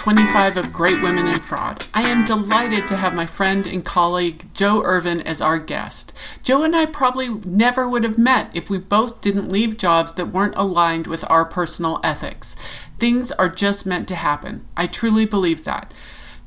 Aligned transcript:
25 0.00 0.56
of 0.56 0.72
Great 0.72 1.02
Women 1.02 1.26
in 1.26 1.38
Fraud. 1.40 1.84
I 1.92 2.08
am 2.08 2.24
delighted 2.24 2.88
to 2.88 2.96
have 2.96 3.12
my 3.12 3.26
friend 3.26 3.66
and 3.66 3.84
colleague 3.84 4.48
Jo 4.54 4.82
Irvin 4.82 5.20
as 5.20 5.42
our 5.42 5.58
guest. 5.58 6.18
Jo 6.42 6.62
and 6.62 6.74
I 6.74 6.86
probably 6.86 7.28
never 7.28 7.86
would 7.86 8.02
have 8.04 8.16
met 8.16 8.50
if 8.54 8.70
we 8.70 8.78
both 8.78 9.20
didn't 9.20 9.52
leave 9.52 9.76
jobs 9.76 10.14
that 10.14 10.32
weren't 10.32 10.56
aligned 10.56 11.06
with 11.06 11.30
our 11.30 11.44
personal 11.44 12.00
ethics. 12.02 12.56
Things 12.96 13.30
are 13.32 13.50
just 13.50 13.84
meant 13.84 14.08
to 14.08 14.14
happen. 14.14 14.66
I 14.74 14.86
truly 14.86 15.26
believe 15.26 15.64
that. 15.64 15.92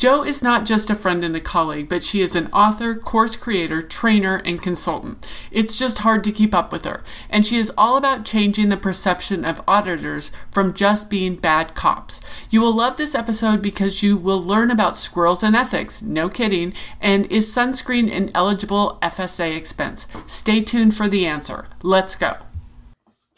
Jo 0.03 0.21
is 0.21 0.43
not 0.43 0.65
just 0.65 0.89
a 0.89 0.95
friend 0.95 1.23
and 1.23 1.33
a 1.33 1.39
colleague, 1.39 1.87
but 1.87 2.03
she 2.03 2.19
is 2.19 2.35
an 2.35 2.51
author, 2.51 2.93
course 2.93 3.37
creator, 3.37 3.81
trainer, 3.81 4.41
and 4.43 4.61
consultant. 4.61 5.25
It's 5.49 5.79
just 5.79 5.99
hard 5.99 6.25
to 6.25 6.31
keep 6.33 6.53
up 6.53 6.73
with 6.73 6.83
her. 6.83 7.05
And 7.29 7.45
she 7.45 7.55
is 7.55 7.71
all 7.77 7.95
about 7.95 8.25
changing 8.25 8.67
the 8.67 8.75
perception 8.75 9.45
of 9.45 9.61
auditors 9.65 10.33
from 10.51 10.73
just 10.73 11.09
being 11.09 11.37
bad 11.37 11.73
cops. 11.73 12.19
You 12.49 12.59
will 12.59 12.75
love 12.75 12.97
this 12.97 13.15
episode 13.15 13.61
because 13.61 14.03
you 14.03 14.17
will 14.17 14.43
learn 14.43 14.71
about 14.71 14.97
squirrels 14.97 15.41
and 15.41 15.55
ethics, 15.55 16.01
no 16.01 16.27
kidding, 16.27 16.73
and 16.99 17.25
is 17.31 17.47
sunscreen 17.47 18.13
an 18.13 18.29
eligible 18.35 18.99
FSA 19.01 19.55
expense? 19.55 20.05
Stay 20.27 20.59
tuned 20.59 20.97
for 20.97 21.07
the 21.07 21.25
answer. 21.25 21.67
Let's 21.81 22.17
go. 22.17 22.35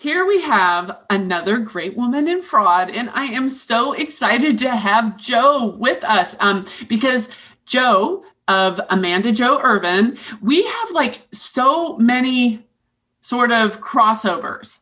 Here 0.05 0.23
we 0.23 0.39
have 0.41 1.01
another 1.09 1.57
great 1.57 1.97
woman 1.97 2.27
in 2.27 2.43
fraud, 2.43 2.91
and 2.91 3.09
I 3.15 3.23
am 3.23 3.49
so 3.49 3.93
excited 3.93 4.59
to 4.59 4.69
have 4.69 5.17
Jo 5.17 5.75
with 5.79 6.03
us 6.03 6.35
um, 6.39 6.67
because 6.87 7.35
Jo 7.65 8.23
of 8.47 8.79
Amanda 8.91 9.31
Jo 9.31 9.59
Irvin, 9.63 10.15
we 10.43 10.63
have 10.63 10.91
like 10.91 11.21
so 11.31 11.97
many 11.97 12.63
sort 13.21 13.51
of 13.51 13.81
crossovers. 13.81 14.81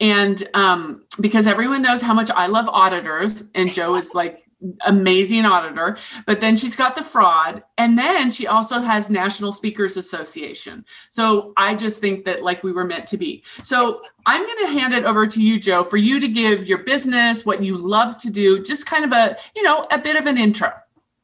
And 0.00 0.42
um, 0.54 1.04
because 1.20 1.46
everyone 1.46 1.82
knows 1.82 2.00
how 2.00 2.14
much 2.14 2.30
I 2.30 2.46
love 2.46 2.66
auditors, 2.70 3.50
and 3.54 3.74
Jo 3.74 3.96
is 3.96 4.14
like 4.14 4.41
amazing 4.86 5.44
auditor 5.44 5.96
but 6.26 6.40
then 6.40 6.56
she's 6.56 6.76
got 6.76 6.94
the 6.94 7.02
fraud 7.02 7.62
and 7.78 7.98
then 7.98 8.30
she 8.30 8.46
also 8.46 8.80
has 8.80 9.10
national 9.10 9.52
speakers 9.52 9.96
association. 9.96 10.84
So 11.08 11.52
i 11.56 11.74
just 11.74 12.00
think 12.00 12.24
that 12.24 12.42
like 12.42 12.62
we 12.62 12.72
were 12.72 12.84
meant 12.84 13.06
to 13.08 13.16
be. 13.16 13.42
So 13.62 14.02
i'm 14.26 14.44
going 14.44 14.66
to 14.66 14.72
hand 14.78 14.94
it 14.94 15.04
over 15.04 15.26
to 15.26 15.42
you 15.42 15.58
jo 15.58 15.82
for 15.84 15.96
you 15.96 16.20
to 16.20 16.28
give 16.28 16.68
your 16.68 16.78
business 16.78 17.44
what 17.44 17.62
you 17.62 17.76
love 17.76 18.16
to 18.18 18.30
do 18.30 18.62
just 18.62 18.86
kind 18.86 19.04
of 19.04 19.12
a 19.12 19.36
you 19.56 19.62
know 19.62 19.86
a 19.90 19.98
bit 19.98 20.16
of 20.16 20.26
an 20.26 20.38
intro 20.38 20.72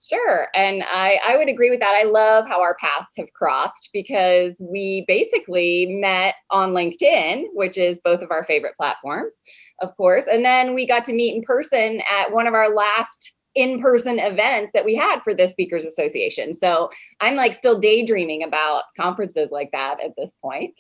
Sure. 0.01 0.47
And 0.55 0.85
I, 0.85 1.19
I 1.27 1.37
would 1.37 1.49
agree 1.49 1.71
with 1.71 1.81
that. 1.81 2.01
I 2.01 2.05
love 2.05 2.47
how 2.47 2.61
our 2.61 2.77
paths 2.77 3.17
have 3.17 3.33
crossed 3.33 3.91
because 3.93 4.57
we 4.61 5.05
basically 5.09 5.87
met 6.01 6.37
on 6.51 6.71
LinkedIn, 6.71 7.47
which 7.53 7.77
is 7.77 8.01
both 8.05 8.21
of 8.21 8.31
our 8.31 8.45
favorite 8.45 8.77
platforms 8.77 9.35
of 9.81 9.97
course. 9.97 10.27
And 10.31 10.45
then 10.45 10.75
we 10.75 10.87
got 10.87 11.05
to 11.07 11.13
meet 11.13 11.35
in 11.35 11.43
person 11.43 12.01
at 12.11 12.33
one 12.33 12.47
of 12.47 12.55
our 12.55 12.75
last 12.75 13.35
in-person 13.55 14.19
events 14.19 14.71
that 14.75 14.85
we 14.85 14.95
had 14.95 15.21
for 15.25 15.35
the 15.35 15.49
speakers 15.49 15.85
association 15.87 16.53
so 16.53 16.91
i'm 17.21 17.35
like 17.35 17.55
still 17.55 17.81
daydreaming 17.81 18.43
about 18.43 18.85
conferences 18.95 19.49
like 19.51 19.71
that 19.73 19.97
at 20.05 20.13
this 20.19 20.37
point 20.43 20.75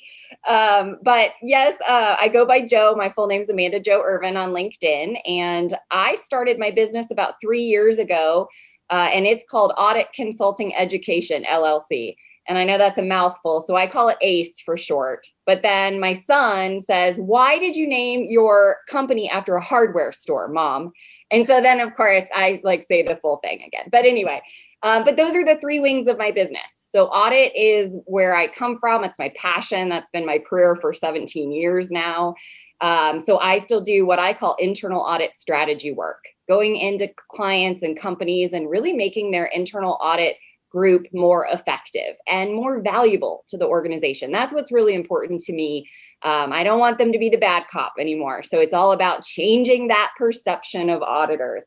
um, 0.48 0.98
but 1.03 1.30
yes 1.42 1.75
uh, 1.88 2.14
i 2.20 2.28
go 2.28 2.44
by 2.44 2.60
Jo. 2.60 2.94
my 2.94 3.10
full 3.10 3.27
name 3.27 3.41
is 3.41 3.48
amanda 3.48 3.80
Jo 3.80 4.03
irvin 4.05 4.36
on 4.36 4.50
linkedin 4.50 5.19
and 5.27 5.75
i 5.91 6.14
started 6.16 6.58
my 6.58 6.70
business 6.70 7.10
about 7.10 7.34
three 7.41 7.62
years 7.62 7.97
ago 7.97 8.47
uh, 8.91 9.11
and 9.12 9.27
it's 9.27 9.44
called 9.50 9.72
audit 9.77 10.08
consulting 10.14 10.75
education 10.75 11.44
llc 11.44 12.17
and 12.48 12.56
I 12.56 12.64
know 12.64 12.78
that's 12.78 12.98
a 12.98 13.05
mouthful, 13.05 13.61
so 13.61 13.77
I 13.77 13.86
call 13.86 14.08
it 14.08 14.17
ACE 14.22 14.58
for 14.61 14.78
short. 14.78 15.27
But 15.44 15.62
then 15.62 16.00
my 16.00 16.14
son 16.14 16.81
says, 16.81 17.19
Why 17.19 17.59
did 17.59 17.77
you 17.77 17.86
name 17.86 18.27
your 18.31 18.78
company 18.89 19.28
after 19.28 19.55
a 19.56 19.62
hardware 19.62 20.12
store, 20.12 20.49
mom? 20.49 20.93
And 21.31 21.47
so 21.47 21.60
then, 21.60 21.78
of 21.78 21.94
course, 21.94 22.25
I 22.34 22.60
like 22.65 22.87
say 22.88 23.03
the 23.03 23.16
full 23.16 23.37
thing 23.44 23.62
again. 23.66 23.88
But 23.93 24.06
anyway, 24.06 24.41
um, 24.82 25.05
but 25.05 25.16
those 25.16 25.34
are 25.34 25.44
the 25.44 25.59
three 25.60 25.78
wings 25.78 26.06
of 26.06 26.16
my 26.16 26.31
business. 26.31 26.81
So 26.84 27.06
audit 27.09 27.53
is 27.55 27.99
where 28.06 28.34
I 28.34 28.49
come 28.49 28.78
from. 28.78 29.05
It's 29.05 29.19
my 29.19 29.31
passion. 29.37 29.91
That's 29.91 30.10
been 30.10 30.25
my 30.25 30.38
career 30.38 30.75
for 30.81 30.94
17 30.94 31.53
years 31.53 31.91
now. 31.91 32.34
Um, 32.81 33.22
so 33.22 33.39
I 33.39 33.59
still 33.59 33.81
do 33.81 34.06
what 34.06 34.21
I 34.21 34.33
call 34.33 34.56
internal 34.59 35.00
audit 35.00 35.34
strategy 35.34 35.93
work, 35.93 36.25
going 36.49 36.77
into 36.77 37.11
clients 37.31 37.83
and 37.83 37.99
companies 37.99 38.53
and 38.53 38.71
really 38.71 38.93
making 38.93 39.31
their 39.31 39.47
internal 39.47 39.99
audit 40.00 40.37
group 40.71 41.06
more 41.12 41.47
effective 41.50 42.15
and 42.28 42.55
more 42.55 42.81
valuable 42.81 43.43
to 43.49 43.56
the 43.56 43.67
organization. 43.67 44.31
That's 44.31 44.53
what's 44.53 44.71
really 44.71 44.94
important 44.94 45.41
to 45.43 45.53
me. 45.53 45.88
Um, 46.22 46.53
I 46.53 46.62
don't 46.62 46.78
want 46.78 46.99
them 46.99 47.12
to 47.12 47.19
be 47.19 47.31
the 47.31 47.38
bad 47.38 47.65
cop 47.71 47.94
anymore. 47.99 48.43
So 48.43 48.61
it's 48.61 48.75
all 48.75 48.93
about 48.93 49.25
changing 49.25 49.88
that 49.88 50.11
perception 50.19 50.91
of 50.91 51.03
auditors. 51.03 51.65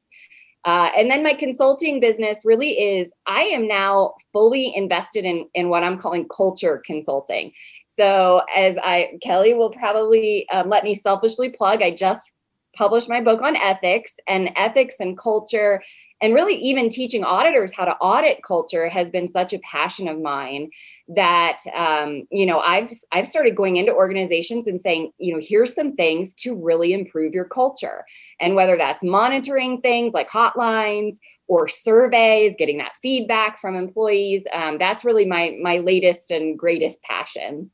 Uh, 0.63 0.89
and 0.95 1.09
then 1.09 1.23
my 1.23 1.33
consulting 1.33 1.99
business 1.99 2.41
really 2.45 2.71
is 2.79 3.11
I 3.25 3.41
am 3.41 3.67
now 3.67 4.13
fully 4.31 4.71
invested 4.75 5.25
in, 5.25 5.47
in 5.55 5.69
what 5.69 5.83
I'm 5.83 5.97
calling 5.97 6.27
culture 6.27 6.83
consulting. 6.85 7.51
So, 7.97 8.41
as 8.55 8.77
I, 8.81 9.17
Kelly 9.21 9.53
will 9.53 9.71
probably 9.71 10.47
um, 10.49 10.69
let 10.69 10.83
me 10.83 10.95
selfishly 10.95 11.49
plug, 11.49 11.81
I 11.81 11.93
just 11.93 12.29
published 12.75 13.09
my 13.09 13.21
book 13.21 13.41
on 13.41 13.55
ethics, 13.55 14.13
and 14.27 14.49
ethics 14.55 14.95
and 14.99 15.17
culture 15.17 15.81
and 16.21 16.35
really 16.35 16.55
even 16.55 16.87
teaching 16.87 17.23
auditors 17.23 17.73
how 17.73 17.83
to 17.83 17.97
audit 17.97 18.43
culture 18.43 18.87
has 18.87 19.09
been 19.09 19.27
such 19.27 19.53
a 19.53 19.59
passion 19.59 20.07
of 20.07 20.21
mine 20.21 20.69
that 21.07 21.57
um, 21.75 22.23
you 22.31 22.45
know 22.45 22.59
i've 22.59 22.91
i've 23.11 23.27
started 23.27 23.55
going 23.55 23.77
into 23.77 23.93
organizations 23.93 24.67
and 24.67 24.79
saying 24.79 25.11
you 25.17 25.33
know 25.33 25.41
here's 25.43 25.73
some 25.73 25.95
things 25.95 26.33
to 26.35 26.55
really 26.55 26.93
improve 26.93 27.33
your 27.33 27.45
culture. 27.45 28.05
And 28.39 28.55
whether 28.55 28.77
that's 28.77 29.03
monitoring 29.03 29.81
things 29.81 30.13
like 30.13 30.29
hotlines 30.29 31.17
or 31.47 31.67
surveys 31.67 32.55
getting 32.57 32.77
that 32.77 32.93
feedback 33.01 33.59
from 33.59 33.75
employees 33.75 34.43
um, 34.53 34.77
that's 34.77 35.03
really 35.03 35.25
my 35.25 35.57
my 35.61 35.77
latest 35.77 36.31
and 36.31 36.57
greatest 36.57 37.01
passion 37.03 37.71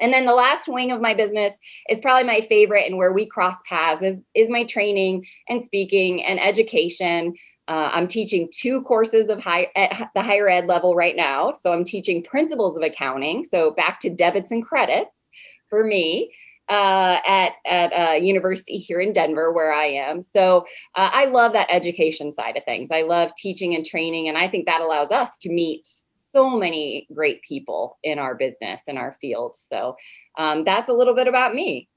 and 0.00 0.12
then 0.12 0.26
the 0.26 0.34
last 0.34 0.68
wing 0.68 0.90
of 0.90 1.00
my 1.00 1.14
business 1.14 1.52
is 1.88 2.00
probably 2.00 2.26
my 2.26 2.40
favorite 2.48 2.86
and 2.86 2.96
where 2.96 3.12
we 3.12 3.26
cross 3.26 3.56
paths 3.68 4.02
is, 4.02 4.20
is 4.34 4.50
my 4.50 4.64
training 4.64 5.26
and 5.48 5.64
speaking 5.64 6.24
and 6.24 6.40
education 6.40 7.34
uh, 7.68 7.90
I'm 7.92 8.08
teaching 8.08 8.48
two 8.52 8.82
courses 8.82 9.28
of 9.28 9.38
high 9.38 9.68
at 9.76 10.10
the 10.14 10.22
higher 10.22 10.48
ed 10.48 10.66
level 10.66 10.96
right 10.96 11.14
now. 11.14 11.52
So 11.52 11.72
I'm 11.72 11.84
teaching 11.84 12.22
principles 12.22 12.76
of 12.76 12.82
accounting. 12.82 13.44
So 13.44 13.70
back 13.70 14.00
to 14.00 14.10
debits 14.10 14.50
and 14.50 14.64
credits 14.64 15.28
for 15.70 15.84
me 15.84 16.32
uh, 16.68 17.18
at 17.26 17.52
at 17.64 17.92
a 17.92 18.18
university 18.18 18.78
here 18.78 19.00
in 19.00 19.12
Denver, 19.12 19.52
where 19.52 19.72
I 19.72 19.86
am. 19.86 20.22
So 20.22 20.66
uh, 20.96 21.10
I 21.12 21.26
love 21.26 21.52
that 21.52 21.68
education 21.70 22.32
side 22.32 22.56
of 22.56 22.64
things. 22.64 22.90
I 22.90 23.02
love 23.02 23.30
teaching 23.36 23.74
and 23.74 23.86
training, 23.86 24.28
and 24.28 24.36
I 24.36 24.48
think 24.48 24.66
that 24.66 24.80
allows 24.80 25.10
us 25.10 25.36
to 25.42 25.52
meet 25.52 25.88
so 26.32 26.50
many 26.50 27.06
great 27.14 27.42
people 27.42 27.98
in 28.02 28.18
our 28.18 28.34
business 28.34 28.82
in 28.88 28.96
our 28.96 29.16
field. 29.20 29.54
So 29.54 29.96
um, 30.38 30.64
that's 30.64 30.88
a 30.88 30.92
little 30.92 31.14
bit 31.14 31.28
about 31.28 31.54
me. 31.54 31.88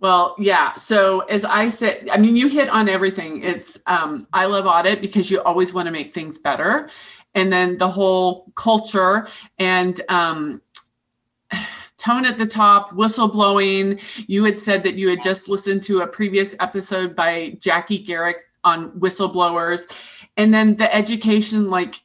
Well, 0.00 0.34
yeah. 0.38 0.74
So 0.74 1.20
as 1.20 1.44
I 1.44 1.68
said, 1.68 2.08
I 2.10 2.18
mean, 2.18 2.36
you 2.36 2.48
hit 2.48 2.68
on 2.68 2.88
everything. 2.88 3.42
It's 3.44 3.78
um, 3.86 4.26
I 4.32 4.46
love 4.46 4.66
audit 4.66 5.00
because 5.00 5.30
you 5.30 5.40
always 5.42 5.72
want 5.72 5.86
to 5.86 5.92
make 5.92 6.12
things 6.12 6.36
better, 6.36 6.90
and 7.34 7.52
then 7.52 7.78
the 7.78 7.88
whole 7.88 8.52
culture 8.56 9.26
and 9.58 10.00
um, 10.08 10.60
tone 11.96 12.26
at 12.26 12.38
the 12.38 12.46
top, 12.46 12.90
whistleblowing. 12.90 14.02
You 14.28 14.44
had 14.44 14.58
said 14.58 14.82
that 14.82 14.96
you 14.96 15.08
had 15.08 15.22
just 15.22 15.48
listened 15.48 15.82
to 15.84 16.00
a 16.00 16.06
previous 16.06 16.56
episode 16.58 17.14
by 17.14 17.56
Jackie 17.60 17.98
Garrick 17.98 18.42
on 18.64 18.90
whistleblowers, 18.98 19.96
and 20.36 20.52
then 20.52 20.76
the 20.76 20.92
education. 20.92 21.70
Like, 21.70 22.03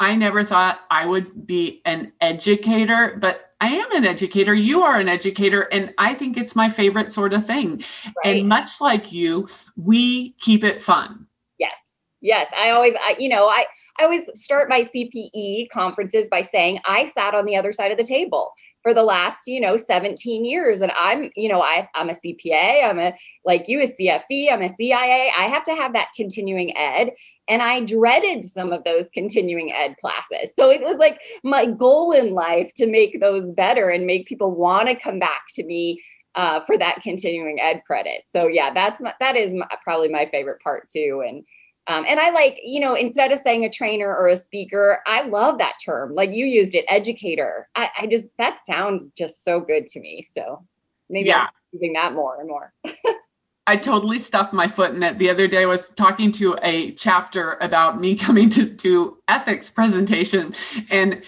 I 0.00 0.16
never 0.16 0.42
thought 0.42 0.80
I 0.90 1.06
would 1.06 1.46
be 1.46 1.80
an 1.84 2.12
educator, 2.20 3.16
but 3.20 3.50
I 3.60 3.68
am 3.68 3.92
an 3.92 4.04
educator. 4.04 4.52
You 4.52 4.82
are 4.82 4.98
an 4.98 5.08
educator. 5.08 5.62
And 5.72 5.94
I 5.98 6.14
think 6.14 6.36
it's 6.36 6.56
my 6.56 6.68
favorite 6.68 7.12
sort 7.12 7.32
of 7.32 7.46
thing. 7.46 7.82
Right. 8.24 8.40
And 8.40 8.48
much 8.48 8.80
like 8.80 9.12
you, 9.12 9.48
we 9.76 10.32
keep 10.32 10.64
it 10.64 10.82
fun. 10.82 11.26
Yes. 11.58 11.78
Yes. 12.20 12.52
I 12.58 12.70
always, 12.70 12.94
I, 13.00 13.16
you 13.18 13.28
know, 13.28 13.46
I, 13.46 13.66
I 13.98 14.04
always 14.04 14.22
start 14.34 14.68
my 14.68 14.82
CPE 14.82 15.70
conferences 15.70 16.28
by 16.28 16.42
saying 16.42 16.80
I 16.84 17.06
sat 17.06 17.34
on 17.34 17.44
the 17.44 17.56
other 17.56 17.72
side 17.72 17.92
of 17.92 17.98
the 17.98 18.04
table 18.04 18.52
for 18.84 18.92
the 18.92 19.02
last, 19.02 19.46
you 19.46 19.60
know, 19.60 19.76
17 19.76 20.44
years. 20.44 20.82
And 20.82 20.92
I'm, 20.94 21.30
you 21.34 21.48
know, 21.48 21.62
I, 21.62 21.88
I'm 21.94 22.10
a 22.10 22.12
CPA, 22.12 22.88
I'm 22.88 22.98
a, 22.98 23.14
like 23.42 23.66
you, 23.66 23.80
a 23.80 23.86
CFE, 23.86 24.52
I'm 24.52 24.60
a 24.60 24.74
CIA. 24.76 25.32
I 25.36 25.48
have 25.48 25.64
to 25.64 25.74
have 25.74 25.94
that 25.94 26.10
continuing 26.14 26.76
ed. 26.76 27.10
And 27.48 27.62
I 27.62 27.80
dreaded 27.80 28.44
some 28.44 28.72
of 28.72 28.84
those 28.84 29.08
continuing 29.14 29.72
ed 29.72 29.96
classes. 30.02 30.54
So 30.54 30.70
it 30.70 30.82
was 30.82 30.98
like 30.98 31.18
my 31.42 31.64
goal 31.64 32.12
in 32.12 32.34
life 32.34 32.72
to 32.76 32.86
make 32.86 33.20
those 33.20 33.50
better 33.52 33.88
and 33.88 34.06
make 34.06 34.26
people 34.26 34.50
want 34.50 34.88
to 34.88 34.94
come 34.94 35.18
back 35.18 35.44
to 35.54 35.64
me 35.64 36.02
uh, 36.34 36.60
for 36.66 36.76
that 36.76 37.00
continuing 37.02 37.60
ed 37.60 37.82
credit. 37.86 38.24
So 38.30 38.48
yeah, 38.48 38.72
that's 38.74 39.00
my, 39.00 39.14
that 39.18 39.34
is 39.34 39.54
my, 39.54 39.66
probably 39.82 40.08
my 40.08 40.28
favorite 40.30 40.60
part 40.62 40.88
too. 40.90 41.24
And 41.26 41.42
um, 41.86 42.04
and 42.08 42.18
I 42.18 42.30
like, 42.30 42.58
you 42.64 42.80
know, 42.80 42.94
instead 42.94 43.30
of 43.30 43.38
saying 43.38 43.64
a 43.64 43.70
trainer 43.70 44.08
or 44.08 44.28
a 44.28 44.36
speaker, 44.36 45.00
I 45.06 45.22
love 45.22 45.58
that 45.58 45.74
term. 45.84 46.14
Like 46.14 46.30
you 46.30 46.46
used 46.46 46.74
it, 46.74 46.84
educator. 46.88 47.68
I, 47.74 47.90
I 48.02 48.06
just 48.06 48.24
that 48.38 48.58
sounds 48.68 49.10
just 49.10 49.44
so 49.44 49.60
good 49.60 49.86
to 49.88 50.00
me. 50.00 50.26
So 50.30 50.64
maybe 51.10 51.28
yeah. 51.28 51.42
I'm 51.42 51.48
using 51.72 51.92
that 51.92 52.14
more 52.14 52.40
and 52.40 52.48
more. 52.48 52.72
I 53.66 53.76
totally 53.76 54.18
stuffed 54.18 54.52
my 54.52 54.66
foot 54.66 54.94
in 54.94 55.02
it. 55.02 55.18
The 55.18 55.30
other 55.30 55.48
day 55.48 55.62
I 55.62 55.66
was 55.66 55.90
talking 55.90 56.30
to 56.32 56.58
a 56.62 56.92
chapter 56.92 57.56
about 57.60 57.98
me 57.98 58.14
coming 58.18 58.48
to, 58.50 58.66
to 58.66 59.18
ethics 59.28 59.70
presentation 59.70 60.52
and 60.90 61.22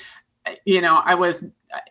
you 0.64 0.80
know, 0.80 1.00
I 1.04 1.14
was 1.14 1.44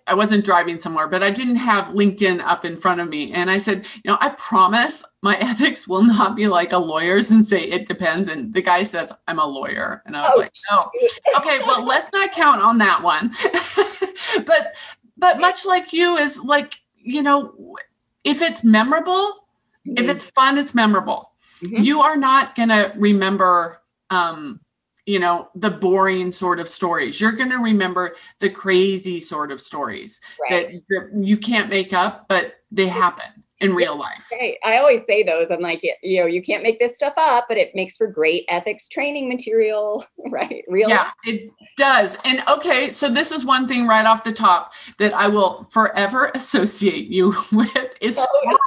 I 0.08 0.14
wasn't 0.14 0.46
driving 0.46 0.78
somewhere, 0.78 1.08
but 1.08 1.22
I 1.22 1.30
didn't 1.30 1.58
have 1.58 1.94
LinkedIn 1.94 2.42
up 2.42 2.64
in 2.64 2.78
front 2.78 3.02
of 3.02 3.10
me. 3.10 3.34
And 3.34 3.52
I 3.52 3.58
said, 3.58 3.86
you 4.04 4.12
know, 4.12 4.18
I 4.22 4.30
promise 4.30 5.04
my 5.22 5.36
ethics 5.40 5.88
will 5.88 6.04
not 6.04 6.36
be 6.36 6.48
like 6.48 6.72
a 6.72 6.78
lawyer's 6.78 7.32
and 7.32 7.46
say 7.46 7.64
it 7.64 7.88
depends. 7.88 8.30
And 8.30 8.54
the 8.54 8.62
guy 8.62 8.84
says, 8.84 9.12
I'm 9.28 9.40
a 9.40 9.46
lawyer. 9.46 10.02
And 10.06 10.16
I 10.16 10.22
was 10.22 10.34
oh. 10.36 10.40
like, 10.40 10.54
oh, 10.72 10.90
okay, 11.38 11.60
well, 11.66 11.86
let's 11.86 12.12
not 12.14 12.32
count 12.32 12.62
on 12.62 12.78
that 12.80 13.04
one. 13.04 13.32
but 14.46 14.74
but 15.18 15.40
much 15.40 15.66
like 15.66 15.94
you 15.94 16.16
is 16.18 16.44
like, 16.44 16.76
you 16.96 17.22
know, 17.22 17.76
if 18.24 18.42
it's 18.42 18.64
memorable, 18.64 19.48
mm-hmm. 19.88 19.98
if 19.98 20.10
it's 20.10 20.30
fun, 20.32 20.58
it's 20.58 20.74
memorable. 20.74 21.32
Mm-hmm. 21.64 21.84
You 21.84 22.02
are 22.02 22.18
not 22.18 22.56
gonna 22.56 22.94
remember 22.96 23.82
um 24.10 24.62
you 25.06 25.20
know 25.20 25.50
the 25.56 25.70
boring 25.70 26.32
sort 26.32 26.60
of 26.60 26.68
stories. 26.68 27.22
You're 27.22 27.32
going 27.32 27.52
to 27.52 27.58
remember 27.58 28.16
the 28.40 28.50
crazy 28.50 29.20
sort 29.20 29.52
of 29.52 29.62
stories 29.62 30.22
right. 30.50 30.82
that, 30.90 31.12
that, 31.14 31.26
you 31.26 31.38
can't 31.38 31.70
make 31.70 31.94
up 31.94 32.28
but 32.28 32.56
they 32.72 32.88
happen 32.88 33.44
in 33.60 33.74
real 33.74 33.98
life. 33.98 34.28
Right. 34.32 34.58
i 34.64 34.78
always 34.78 35.02
say 35.08 35.24
those 35.24 35.50
i'm 35.50 35.62
like 35.62 35.82
you 36.04 36.20
know 36.20 36.28
you 36.28 36.42
can't 36.42 36.62
make 36.62 36.78
this 36.78 36.96
stuff 36.96 37.14
up 37.18 37.46
but 37.48 37.58
it 37.58 37.74
makes 37.74 37.96
for 37.96 38.08
great 38.08 38.44
ethics 38.50 38.88
training 38.90 39.30
material 39.30 40.06
right? 40.30 40.64
Real 40.68 40.90
yeah 40.90 41.12
it 41.24 41.52
does. 41.78 42.18
And 42.26 42.44
okay 42.48 42.90
so 42.90 43.10
this 43.10 43.32
is 43.32 43.46
one 43.46 43.68
thing 43.68 43.88
right 43.88 44.06
off 44.06 44.24
the 44.24 44.34
top 44.34 44.74
that 44.98 45.14
i 45.14 45.28
will 45.28 45.68
forever 45.72 46.32
associate 46.36 47.08
you 47.08 47.30
with 47.52 47.96
is 48.02 48.18
oh, 48.20 48.26
squirrels. 48.40 48.60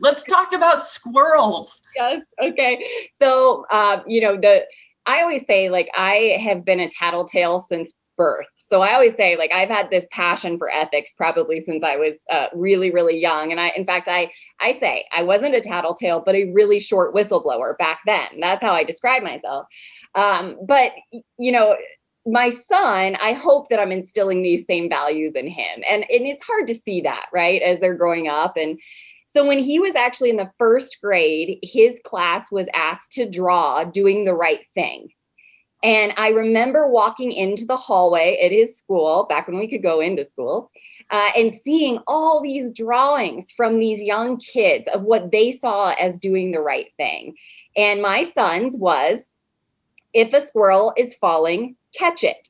Let's 0.00 0.24
talk 0.24 0.52
about 0.52 0.82
squirrels. 0.82 1.82
Yes 1.94 2.22
okay. 2.42 2.84
So 3.20 3.66
uh, 3.70 4.02
you 4.06 4.20
know 4.20 4.36
the 4.36 4.64
I 5.06 5.20
always 5.22 5.44
say, 5.46 5.68
like, 5.70 5.88
I 5.94 6.38
have 6.42 6.64
been 6.64 6.80
a 6.80 6.90
tattletale 6.90 7.60
since 7.60 7.92
birth. 8.16 8.46
So 8.56 8.80
I 8.80 8.94
always 8.94 9.14
say, 9.16 9.36
like, 9.36 9.52
I've 9.52 9.68
had 9.68 9.90
this 9.90 10.06
passion 10.10 10.56
for 10.58 10.70
ethics 10.72 11.12
probably 11.16 11.60
since 11.60 11.82
I 11.82 11.96
was 11.96 12.16
uh, 12.30 12.46
really, 12.54 12.90
really 12.90 13.18
young. 13.18 13.50
And 13.50 13.60
I, 13.60 13.72
in 13.76 13.84
fact, 13.84 14.08
I, 14.08 14.30
I 14.60 14.72
say 14.78 15.04
I 15.14 15.22
wasn't 15.22 15.54
a 15.54 15.60
tattletale, 15.60 16.22
but 16.24 16.34
a 16.34 16.52
really 16.52 16.80
short 16.80 17.14
whistleblower 17.14 17.76
back 17.76 18.00
then. 18.06 18.40
That's 18.40 18.62
how 18.62 18.72
I 18.72 18.84
describe 18.84 19.22
myself. 19.22 19.66
Um, 20.14 20.56
but 20.66 20.92
you 21.38 21.52
know, 21.52 21.76
my 22.26 22.48
son, 22.48 23.16
I 23.20 23.32
hope 23.32 23.68
that 23.68 23.80
I'm 23.80 23.92
instilling 23.92 24.42
these 24.42 24.64
same 24.64 24.88
values 24.88 25.34
in 25.34 25.46
him. 25.46 25.82
And 25.88 26.04
and 26.04 26.26
it's 26.26 26.46
hard 26.46 26.66
to 26.68 26.74
see 26.74 27.02
that, 27.02 27.26
right, 27.32 27.60
as 27.60 27.80
they're 27.80 27.96
growing 27.96 28.28
up. 28.28 28.56
And 28.56 28.78
so 29.34 29.44
when 29.44 29.58
he 29.58 29.80
was 29.80 29.96
actually 29.96 30.30
in 30.30 30.36
the 30.36 30.52
first 30.58 30.98
grade, 31.02 31.58
his 31.62 31.98
class 32.04 32.52
was 32.52 32.68
asked 32.72 33.12
to 33.12 33.28
draw 33.28 33.82
doing 33.82 34.24
the 34.24 34.34
right 34.34 34.64
thing. 34.74 35.08
And 35.82 36.14
I 36.16 36.28
remember 36.28 36.88
walking 36.88 37.32
into 37.32 37.66
the 37.66 37.76
hallway 37.76 38.38
at 38.42 38.52
his 38.52 38.78
school 38.78 39.26
back 39.28 39.48
when 39.48 39.58
we 39.58 39.68
could 39.68 39.82
go 39.82 40.00
into 40.00 40.24
school 40.24 40.70
uh, 41.10 41.30
and 41.36 41.54
seeing 41.54 41.98
all 42.06 42.40
these 42.40 42.70
drawings 42.70 43.46
from 43.56 43.78
these 43.78 44.00
young 44.00 44.38
kids 44.38 44.86
of 44.94 45.02
what 45.02 45.32
they 45.32 45.50
saw 45.50 45.94
as 46.00 46.16
doing 46.16 46.52
the 46.52 46.60
right 46.60 46.92
thing. 46.96 47.34
And 47.76 48.00
my 48.00 48.22
son's 48.22 48.76
was 48.78 49.24
if 50.14 50.32
a 50.32 50.40
squirrel 50.40 50.94
is 50.96 51.16
falling, 51.16 51.76
catch 51.98 52.22
it. 52.22 52.48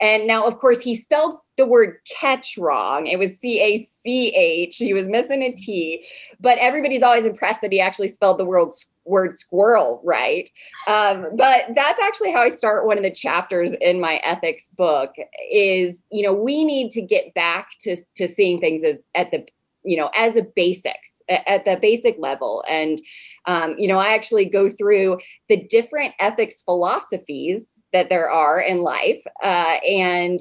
And 0.00 0.26
now, 0.26 0.44
of 0.46 0.58
course, 0.58 0.80
he 0.80 0.94
spelled 0.94 1.38
the 1.56 1.66
word 1.66 1.98
catch 2.20 2.58
wrong. 2.58 3.06
It 3.06 3.18
was 3.18 3.38
C 3.38 3.60
A 3.60 3.76
C 3.78 4.34
H. 4.34 4.76
He 4.76 4.92
was 4.92 5.08
missing 5.08 5.42
a 5.42 5.52
T, 5.52 6.04
but 6.40 6.58
everybody's 6.58 7.02
always 7.02 7.24
impressed 7.24 7.60
that 7.60 7.72
he 7.72 7.80
actually 7.80 8.08
spelled 8.08 8.38
the 8.38 8.44
word 8.44 8.70
word 9.04 9.32
squirrel 9.32 10.00
right. 10.04 10.50
Um, 10.88 11.26
but 11.36 11.66
that's 11.74 12.00
actually 12.00 12.32
how 12.32 12.40
I 12.40 12.48
start 12.48 12.86
one 12.86 12.96
of 12.96 13.04
the 13.04 13.10
chapters 13.10 13.72
in 13.72 14.00
my 14.00 14.16
ethics 14.16 14.68
book. 14.68 15.14
Is 15.50 15.96
you 16.10 16.24
know 16.24 16.34
we 16.34 16.64
need 16.64 16.90
to 16.92 17.00
get 17.00 17.32
back 17.34 17.68
to 17.82 17.96
to 18.16 18.26
seeing 18.26 18.60
things 18.60 18.82
as 18.82 18.98
at 19.14 19.30
the 19.30 19.46
you 19.84 19.96
know 19.96 20.10
as 20.16 20.34
a 20.34 20.42
basics 20.42 21.22
at 21.28 21.64
the 21.64 21.78
basic 21.80 22.16
level 22.18 22.64
and 22.68 23.00
um, 23.46 23.74
you 23.78 23.86
know 23.86 23.98
i 23.98 24.14
actually 24.14 24.44
go 24.44 24.68
through 24.68 25.18
the 25.48 25.62
different 25.68 26.14
ethics 26.18 26.62
philosophies 26.62 27.62
that 27.94 28.10
there 28.10 28.30
are 28.30 28.60
in 28.60 28.82
life 28.82 29.22
uh, 29.42 29.78
and 29.88 30.40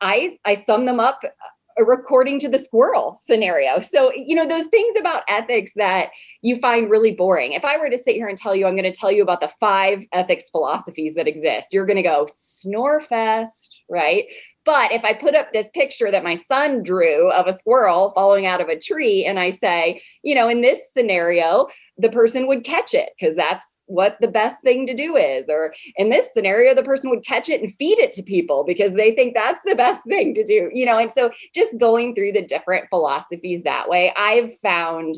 I 0.00 0.36
I 0.44 0.54
sum 0.54 0.86
them 0.86 0.98
up 0.98 1.22
according 1.78 2.38
to 2.38 2.48
the 2.48 2.58
squirrel 2.58 3.18
scenario. 3.22 3.80
So, 3.80 4.12
you 4.14 4.34
know, 4.34 4.46
those 4.46 4.66
things 4.66 4.94
about 4.98 5.22
ethics 5.28 5.72
that 5.76 6.10
you 6.42 6.58
find 6.58 6.90
really 6.90 7.12
boring. 7.12 7.52
If 7.52 7.64
I 7.64 7.76
were 7.78 7.90
to 7.90 7.98
sit 7.98 8.14
here 8.14 8.28
and 8.28 8.38
tell 8.38 8.54
you, 8.54 8.66
I'm 8.66 8.76
going 8.76 8.90
to 8.90 8.98
tell 8.98 9.10
you 9.10 9.22
about 9.22 9.40
the 9.40 9.50
five 9.60 10.04
ethics 10.12 10.50
philosophies 10.50 11.14
that 11.14 11.26
exist, 11.26 11.68
you're 11.72 11.86
going 11.86 11.96
to 11.96 12.02
go 12.02 12.26
snorefest, 12.26 13.70
right? 13.88 14.24
But 14.64 14.92
if 14.92 15.04
I 15.04 15.12
put 15.14 15.34
up 15.34 15.52
this 15.52 15.68
picture 15.74 16.10
that 16.10 16.24
my 16.24 16.34
son 16.34 16.82
drew 16.82 17.30
of 17.30 17.46
a 17.46 17.56
squirrel 17.56 18.12
falling 18.14 18.46
out 18.46 18.60
of 18.60 18.68
a 18.68 18.78
tree 18.78 19.24
and 19.24 19.38
I 19.38 19.50
say, 19.50 20.02
you 20.22 20.34
know, 20.34 20.48
in 20.48 20.62
this 20.62 20.80
scenario, 20.96 21.68
the 21.98 22.08
person 22.08 22.46
would 22.46 22.64
catch 22.64 22.94
it 22.94 23.10
because 23.18 23.36
that's 23.36 23.82
what 23.86 24.16
the 24.20 24.28
best 24.28 24.56
thing 24.64 24.86
to 24.86 24.94
do 24.94 25.16
is. 25.16 25.46
Or 25.48 25.74
in 25.96 26.10
this 26.10 26.28
scenario, 26.34 26.74
the 26.74 26.82
person 26.82 27.10
would 27.10 27.24
catch 27.24 27.48
it 27.48 27.60
and 27.60 27.74
feed 27.78 27.98
it 27.98 28.12
to 28.14 28.22
people 28.22 28.64
because 28.64 28.94
they 28.94 29.14
think 29.14 29.34
that's 29.34 29.60
the 29.64 29.74
best 29.74 30.00
thing 30.04 30.34
to 30.34 30.44
do, 30.44 30.70
you 30.72 30.86
know. 30.86 30.98
And 30.98 31.12
so 31.12 31.30
just 31.54 31.78
going 31.78 32.14
through 32.14 32.32
the 32.32 32.44
different 32.44 32.88
philosophies 32.88 33.62
that 33.62 33.88
way, 33.88 34.12
I've 34.16 34.56
found 34.58 35.14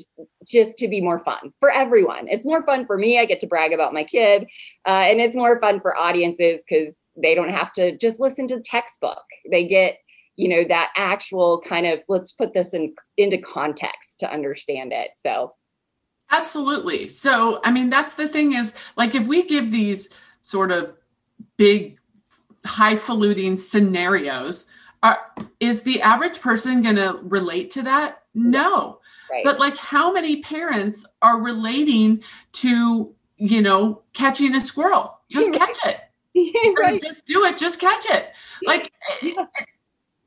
just 0.46 0.76
to 0.78 0.88
be 0.88 1.00
more 1.00 1.20
fun 1.24 1.52
for 1.60 1.70
everyone. 1.70 2.28
It's 2.28 2.46
more 2.46 2.64
fun 2.64 2.86
for 2.86 2.98
me. 2.98 3.18
I 3.18 3.24
get 3.24 3.40
to 3.40 3.46
brag 3.46 3.72
about 3.72 3.94
my 3.94 4.04
kid, 4.04 4.46
uh, 4.86 5.04
and 5.06 5.20
it's 5.20 5.36
more 5.36 5.60
fun 5.60 5.80
for 5.80 5.96
audiences 5.96 6.60
because 6.68 6.94
they 7.16 7.34
don't 7.34 7.50
have 7.50 7.72
to 7.74 7.96
just 7.96 8.20
listen 8.20 8.46
to 8.48 8.56
the 8.56 8.62
textbook. 8.62 9.24
They 9.50 9.66
get 9.66 9.98
you 10.36 10.48
know 10.48 10.64
that 10.68 10.92
actual 10.96 11.62
kind 11.62 11.86
of 11.86 12.00
let's 12.08 12.32
put 12.32 12.52
this 12.52 12.74
in 12.74 12.94
into 13.16 13.38
context 13.38 14.18
to 14.20 14.30
understand 14.30 14.92
it 14.92 15.08
so 15.16 15.54
Absolutely. 16.30 17.08
So, 17.08 17.60
I 17.62 17.70
mean, 17.70 17.90
that's 17.90 18.14
the 18.14 18.28
thing 18.28 18.54
is 18.54 18.74
like 18.96 19.14
if 19.14 19.26
we 19.26 19.44
give 19.44 19.70
these 19.70 20.08
sort 20.42 20.72
of 20.72 20.94
big, 21.56 21.98
highfalutin 22.64 23.56
scenarios, 23.56 24.70
are, 25.02 25.20
is 25.60 25.82
the 25.82 26.02
average 26.02 26.40
person 26.40 26.82
going 26.82 26.96
to 26.96 27.20
relate 27.22 27.70
to 27.72 27.82
that? 27.82 28.22
No. 28.34 29.00
Right. 29.30 29.44
But 29.44 29.60
like, 29.60 29.76
how 29.76 30.12
many 30.12 30.42
parents 30.42 31.06
are 31.22 31.40
relating 31.40 32.22
to, 32.54 33.14
you 33.36 33.62
know, 33.62 34.02
catching 34.12 34.54
a 34.54 34.60
squirrel? 34.60 35.18
Just 35.30 35.52
catch 35.58 35.78
it. 35.84 36.00
Right. 36.78 37.00
Just 37.00 37.26
do 37.26 37.44
it. 37.44 37.56
Just 37.56 37.80
catch 37.80 38.04
it. 38.10 38.32
Like, 38.64 38.90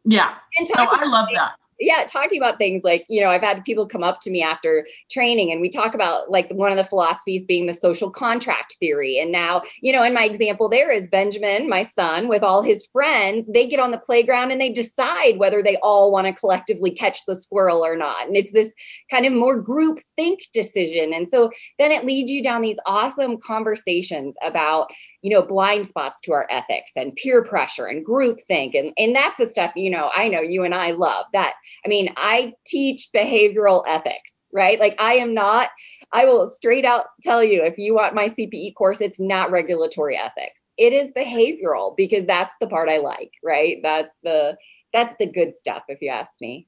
yeah. 0.05 0.35
So 0.65 0.73
I 0.77 1.05
love 1.05 1.27
that 1.33 1.53
yeah, 1.79 2.03
talking 2.05 2.39
about 2.39 2.57
things 2.57 2.83
like, 2.83 3.05
you 3.07 3.21
know, 3.21 3.29
I've 3.29 3.41
had 3.41 3.63
people 3.63 3.87
come 3.87 4.03
up 4.03 4.19
to 4.21 4.29
me 4.29 4.43
after 4.43 4.85
training 5.09 5.51
and 5.51 5.61
we 5.61 5.69
talk 5.69 5.95
about 5.95 6.29
like 6.29 6.49
one 6.51 6.71
of 6.71 6.77
the 6.77 6.83
philosophies 6.83 7.45
being 7.45 7.67
the 7.67 7.73
social 7.73 8.11
contract 8.11 8.75
theory. 8.79 9.17
And 9.17 9.31
now, 9.31 9.63
you 9.81 9.93
know, 9.93 10.03
in 10.03 10.13
my 10.13 10.25
example 10.25 10.67
there 10.67 10.91
is 10.91 11.07
Benjamin, 11.07 11.69
my 11.69 11.83
son, 11.83 12.27
with 12.27 12.43
all 12.43 12.61
his 12.61 12.85
friends, 12.91 13.47
they 13.47 13.65
get 13.65 13.79
on 13.79 13.91
the 13.91 13.97
playground 13.97 14.51
and 14.51 14.59
they 14.59 14.73
decide 14.73 15.37
whether 15.37 15.63
they 15.63 15.77
all 15.77 16.11
want 16.11 16.27
to 16.27 16.33
collectively 16.33 16.91
catch 16.91 17.25
the 17.25 17.35
squirrel 17.35 17.85
or 17.85 17.95
not. 17.95 18.27
And 18.27 18.35
it's 18.35 18.51
this 18.51 18.71
kind 19.09 19.25
of 19.25 19.31
more 19.31 19.57
group 19.57 19.99
think 20.17 20.41
decision. 20.53 21.13
And 21.13 21.29
so 21.29 21.49
then 21.77 21.91
it 21.91 22.05
leads 22.05 22.29
you 22.29 22.43
down 22.43 22.61
these 22.61 22.77
awesome 22.85 23.37
conversations 23.37 24.35
about, 24.43 24.91
you 25.21 25.29
know, 25.29 25.41
blind 25.41 25.85
spots 25.85 26.21
to 26.21 26.31
our 26.31 26.47
ethics 26.49 26.93
and 26.95 27.15
peer 27.15 27.43
pressure 27.43 27.85
and 27.85 28.05
group 28.05 28.39
think. 28.47 28.73
And, 28.73 28.93
and 28.97 29.15
that's 29.15 29.38
the 29.38 29.47
stuff, 29.47 29.71
you 29.75 29.89
know, 29.89 30.09
I 30.15 30.27
know 30.27 30.41
you 30.41 30.63
and 30.63 30.73
I 30.73 30.91
love 30.91 31.25
that. 31.33 31.53
I 31.85 31.89
mean, 31.89 32.13
I 32.15 32.53
teach 32.65 33.09
behavioral 33.13 33.83
ethics, 33.88 34.31
right? 34.53 34.79
Like 34.79 34.95
I 34.99 35.15
am 35.15 35.33
not, 35.33 35.69
I 36.13 36.25
will 36.25 36.49
straight 36.49 36.85
out 36.85 37.05
tell 37.21 37.43
you 37.43 37.63
if 37.63 37.77
you 37.77 37.93
want 37.93 38.15
my 38.15 38.27
CPE 38.27 38.75
course, 38.75 39.01
it's 39.01 39.19
not 39.19 39.51
regulatory 39.51 40.17
ethics. 40.17 40.63
It 40.77 40.93
is 40.93 41.11
behavioral 41.11 41.95
because 41.97 42.25
that's 42.25 42.55
the 42.61 42.67
part 42.67 42.88
I 42.88 42.97
like, 42.97 43.31
right? 43.43 43.77
That's 43.83 44.15
the 44.23 44.55
that's 44.91 45.13
the 45.19 45.31
good 45.31 45.55
stuff 45.55 45.83
if 45.88 46.01
you 46.01 46.09
ask 46.09 46.31
me. 46.41 46.67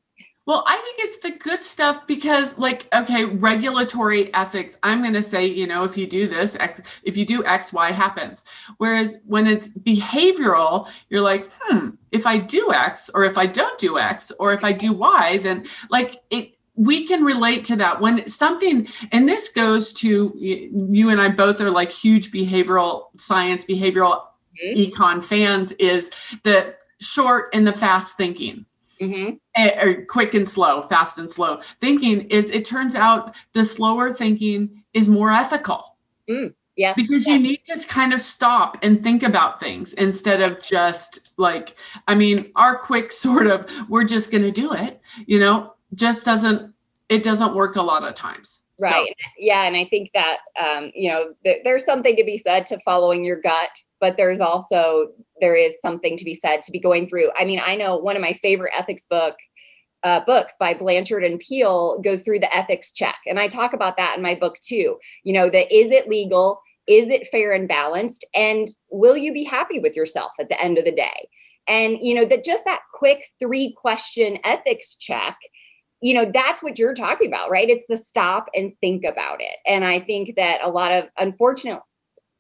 Well, 0.52 0.66
I 0.68 0.76
think 0.76 0.98
it's 1.00 1.18
the 1.20 1.50
good 1.50 1.62
stuff 1.62 2.06
because, 2.08 2.58
like, 2.58 2.86
okay, 2.94 3.24
regulatory 3.24 4.34
ethics, 4.34 4.78
I'm 4.84 5.02
going 5.02 5.14
to 5.14 5.24
say, 5.24 5.46
you 5.46 5.66
know, 5.66 5.86
if 5.86 5.96
you 5.96 6.06
do 6.06 6.28
this, 6.28 6.58
X, 6.58 7.00
if 7.04 7.16
you 7.16 7.26
do 7.26 7.46
X, 7.46 7.72
Y 7.72 7.94
happens. 7.94 8.44
Whereas 8.76 9.22
when 9.26 9.48
it's 9.48 9.70
behavioral, 9.70 10.90
you're 11.08 11.22
like, 11.22 11.48
hmm, 11.62 11.92
if 12.12 12.28
I 12.28 12.38
do 12.38 12.74
X, 12.74 13.10
or 13.16 13.24
if 13.24 13.38
I 13.38 13.46
don't 13.46 13.80
do 13.80 13.98
X, 13.98 14.34
or 14.40 14.52
if 14.52 14.66
I 14.66 14.74
do 14.74 14.92
Y, 14.92 15.38
then 15.38 15.64
like 15.90 16.18
it, 16.30 16.58
we 16.76 17.08
can 17.08 17.24
relate 17.24 17.64
to 17.64 17.78
that 17.78 18.02
when 18.02 18.28
something, 18.28 18.90
and 19.14 19.30
this 19.30 19.54
goes 19.54 19.94
to 19.94 20.34
you 20.36 21.10
and 21.10 21.22
I 21.22 21.30
both 21.30 21.62
are 21.62 21.72
like 21.72 21.94
huge 21.94 22.30
behavioral 22.30 23.06
science, 23.18 23.64
behavioral 23.64 24.24
mm-hmm. 24.62 24.78
econ 24.78 25.24
fans, 25.24 25.72
is 25.74 26.12
the 26.44 26.76
short 27.00 27.52
and 27.54 27.66
the 27.66 27.72
fast 27.72 28.18
thinking 28.18 28.66
mm-hmm. 29.02 29.88
or 29.88 30.06
quick 30.06 30.34
and 30.34 30.48
slow, 30.48 30.84
fast 30.84 31.18
and 31.18 31.30
slow 31.30 31.60
thinking 31.80 32.30
is 32.30 32.50
it 32.52 32.66
turns 32.66 32.96
out 32.96 33.36
the 33.54 33.64
slower 33.64 34.14
thinking 34.14 34.84
is 34.94 35.10
more 35.10 35.32
ethical. 35.32 35.98
Mm, 36.30 36.54
yeah. 36.76 36.94
Because 36.96 37.28
yeah. 37.28 37.36
you 37.36 37.40
need 37.40 37.64
to 37.66 37.88
kind 37.88 38.14
of 38.14 38.22
stop 38.22 38.78
and 38.82 39.04
think 39.04 39.24
about 39.24 39.60
things 39.60 39.94
instead 39.94 40.42
of 40.42 40.62
just 40.62 41.34
like, 41.38 41.76
I 42.08 42.16
mean, 42.16 42.52
our 42.56 42.78
quick 42.78 43.12
sort 43.26 43.48
of, 43.48 43.68
we're 43.90 44.04
just 44.04 44.32
going 44.32 44.44
to 44.44 44.52
do 44.52 44.74
it, 44.74 45.02
you 45.26 45.40
know, 45.40 45.74
just 45.94 46.26
doesn't, 46.26 46.74
it 47.10 47.24
doesn't 47.24 47.56
work 47.56 47.76
a 47.76 47.82
lot 47.82 48.04
of 48.04 48.14
times. 48.14 48.64
Right. 48.80 49.08
So. 49.08 49.30
Yeah. 49.38 49.64
And 49.64 49.76
I 49.76 49.86
think 49.86 50.12
that, 50.14 50.38
um, 50.60 50.92
you 50.96 51.10
know, 51.10 51.34
th- 51.44 51.62
there's 51.64 51.86
something 51.86 52.16
to 52.16 52.24
be 52.24 52.38
said 52.38 52.66
to 52.68 52.80
following 52.84 53.24
your 53.24 53.40
gut, 53.42 53.70
but 54.02 54.18
there's 54.18 54.42
also, 54.42 55.10
there 55.40 55.56
is 55.56 55.76
something 55.82 56.18
to 56.18 56.26
be 56.26 56.34
said 56.34 56.62
to 56.64 56.72
be 56.72 56.80
going 56.80 57.08
through. 57.08 57.32
I 57.40 57.46
mean, 57.46 57.62
I 57.64 57.76
know 57.76 57.96
one 57.98 58.18
of 58.18 58.22
my 58.22 58.34
favorite 58.42 58.74
ethics 58.78 59.06
book 59.10 59.36
uh, 60.04 60.20
books 60.26 60.56
by 60.60 60.74
Blanchard 60.74 61.24
and 61.24 61.40
Peale 61.40 62.02
goes 62.04 62.22
through 62.22 62.40
the 62.40 62.56
ethics 62.56 62.92
check. 62.92 63.18
And 63.28 63.40
I 63.40 63.48
talk 63.48 63.74
about 63.74 63.98
that 63.98 64.18
in 64.18 64.24
my 64.24 64.36
book 64.36 64.58
too. 64.62 64.98
You 65.24 65.34
know, 65.34 65.50
the 65.50 65.72
is 65.74 65.92
it 65.92 66.10
legal? 66.10 66.60
Is 66.88 67.10
it 67.10 67.28
fair 67.28 67.54
and 67.54 67.68
balanced? 67.68 68.26
And 68.34 68.68
will 68.90 69.16
you 69.16 69.32
be 69.32 69.44
happy 69.44 69.80
with 69.80 69.96
yourself 69.96 70.32
at 70.40 70.50
the 70.50 70.60
end 70.60 70.80
of 70.80 70.86
the 70.86 70.92
day? 70.92 71.30
And, 71.68 72.00
you 72.02 72.16
know, 72.16 72.26
that 72.26 72.44
just 72.44 72.66
that 72.66 72.82
quick 72.94 73.24
three 73.40 73.76
question 73.80 74.40
ethics 74.44 74.96
check 74.96 75.38
you 76.04 76.16
know 76.16 76.30
that's 76.34 76.64
what 76.64 76.80
you're 76.80 76.96
talking 76.96 77.28
about 77.28 77.50
right 77.52 77.70
it's 77.70 77.86
the 77.88 77.96
stop 77.96 78.48
and 78.56 78.74
think 78.82 79.06
about 79.06 79.40
it 79.40 79.58
and 79.68 79.86
i 79.86 80.00
think 80.00 80.36
that 80.36 80.58
a 80.64 80.70
lot 80.70 80.92
of 80.92 81.06
unfortunate 81.18 81.80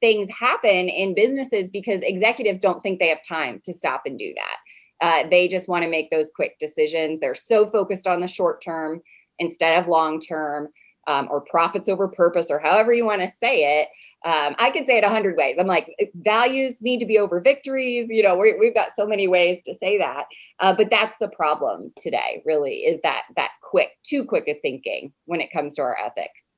things 0.01 0.27
happen 0.29 0.89
in 0.89 1.15
businesses 1.15 1.69
because 1.69 2.01
executives 2.01 2.59
don't 2.59 2.81
think 2.83 2.99
they 2.99 3.09
have 3.09 3.23
time 3.27 3.61
to 3.63 3.73
stop 3.73 4.01
and 4.05 4.19
do 4.19 4.33
that. 4.35 4.57
Uh, 5.05 5.29
they 5.29 5.47
just 5.47 5.69
want 5.69 5.83
to 5.83 5.89
make 5.89 6.11
those 6.11 6.29
quick 6.35 6.57
decisions. 6.59 7.19
They're 7.19 7.35
so 7.35 7.69
focused 7.69 8.07
on 8.07 8.19
the 8.19 8.27
short 8.27 8.61
term 8.61 9.01
instead 9.39 9.79
of 9.79 9.87
long 9.87 10.19
term 10.19 10.67
um, 11.07 11.27
or 11.31 11.41
profits 11.41 11.89
over 11.89 12.07
purpose 12.07 12.51
or 12.51 12.59
however 12.59 12.93
you 12.93 13.05
want 13.05 13.21
to 13.21 13.29
say 13.29 13.81
it. 13.81 13.87
Um, 14.23 14.55
i 14.59 14.69
could 14.69 14.85
say 14.85 14.99
it 14.99 15.03
a 15.03 15.09
hundred 15.09 15.35
ways. 15.35 15.55
I'm 15.59 15.65
like 15.65 15.95
values 16.13 16.79
need 16.79 16.99
to 16.99 17.07
be 17.07 17.17
over 17.17 17.39
victories. 17.39 18.07
You 18.09 18.21
know 18.21 18.37
we 18.37 18.53
have 18.63 18.75
got 18.75 18.89
so 18.95 19.07
many 19.07 19.27
ways 19.27 19.63
to 19.63 19.73
say 19.73 19.97
that. 19.97 20.25
Uh, 20.59 20.75
but 20.75 20.91
that's 20.91 21.17
the 21.19 21.29
problem 21.29 21.91
today 21.97 22.43
really 22.45 22.81
is 22.81 22.99
that 23.01 23.23
that 23.35 23.49
quick 23.63 23.89
too 24.03 24.23
quick 24.23 24.47
of 24.47 24.57
thinking 24.61 25.11
when 25.25 25.41
it 25.41 25.51
comes 25.51 25.75
to 25.75 25.81
our 25.81 25.97
ethics. 25.97 26.51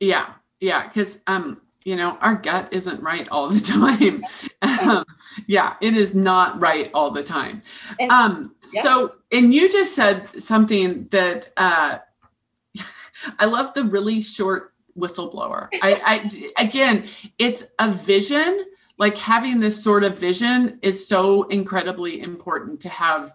Yeah 0.00 0.32
yeah 0.60 0.86
because 0.86 1.18
um 1.26 1.60
you 1.84 1.96
know 1.96 2.16
our 2.20 2.36
gut 2.36 2.68
isn't 2.72 3.02
right 3.02 3.28
all 3.30 3.48
the 3.48 3.60
time 3.60 4.22
um, 4.62 5.04
yeah 5.46 5.74
it 5.80 5.94
is 5.94 6.14
not 6.14 6.60
right 6.60 6.90
all 6.94 7.10
the 7.10 7.22
time 7.22 7.60
um 8.10 8.50
yeah. 8.72 8.82
so 8.82 9.14
and 9.30 9.52
you 9.52 9.70
just 9.70 9.94
said 9.94 10.26
something 10.28 11.06
that 11.08 11.50
uh 11.56 11.98
I 13.38 13.44
love 13.44 13.74
the 13.74 13.84
really 13.84 14.20
short 14.20 14.72
whistleblower. 14.98 15.68
I, 15.82 16.28
I 16.56 16.62
again, 16.62 17.06
it's 17.38 17.66
a 17.78 17.90
vision. 17.90 18.66
Like 18.98 19.16
having 19.16 19.58
this 19.58 19.82
sort 19.82 20.04
of 20.04 20.18
vision 20.18 20.78
is 20.82 21.08
so 21.08 21.44
incredibly 21.44 22.20
important 22.20 22.80
to 22.82 22.88
have 22.88 23.32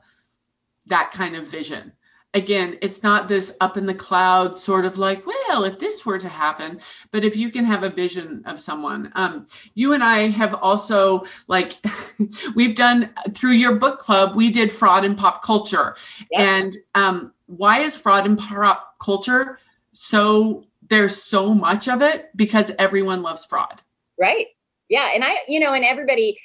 that 0.87 1.11
kind 1.11 1.35
of 1.35 1.47
vision. 1.47 1.91
Again, 2.33 2.77
it's 2.81 3.01
not 3.03 3.27
this 3.27 3.55
up 3.61 3.77
in 3.77 3.85
the 3.85 3.95
cloud 3.95 4.57
sort 4.57 4.85
of 4.85 4.97
like, 4.97 5.25
well, 5.25 5.63
if 5.63 5.79
this 5.79 6.05
were 6.05 6.19
to 6.19 6.29
happen, 6.29 6.79
but 7.11 7.23
if 7.23 7.35
you 7.35 7.49
can 7.49 7.65
have 7.65 7.83
a 7.83 7.89
vision 7.89 8.43
of 8.45 8.59
someone. 8.59 9.11
Um, 9.15 9.47
you 9.73 9.93
and 9.93 10.03
I 10.03 10.27
have 10.29 10.53
also 10.55 11.23
like 11.47 11.73
we've 12.55 12.75
done 12.75 13.13
through 13.31 13.53
your 13.53 13.75
book 13.75 13.97
club, 13.97 14.35
we 14.35 14.51
did 14.51 14.71
fraud 14.71 15.03
in 15.03 15.15
pop 15.15 15.41
culture. 15.41 15.95
Yep. 16.31 16.41
And 16.41 16.75
um, 16.95 17.33
why 17.47 17.79
is 17.79 17.99
fraud 17.99 18.25
in 18.25 18.35
pop 18.35 18.95
culture 18.99 19.59
so 19.97 20.65
there's 20.89 21.21
so 21.21 21.53
much 21.53 21.89
of 21.89 22.01
it 22.01 22.29
because 22.35 22.71
everyone 22.77 23.23
loves 23.23 23.45
fraud. 23.45 23.81
Right. 24.19 24.47
Yeah. 24.89 25.09
And 25.13 25.23
I, 25.23 25.39
you 25.47 25.59
know, 25.59 25.73
and 25.73 25.83
everybody, 25.83 26.39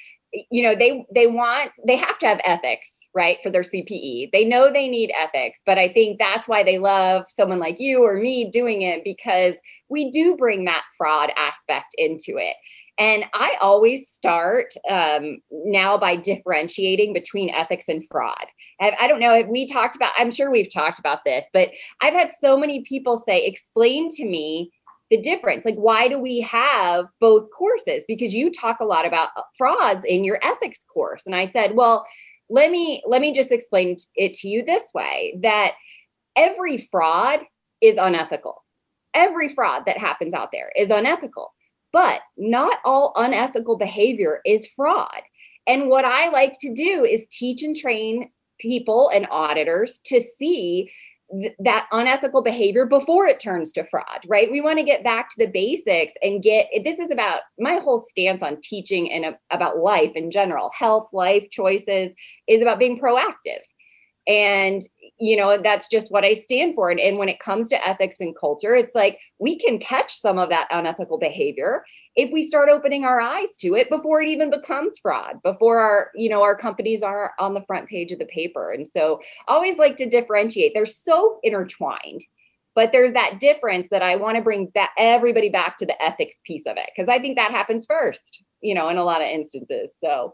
you 0.49 0.63
know, 0.63 0.75
they 0.75 1.05
they 1.13 1.27
want 1.27 1.71
they 1.85 1.95
have 1.95 2.17
to 2.19 2.27
have 2.27 2.39
ethics, 2.43 3.01
right, 3.13 3.37
for 3.43 3.49
their 3.49 3.61
CPE. 3.61 4.31
They 4.31 4.45
know 4.45 4.71
they 4.71 4.87
need 4.87 5.11
ethics, 5.19 5.61
but 5.65 5.77
I 5.77 5.91
think 5.91 6.17
that's 6.19 6.47
why 6.47 6.63
they 6.63 6.79
love 6.79 7.25
someone 7.29 7.59
like 7.59 7.79
you 7.79 8.03
or 8.03 8.15
me 8.17 8.49
doing 8.49 8.81
it 8.81 9.03
because 9.03 9.53
we 9.89 10.09
do 10.09 10.35
bring 10.35 10.65
that 10.65 10.83
fraud 10.97 11.31
aspect 11.35 11.93
into 11.97 12.37
it. 12.37 12.55
And 12.99 13.25
I 13.33 13.55
always 13.59 14.09
start 14.09 14.73
um, 14.87 15.39
now 15.51 15.97
by 15.97 16.15
differentiating 16.15 17.13
between 17.13 17.49
ethics 17.49 17.87
and 17.87 18.03
fraud. 18.09 18.45
I, 18.79 18.93
I 18.99 19.07
don't 19.07 19.19
know 19.19 19.33
if 19.33 19.47
we 19.47 19.65
talked 19.65 19.95
about, 19.95 20.11
I'm 20.15 20.29
sure 20.29 20.51
we've 20.51 20.71
talked 20.71 20.99
about 20.99 21.19
this, 21.25 21.45
but 21.53 21.69
I've 22.01 22.13
had 22.13 22.31
so 22.31 22.55
many 22.55 22.83
people 22.83 23.17
say, 23.17 23.45
explain 23.45 24.09
to 24.09 24.25
me 24.25 24.71
the 25.13 25.21
difference. 25.21 25.65
Like, 25.65 25.75
why 25.75 26.07
do 26.07 26.17
we 26.17 26.41
have 26.41 27.05
both 27.19 27.49
courses? 27.57 28.05
Because 28.07 28.33
you 28.33 28.51
talk 28.51 28.79
a 28.79 28.85
lot 28.85 29.05
about 29.05 29.29
uh, 29.37 29.41
frauds 29.57 30.05
in 30.05 30.23
your 30.23 30.39
ethics 30.43 30.85
course. 30.91 31.25
And 31.25 31.35
I 31.35 31.45
said, 31.45 31.75
well, 31.75 32.05
let 32.49 32.71
me 32.71 33.01
let 33.07 33.21
me 33.21 33.33
just 33.33 33.51
explain 33.51 33.95
it 34.15 34.33
to 34.35 34.49
you 34.49 34.63
this 34.63 34.83
way 34.93 35.39
that 35.41 35.73
every 36.35 36.89
fraud 36.91 37.39
is 37.79 37.95
unethical 37.97 38.63
every 39.13 39.47
fraud 39.47 39.83
that 39.85 39.97
happens 39.97 40.33
out 40.33 40.49
there 40.51 40.71
is 40.75 40.89
unethical 40.89 41.53
but 41.93 42.21
not 42.35 42.79
all 42.83 43.13
unethical 43.15 43.77
behavior 43.77 44.41
is 44.45 44.67
fraud. 44.75 45.21
And 45.67 45.87
what 45.87 46.03
I 46.03 46.29
like 46.29 46.57
to 46.59 46.73
do 46.73 47.05
is 47.05 47.27
teach 47.31 47.63
and 47.63 47.75
train 47.75 48.29
people 48.59 49.09
and 49.13 49.27
auditors 49.31 49.99
to 50.05 50.19
see 50.19 50.91
th- 51.33 51.55
that 51.59 51.87
unethical 51.91 52.41
behavior 52.41 52.85
before 52.85 53.27
it 53.27 53.39
turns 53.39 53.71
to 53.73 53.85
fraud, 53.89 54.21
right? 54.27 54.51
We 54.51 54.61
want 54.61 54.79
to 54.79 54.85
get 54.85 55.03
back 55.03 55.29
to 55.29 55.35
the 55.37 55.51
basics 55.51 56.13
and 56.21 56.43
get 56.43 56.67
this 56.83 56.99
is 56.99 57.11
about 57.11 57.41
my 57.59 57.75
whole 57.75 57.99
stance 57.99 58.41
on 58.41 58.61
teaching 58.61 59.11
and 59.11 59.35
about 59.51 59.77
life 59.77 60.11
in 60.15 60.31
general, 60.31 60.71
health, 60.77 61.09
life 61.13 61.49
choices 61.49 62.11
is 62.47 62.61
about 62.61 62.79
being 62.79 62.99
proactive. 62.99 63.61
And 64.27 64.81
you 65.19 65.37
know 65.37 65.61
that's 65.61 65.87
just 65.87 66.11
what 66.11 66.25
i 66.25 66.33
stand 66.33 66.75
for 66.75 66.89
and, 66.89 66.99
and 66.99 67.17
when 67.17 67.29
it 67.29 67.39
comes 67.39 67.69
to 67.69 67.87
ethics 67.87 68.17
and 68.19 68.35
culture 68.37 68.75
it's 68.75 68.95
like 68.95 69.19
we 69.39 69.57
can 69.57 69.79
catch 69.79 70.13
some 70.13 70.37
of 70.37 70.49
that 70.49 70.67
unethical 70.71 71.17
behavior 71.17 71.83
if 72.15 72.31
we 72.31 72.43
start 72.43 72.69
opening 72.69 73.05
our 73.05 73.19
eyes 73.19 73.55
to 73.59 73.75
it 73.75 73.89
before 73.89 74.21
it 74.21 74.29
even 74.29 74.49
becomes 74.49 74.99
fraud 74.99 75.41
before 75.43 75.79
our 75.79 76.11
you 76.15 76.29
know 76.29 76.41
our 76.41 76.55
companies 76.55 77.01
are 77.01 77.31
on 77.39 77.53
the 77.53 77.63
front 77.65 77.87
page 77.87 78.11
of 78.11 78.19
the 78.19 78.25
paper 78.25 78.71
and 78.71 78.89
so 78.89 79.19
I 79.47 79.53
always 79.53 79.77
like 79.77 79.95
to 79.97 80.09
differentiate 80.09 80.73
they're 80.73 80.85
so 80.85 81.39
intertwined 81.43 82.21
but 82.75 82.91
there's 82.91 83.13
that 83.13 83.39
difference 83.39 83.87
that 83.91 84.01
i 84.01 84.15
want 84.15 84.37
to 84.37 84.43
bring 84.43 84.67
back 84.67 84.91
everybody 84.97 85.49
back 85.49 85.77
to 85.77 85.85
the 85.85 86.03
ethics 86.03 86.41
piece 86.43 86.65
of 86.65 86.77
it 86.77 86.89
because 86.95 87.09
i 87.09 87.19
think 87.19 87.35
that 87.35 87.51
happens 87.51 87.85
first 87.85 88.43
you 88.61 88.73
know 88.73 88.89
in 88.89 88.97
a 88.97 89.03
lot 89.03 89.21
of 89.21 89.27
instances 89.27 89.95
so 89.99 90.33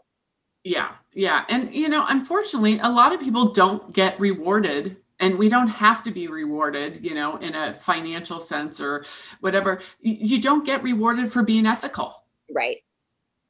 yeah, 0.64 0.90
yeah. 1.14 1.44
And, 1.48 1.74
you 1.74 1.88
know, 1.88 2.04
unfortunately, 2.08 2.78
a 2.80 2.90
lot 2.90 3.14
of 3.14 3.20
people 3.20 3.52
don't 3.52 3.92
get 3.92 4.20
rewarded 4.20 4.98
and 5.20 5.38
we 5.38 5.48
don't 5.48 5.68
have 5.68 6.02
to 6.02 6.10
be 6.10 6.26
rewarded 6.28 7.04
you 7.04 7.14
know 7.14 7.36
in 7.36 7.54
a 7.54 7.72
financial 7.74 8.40
sense 8.40 8.80
or 8.80 9.04
whatever. 9.40 9.80
You 10.00 10.40
don't 10.40 10.64
get 10.64 10.82
rewarded 10.82 11.32
for 11.32 11.42
being 11.42 11.66
ethical. 11.66 12.24
Right. 12.52 12.78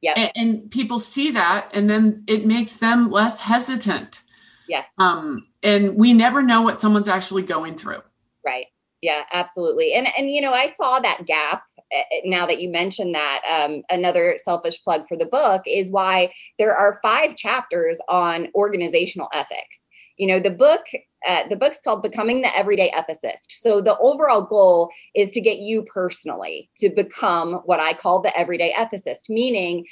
Yeah 0.01 0.15
and, 0.17 0.33
and, 0.35 0.71
people 0.71 0.99
see 0.99 1.31
that 1.33 1.71
and 1.73 1.89
then 1.89 2.25
it 2.27 2.47
makes 2.47 2.77
them 2.77 3.11
less 3.11 3.41
hesitant. 3.41 4.23
Yes. 4.69 4.89
Um 4.99 5.43
and 5.63 5.97
we 5.97 6.13
never 6.13 6.43
know 6.43 6.63
what 6.63 6.81
someone's 6.81 7.09
actually 7.09 7.43
going 7.43 7.77
through. 7.77 8.03
Right. 8.45 8.67
Yeah 9.01 9.23
absolutely. 9.33 9.95
And 9.95 10.09
and 10.17 10.31
you 10.31 10.41
know 10.41 10.53
i 10.53 10.67
saw 10.67 11.01
that 11.01 11.27
gap 11.27 11.63
Eh, 11.93 12.03
eh, 12.13 12.21
now 12.25 12.47
that 12.47 12.61
you 12.61 12.71
mentioned 12.71 13.15
that, 13.15 13.41
um, 13.49 13.83
another 13.91 14.37
selfish 14.43 14.83
plug 14.83 15.07
for 15.09 15.17
the 15.17 15.27
book 15.27 15.63
is 15.67 15.91
why 15.91 16.33
there 16.59 16.77
are 16.77 17.01
five 17.03 17.37
chapters 17.37 17.99
on 18.09 18.49
organizational 18.55 19.29
ethics. 19.33 19.81
You 20.17 20.29
know, 20.29 20.41
the 20.41 20.51
book, 20.51 20.83
uh, 21.27 21.49
the 21.49 21.57
book's 21.57 21.81
called 21.83 22.03
Becoming 22.03 22.43
the 22.43 22.57
Everyday 22.57 22.91
Ethicist. 22.93 23.51
So 23.51 23.81
the 23.81 23.99
overall 23.99 24.43
goal 24.43 24.91
is 25.15 25.31
to 25.33 25.41
get 25.41 25.59
you 25.59 25.83
personally 25.83 26.71
to 26.79 26.89
become 26.89 27.55
what 27.65 27.81
I 27.81 27.95
call 27.95 28.23
the 28.23 28.37
everyday 28.39 28.73
ethicist, 28.73 29.29
meaning 29.29 29.87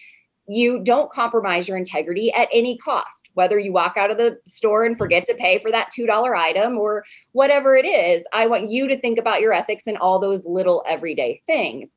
you 0.49 0.83
don't 0.83 1.13
compromise 1.13 1.69
your 1.69 1.77
integrity 1.77 2.33
at 2.33 2.49
any 2.53 2.79
cost. 2.79 3.29
Whether 3.35 3.59
you 3.59 3.73
walk 3.73 3.97
out 3.99 4.11
of 4.11 4.17
the 4.17 4.39
store 4.47 4.85
and 4.85 4.97
forget 4.97 5.27
to 5.27 5.35
pay 5.35 5.59
for 5.59 5.71
that 5.71 5.91
$2 5.97 6.37
item 6.37 6.79
or 6.79 7.05
whatever 7.33 7.77
it 7.77 7.85
is, 7.85 8.25
I 8.33 8.47
want 8.47 8.71
you 8.71 8.89
to 8.89 8.99
think 8.99 9.19
about 9.19 9.43
your 9.43 9.53
ethics 9.53 9.85
and 9.87 9.99
all 9.99 10.19
those 10.19 10.47
little 10.47 10.83
everyday 10.89 11.43
things. 11.47 11.91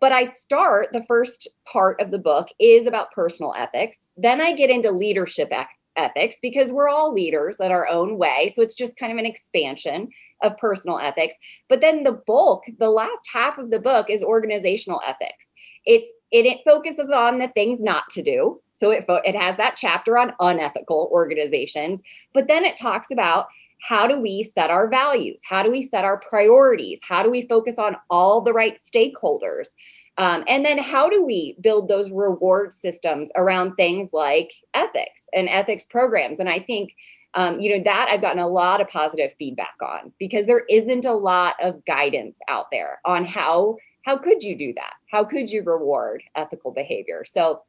But 0.00 0.12
I 0.12 0.24
start 0.24 0.88
the 0.92 1.04
first 1.08 1.48
part 1.64 2.02
of 2.02 2.10
the 2.10 2.18
book 2.18 2.48
is 2.58 2.86
about 2.86 3.12
personal 3.12 3.54
ethics. 3.56 4.06
Then 4.18 4.42
I 4.42 4.52
get 4.52 4.68
into 4.68 4.90
leadership 4.90 5.50
ethics 5.96 6.38
because 6.40 6.72
we're 6.72 6.88
all 6.88 7.12
leaders 7.12 7.60
at 7.60 7.70
our 7.70 7.88
own 7.88 8.18
way. 8.18 8.52
So 8.54 8.62
it's 8.62 8.74
just 8.74 8.96
kind 8.96 9.12
of 9.12 9.18
an 9.18 9.26
expansion 9.26 10.08
of 10.42 10.56
personal 10.58 10.98
ethics. 10.98 11.34
But 11.68 11.80
then 11.80 12.02
the 12.02 12.20
bulk, 12.26 12.64
the 12.78 12.90
last 12.90 13.22
half 13.32 13.58
of 13.58 13.70
the 13.70 13.78
book 13.78 14.10
is 14.10 14.22
organizational 14.22 15.00
ethics. 15.06 15.50
It's 15.86 16.12
it, 16.30 16.46
it 16.46 16.60
focuses 16.64 17.10
on 17.10 17.38
the 17.38 17.48
things 17.48 17.80
not 17.80 18.04
to 18.12 18.22
do. 18.22 18.60
So 18.74 18.90
it 18.90 19.04
it 19.08 19.36
has 19.36 19.56
that 19.56 19.76
chapter 19.76 20.18
on 20.18 20.32
unethical 20.40 21.08
organizations, 21.12 22.00
but 22.32 22.48
then 22.48 22.64
it 22.64 22.76
talks 22.76 23.10
about 23.10 23.46
how 23.80 24.06
do 24.06 24.18
we 24.18 24.42
set 24.42 24.70
our 24.70 24.88
values? 24.88 25.42
How 25.46 25.62
do 25.62 25.70
we 25.70 25.82
set 25.82 26.04
our 26.04 26.18
priorities? 26.18 27.00
How 27.06 27.22
do 27.22 27.30
we 27.30 27.46
focus 27.46 27.78
on 27.78 27.96
all 28.08 28.40
the 28.40 28.52
right 28.52 28.78
stakeholders? 28.78 29.68
Um, 30.16 30.44
and 30.46 30.64
then 30.64 30.78
how 30.78 31.08
do 31.08 31.24
we 31.24 31.56
build 31.60 31.88
those 31.88 32.10
reward 32.10 32.72
systems 32.72 33.32
around 33.36 33.74
things 33.74 34.10
like 34.12 34.52
ethics 34.74 35.22
and 35.32 35.48
ethics 35.48 35.84
programs? 35.84 36.38
And 36.38 36.48
I 36.48 36.60
think, 36.60 36.94
um, 37.34 37.60
you 37.60 37.76
know, 37.76 37.82
that 37.84 38.08
I've 38.10 38.20
gotten 38.20 38.38
a 38.38 38.46
lot 38.46 38.80
of 38.80 38.88
positive 38.88 39.32
feedback 39.38 39.74
on 39.82 40.12
because 40.20 40.46
there 40.46 40.64
isn't 40.70 41.04
a 41.04 41.12
lot 41.12 41.56
of 41.60 41.84
guidance 41.84 42.38
out 42.48 42.66
there 42.70 43.00
on 43.04 43.24
how 43.24 43.76
how 44.04 44.18
could 44.18 44.42
you 44.42 44.56
do 44.56 44.72
that? 44.74 44.92
How 45.10 45.24
could 45.24 45.50
you 45.50 45.62
reward 45.62 46.22
ethical 46.36 46.70
behavior? 46.70 47.24
So, 47.26 47.62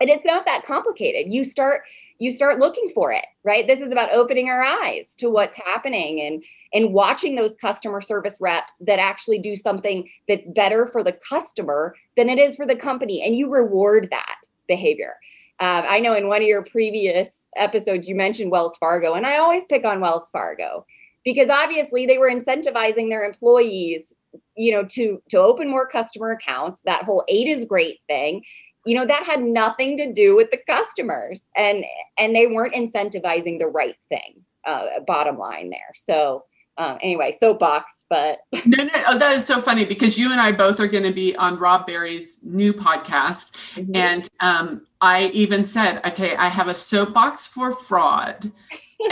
and 0.00 0.10
it's 0.10 0.24
not 0.24 0.44
that 0.46 0.64
complicated. 0.64 1.32
You 1.32 1.44
start 1.44 1.82
you 2.18 2.30
start 2.30 2.58
looking 2.58 2.90
for 2.94 3.12
it 3.12 3.24
right? 3.48 3.66
This 3.66 3.80
is 3.80 3.92
about 3.92 4.12
opening 4.12 4.50
our 4.50 4.62
eyes 4.62 5.14
to 5.16 5.30
what's 5.30 5.56
happening 5.56 6.20
and 6.20 6.44
and 6.74 6.92
watching 6.92 7.34
those 7.34 7.54
customer 7.54 8.02
service 8.02 8.36
reps 8.40 8.74
that 8.80 8.98
actually 8.98 9.38
do 9.38 9.56
something 9.56 10.06
that's 10.28 10.46
better 10.48 10.86
for 10.86 11.02
the 11.02 11.18
customer 11.26 11.94
than 12.16 12.28
it 12.28 12.38
is 12.38 12.56
for 12.56 12.66
the 12.66 12.76
company 12.76 13.22
and 13.22 13.36
you 13.36 13.48
reward 13.48 14.08
that 14.10 14.36
behavior. 14.66 15.14
Uh, 15.60 15.82
i 15.88 15.98
know 15.98 16.14
in 16.14 16.28
one 16.28 16.42
of 16.42 16.46
your 16.46 16.62
previous 16.62 17.48
episodes 17.56 18.06
you 18.06 18.14
mentioned 18.14 18.52
wells 18.52 18.76
fargo 18.76 19.14
and 19.14 19.26
i 19.26 19.38
always 19.38 19.64
pick 19.64 19.84
on 19.84 19.98
wells 20.00 20.30
fargo 20.30 20.86
because 21.24 21.48
obviously 21.50 22.06
they 22.06 22.16
were 22.16 22.30
incentivizing 22.30 23.08
their 23.08 23.24
employees 23.24 24.14
you 24.56 24.72
know 24.72 24.84
to 24.84 25.22
to 25.30 25.38
open 25.38 25.68
more 25.68 25.86
customer 25.86 26.30
accounts. 26.32 26.80
That 26.84 27.04
whole 27.04 27.24
eight 27.28 27.48
is 27.48 27.64
great 27.64 28.00
thing 28.06 28.42
you 28.88 28.94
know 28.94 29.04
that 29.04 29.24
had 29.24 29.42
nothing 29.42 29.98
to 29.98 30.10
do 30.14 30.34
with 30.34 30.50
the 30.50 30.58
customers 30.66 31.42
and 31.54 31.84
and 32.16 32.34
they 32.34 32.46
weren't 32.46 32.74
incentivizing 32.74 33.58
the 33.58 33.66
right 33.66 33.96
thing 34.08 34.42
uh, 34.66 35.00
bottom 35.06 35.36
line 35.36 35.68
there 35.68 35.92
so 35.94 36.44
um, 36.78 36.96
anyway 37.02 37.30
soapbox 37.30 38.06
but 38.08 38.38
no 38.64 38.84
no 38.84 38.90
oh, 39.08 39.18
that 39.18 39.34
is 39.36 39.44
so 39.44 39.60
funny 39.60 39.84
because 39.84 40.18
you 40.18 40.32
and 40.32 40.40
i 40.40 40.50
both 40.50 40.80
are 40.80 40.86
going 40.86 41.04
to 41.04 41.12
be 41.12 41.36
on 41.36 41.58
rob 41.58 41.86
berry's 41.86 42.40
new 42.42 42.72
podcast 42.72 43.52
mm-hmm. 43.74 43.94
and 43.94 44.28
um, 44.40 44.86
i 45.02 45.26
even 45.28 45.64
said 45.64 46.00
okay 46.06 46.34
i 46.36 46.48
have 46.48 46.68
a 46.68 46.74
soapbox 46.74 47.46
for 47.46 47.70
fraud 47.70 48.50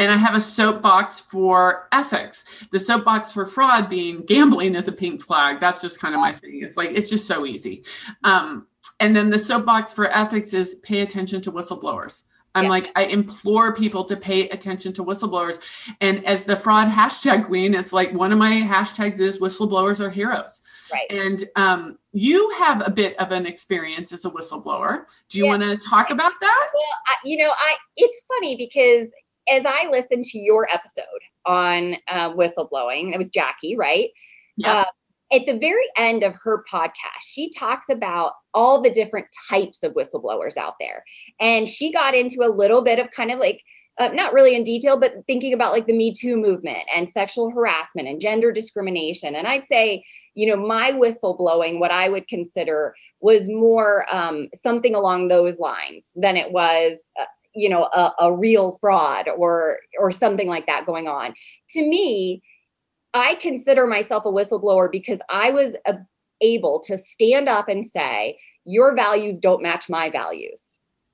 and 0.00 0.10
I 0.10 0.16
have 0.16 0.34
a 0.34 0.40
soapbox 0.40 1.20
for 1.20 1.86
ethics. 1.92 2.66
The 2.72 2.78
soapbox 2.78 3.30
for 3.30 3.46
fraud 3.46 3.88
being 3.88 4.22
gambling 4.22 4.74
is 4.74 4.88
a 4.88 4.92
pink 4.92 5.22
flag. 5.22 5.60
That's 5.60 5.80
just 5.80 6.00
kind 6.00 6.12
of 6.12 6.20
my 6.20 6.32
thing. 6.32 6.58
It's 6.60 6.76
like 6.76 6.90
it's 6.90 7.08
just 7.08 7.26
so 7.26 7.46
easy. 7.46 7.84
Um, 8.24 8.66
and 9.00 9.14
then 9.14 9.30
the 9.30 9.38
soapbox 9.38 9.92
for 9.92 10.06
ethics 10.06 10.54
is 10.54 10.76
pay 10.76 11.00
attention 11.00 11.40
to 11.42 11.52
whistleblowers. 11.52 12.24
I'm 12.56 12.64
yeah. 12.64 12.70
like, 12.70 12.90
I 12.96 13.04
implore 13.04 13.74
people 13.74 14.02
to 14.04 14.16
pay 14.16 14.48
attention 14.48 14.94
to 14.94 15.04
whistleblowers. 15.04 15.60
And 16.00 16.24
as 16.24 16.44
the 16.44 16.56
fraud 16.56 16.88
hashtag 16.90 17.44
queen, 17.44 17.74
it's 17.74 17.92
like 17.92 18.12
one 18.14 18.32
of 18.32 18.38
my 18.38 18.50
hashtags 18.50 19.20
is 19.20 19.38
whistleblowers 19.38 20.00
are 20.00 20.08
heroes. 20.08 20.62
Right. 20.90 21.06
And 21.10 21.44
um, 21.56 21.98
you 22.12 22.50
have 22.58 22.86
a 22.86 22.90
bit 22.90 23.14
of 23.18 23.30
an 23.30 23.44
experience 23.44 24.10
as 24.12 24.24
a 24.24 24.30
whistleblower. 24.30 25.04
Do 25.28 25.38
you 25.38 25.44
yeah. 25.44 25.50
want 25.50 25.62
to 25.64 25.76
talk 25.76 26.10
about 26.10 26.32
that? 26.40 26.68
Well, 26.72 26.84
I, 27.06 27.14
you 27.24 27.36
know, 27.36 27.50
I 27.50 27.76
it's 27.96 28.22
funny 28.26 28.56
because 28.56 29.12
as 29.48 29.64
I 29.66 29.88
listened 29.90 30.24
to 30.26 30.38
your 30.38 30.66
episode 30.72 31.04
on 31.44 31.96
uh, 32.08 32.32
whistleblowing, 32.32 33.12
it 33.12 33.18
was 33.18 33.28
Jackie, 33.30 33.76
right? 33.76 34.10
Yeah. 34.56 34.72
Uh, 34.72 34.84
at 35.32 35.44
the 35.46 35.58
very 35.58 35.84
end 35.96 36.22
of 36.22 36.34
her 36.44 36.64
podcast, 36.70 37.22
she 37.22 37.50
talks 37.50 37.88
about 37.88 38.32
all 38.54 38.80
the 38.80 38.90
different 38.90 39.26
types 39.50 39.82
of 39.82 39.92
whistleblowers 39.92 40.56
out 40.56 40.74
there. 40.78 41.04
And 41.40 41.68
she 41.68 41.92
got 41.92 42.14
into 42.14 42.44
a 42.44 42.54
little 42.54 42.82
bit 42.82 42.98
of 42.98 43.10
kind 43.10 43.30
of 43.30 43.38
like, 43.38 43.62
uh, 43.98 44.08
not 44.08 44.32
really 44.32 44.54
in 44.54 44.62
detail, 44.62 44.98
but 45.00 45.14
thinking 45.26 45.54
about 45.54 45.72
like 45.72 45.86
the 45.86 45.96
Me 45.96 46.12
Too 46.12 46.36
movement 46.36 46.84
and 46.94 47.08
sexual 47.08 47.50
harassment 47.50 48.06
and 48.06 48.20
gender 48.20 48.52
discrimination. 48.52 49.34
And 49.34 49.46
I'd 49.46 49.64
say, 49.64 50.04
you 50.34 50.46
know, 50.46 50.56
my 50.56 50.92
whistleblowing, 50.92 51.80
what 51.80 51.90
I 51.90 52.08
would 52.08 52.28
consider 52.28 52.94
was 53.20 53.48
more 53.48 54.04
um, 54.14 54.48
something 54.54 54.94
along 54.94 55.28
those 55.28 55.58
lines 55.58 56.08
than 56.14 56.36
it 56.36 56.52
was, 56.52 57.00
uh, 57.18 57.24
you 57.54 57.70
know, 57.70 57.84
a, 57.84 58.12
a 58.20 58.36
real 58.36 58.76
fraud 58.82 59.28
or 59.34 59.78
or 59.98 60.12
something 60.12 60.46
like 60.46 60.66
that 60.66 60.84
going 60.84 61.08
on. 61.08 61.32
To 61.70 61.80
me, 61.80 62.42
I 63.16 63.36
consider 63.36 63.86
myself 63.86 64.24
a 64.24 64.28
whistleblower 64.28 64.90
because 64.90 65.20
I 65.28 65.50
was 65.50 65.74
a, 65.86 65.96
able 66.40 66.80
to 66.80 66.98
stand 66.98 67.48
up 67.48 67.68
and 67.68 67.84
say, 67.84 68.38
your 68.64 68.94
values 68.94 69.38
don't 69.38 69.62
match 69.62 69.88
my 69.88 70.10
values. 70.10 70.62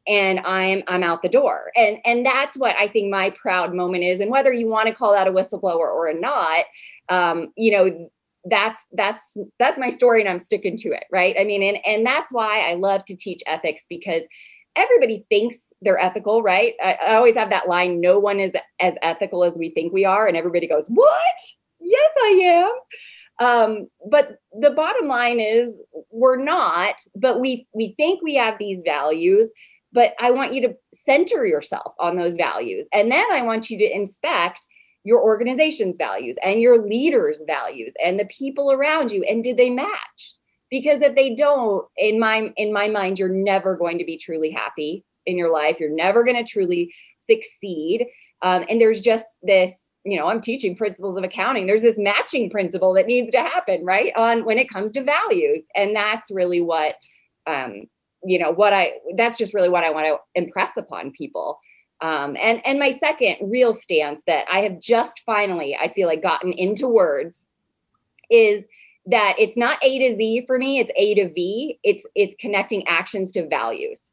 And 0.08 0.40
I'm 0.40 0.82
I'm 0.88 1.04
out 1.04 1.22
the 1.22 1.28
door. 1.28 1.70
And 1.76 1.98
and 2.04 2.26
that's 2.26 2.58
what 2.58 2.74
I 2.76 2.88
think 2.88 3.10
my 3.10 3.30
proud 3.40 3.72
moment 3.72 4.02
is. 4.02 4.18
And 4.18 4.32
whether 4.32 4.52
you 4.52 4.68
want 4.68 4.88
to 4.88 4.94
call 4.94 5.12
that 5.12 5.28
a 5.28 5.32
whistleblower 5.32 5.92
or 5.92 6.12
not, 6.12 6.64
um, 7.08 7.52
you 7.56 7.70
know, 7.70 8.10
that's 8.46 8.84
that's 8.92 9.36
that's 9.60 9.78
my 9.78 9.90
story 9.90 10.20
and 10.20 10.28
I'm 10.28 10.40
sticking 10.40 10.76
to 10.78 10.88
it, 10.88 11.04
right? 11.12 11.36
I 11.38 11.44
mean, 11.44 11.62
and 11.62 11.78
and 11.86 12.04
that's 12.04 12.32
why 12.32 12.68
I 12.68 12.74
love 12.74 13.04
to 13.04 13.16
teach 13.16 13.42
ethics 13.46 13.86
because 13.88 14.24
everybody 14.74 15.24
thinks 15.30 15.72
they're 15.82 16.00
ethical, 16.00 16.42
right? 16.42 16.74
I, 16.82 16.94
I 16.94 17.14
always 17.14 17.36
have 17.36 17.50
that 17.50 17.68
line, 17.68 18.00
no 18.00 18.18
one 18.18 18.40
is 18.40 18.52
as 18.80 18.94
ethical 19.02 19.44
as 19.44 19.56
we 19.56 19.70
think 19.70 19.92
we 19.92 20.04
are. 20.04 20.26
And 20.26 20.36
everybody 20.36 20.66
goes, 20.66 20.88
What? 20.88 21.40
Yes, 21.82 22.10
I 22.16 22.68
am. 23.40 23.46
Um, 23.46 23.88
but 24.10 24.38
the 24.58 24.70
bottom 24.70 25.08
line 25.08 25.40
is 25.40 25.80
we're 26.10 26.42
not, 26.42 26.96
but 27.16 27.40
we 27.40 27.66
we 27.74 27.94
think 27.96 28.22
we 28.22 28.34
have 28.36 28.58
these 28.58 28.82
values, 28.84 29.50
but 29.92 30.14
I 30.20 30.30
want 30.30 30.54
you 30.54 30.62
to 30.68 30.76
center 30.94 31.46
yourself 31.46 31.94
on 31.98 32.16
those 32.16 32.36
values. 32.36 32.86
And 32.92 33.10
then 33.10 33.24
I 33.32 33.42
want 33.42 33.70
you 33.70 33.78
to 33.78 33.96
inspect 33.96 34.66
your 35.04 35.22
organization's 35.22 35.98
values 35.98 36.36
and 36.44 36.60
your 36.60 36.86
leaders' 36.86 37.42
values 37.46 37.92
and 38.02 38.18
the 38.20 38.26
people 38.26 38.70
around 38.70 39.10
you. 39.10 39.24
And 39.24 39.42
did 39.42 39.56
they 39.56 39.70
match? 39.70 40.34
Because 40.70 41.00
if 41.00 41.14
they 41.14 41.34
don't, 41.34 41.84
in 41.96 42.18
my 42.18 42.52
in 42.56 42.72
my 42.72 42.88
mind, 42.88 43.18
you're 43.18 43.28
never 43.28 43.76
going 43.76 43.98
to 43.98 44.04
be 44.04 44.16
truly 44.16 44.50
happy 44.50 45.04
in 45.26 45.36
your 45.36 45.52
life. 45.52 45.78
You're 45.80 45.94
never 45.94 46.24
going 46.24 46.42
to 46.42 46.50
truly 46.50 46.94
succeed. 47.28 48.06
Um, 48.42 48.64
and 48.68 48.80
there's 48.80 49.00
just 49.00 49.26
this 49.42 49.72
you 50.04 50.18
know, 50.18 50.26
I'm 50.26 50.40
teaching 50.40 50.74
principles 50.76 51.16
of 51.16 51.24
accounting. 51.24 51.66
There's 51.66 51.82
this 51.82 51.98
matching 51.98 52.50
principle 52.50 52.92
that 52.94 53.06
needs 53.06 53.30
to 53.30 53.38
happen, 53.38 53.84
right? 53.84 54.12
On 54.16 54.44
when 54.44 54.58
it 54.58 54.68
comes 54.68 54.92
to 54.92 55.02
values. 55.02 55.64
And 55.76 55.94
that's 55.94 56.30
really 56.30 56.60
what 56.60 56.96
um, 57.46 57.84
you 58.24 58.38
know, 58.38 58.52
what 58.52 58.72
I 58.72 58.92
that's 59.16 59.38
just 59.38 59.54
really 59.54 59.68
what 59.68 59.84
I 59.84 59.90
want 59.90 60.06
to 60.06 60.18
impress 60.40 60.76
upon 60.76 61.10
people. 61.10 61.58
Um, 62.00 62.36
and 62.40 62.64
and 62.64 62.78
my 62.78 62.90
second 62.92 63.36
real 63.42 63.74
stance 63.74 64.22
that 64.26 64.46
I 64.50 64.60
have 64.60 64.80
just 64.80 65.22
finally, 65.24 65.76
I 65.80 65.92
feel 65.92 66.08
like 66.08 66.22
gotten 66.22 66.52
into 66.52 66.88
words 66.88 67.46
is 68.30 68.64
that 69.06 69.34
it's 69.38 69.56
not 69.56 69.78
A 69.82 69.98
to 69.98 70.16
Z 70.16 70.44
for 70.46 70.58
me, 70.58 70.78
it's 70.78 70.90
A 70.96 71.14
to 71.14 71.28
V. 71.32 71.78
It's 71.82 72.06
it's 72.14 72.36
connecting 72.38 72.86
actions 72.86 73.32
to 73.32 73.46
values. 73.46 74.10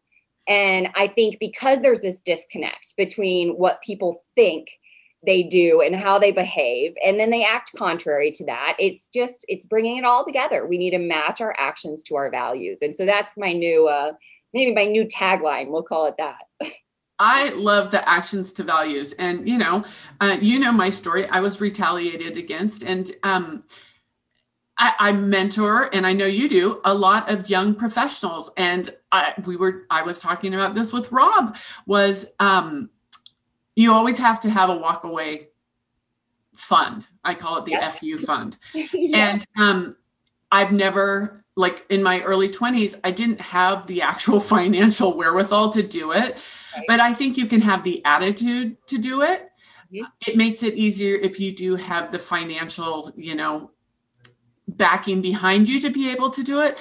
And 0.48 0.90
I 0.96 1.08
think 1.08 1.38
because 1.40 1.82
there's 1.82 2.02
this 2.02 2.22
disconnect 2.22 2.96
between 2.98 3.52
what 3.52 3.84
people 3.84 4.24
think 4.36 4.70
they 5.26 5.44
do 5.44 5.82
and 5.82 5.96
how 5.96 6.18
they 6.18 6.32
behave 6.32 6.94
and 7.06 7.20
then 7.20 7.30
they 7.30 7.44
act 7.44 7.72
contrary 7.78 8.32
to 8.32 8.46
that 8.46 8.76
it's 8.80 9.10
just 9.14 9.44
it's 9.48 9.66
bringing 9.66 9.98
it 9.98 10.06
all 10.06 10.24
together 10.24 10.66
we 10.66 10.78
need 10.78 10.92
to 10.92 10.98
match 10.98 11.42
our 11.42 11.54
actions 11.58 12.04
to 12.04 12.16
our 12.16 12.32
values 12.32 12.80
and 12.82 12.96
so 12.96 13.06
that's 13.06 13.36
my 13.38 13.52
new 13.52 13.88
uh 13.88 14.12
maybe 14.54 14.74
my 14.74 14.86
new 14.86 15.06
tagline 15.06 15.70
we'll 15.70 15.84
call 15.84 16.06
it 16.06 16.16
that 16.18 16.44
I 17.20 17.50
love 17.50 17.92
the 17.92 18.08
actions 18.08 18.54
to 18.54 18.64
values. 18.64 19.12
And, 19.14 19.48
you 19.48 19.58
know, 19.58 19.84
uh, 20.22 20.38
you 20.42 20.58
know 20.58 20.72
my 20.72 20.90
story. 20.90 21.28
I 21.28 21.42
was 21.42 21.60
retaliated 21.60 22.38
against. 22.38 22.82
And 22.84 23.12
um, 23.24 23.64
I, 24.78 24.94
I, 24.98 25.12
mentor, 25.12 25.94
and 25.94 26.08
I 26.08 26.14
know 26.14 26.26
you 26.26 26.48
do, 26.48 26.80
a 26.86 26.94
lot 26.94 27.30
of 27.30 27.50
young 27.50 27.76
professionals. 27.76 28.52
And 28.56 28.96
I, 29.12 29.34
we 29.46 29.58
were, 29.58 29.86
I 29.90 30.04
was 30.04 30.22
talking 30.22 30.54
about 30.54 30.76
this 30.76 30.94
with 30.94 31.12
Rob, 31.12 31.58
was 31.86 32.32
um, 32.40 32.90
you 33.80 33.94
always 33.94 34.18
have 34.18 34.40
to 34.42 34.50
have 34.50 34.70
a 34.70 34.78
walk 34.78 35.04
away 35.06 35.48
fund. 36.56 37.08
I 37.24 37.34
call 37.34 37.58
it 37.60 37.66
the 37.66 37.72
yep. 37.72 37.94
FU 37.94 38.18
fund. 38.20 38.58
yeah. 38.74 39.32
And 39.32 39.48
um, 39.58 39.96
I've 40.52 40.74
never, 40.74 41.44
like 41.56 41.86
in 41.90 42.04
my 42.04 42.22
early 42.22 42.50
20s, 42.50 43.00
I 43.04 43.12
didn't 43.12 43.40
have 43.40 43.88
the 43.88 44.02
actual 44.02 44.40
financial 44.56 45.16
wherewithal 45.16 45.70
to 45.72 45.84
do 45.84 46.12
it. 46.12 46.46
Right. 46.76 46.86
But 46.88 47.00
I 47.00 47.14
think 47.14 47.38
you 47.38 47.46
can 47.46 47.62
have 47.62 47.84
the 47.84 48.04
attitude 48.04 48.76
to 48.88 48.98
do 48.98 49.22
it. 49.22 49.50
Mm-hmm. 49.94 50.06
It 50.28 50.36
makes 50.36 50.62
it 50.62 50.76
easier 50.76 51.16
if 51.16 51.40
you 51.40 51.56
do 51.56 51.76
have 51.76 52.12
the 52.12 52.20
financial, 52.20 53.12
you 53.16 53.36
know, 53.36 53.72
backing 54.68 55.22
behind 55.22 55.68
you 55.68 55.80
to 55.80 55.90
be 55.90 56.12
able 56.12 56.30
to 56.32 56.44
do 56.44 56.62
it. 56.62 56.78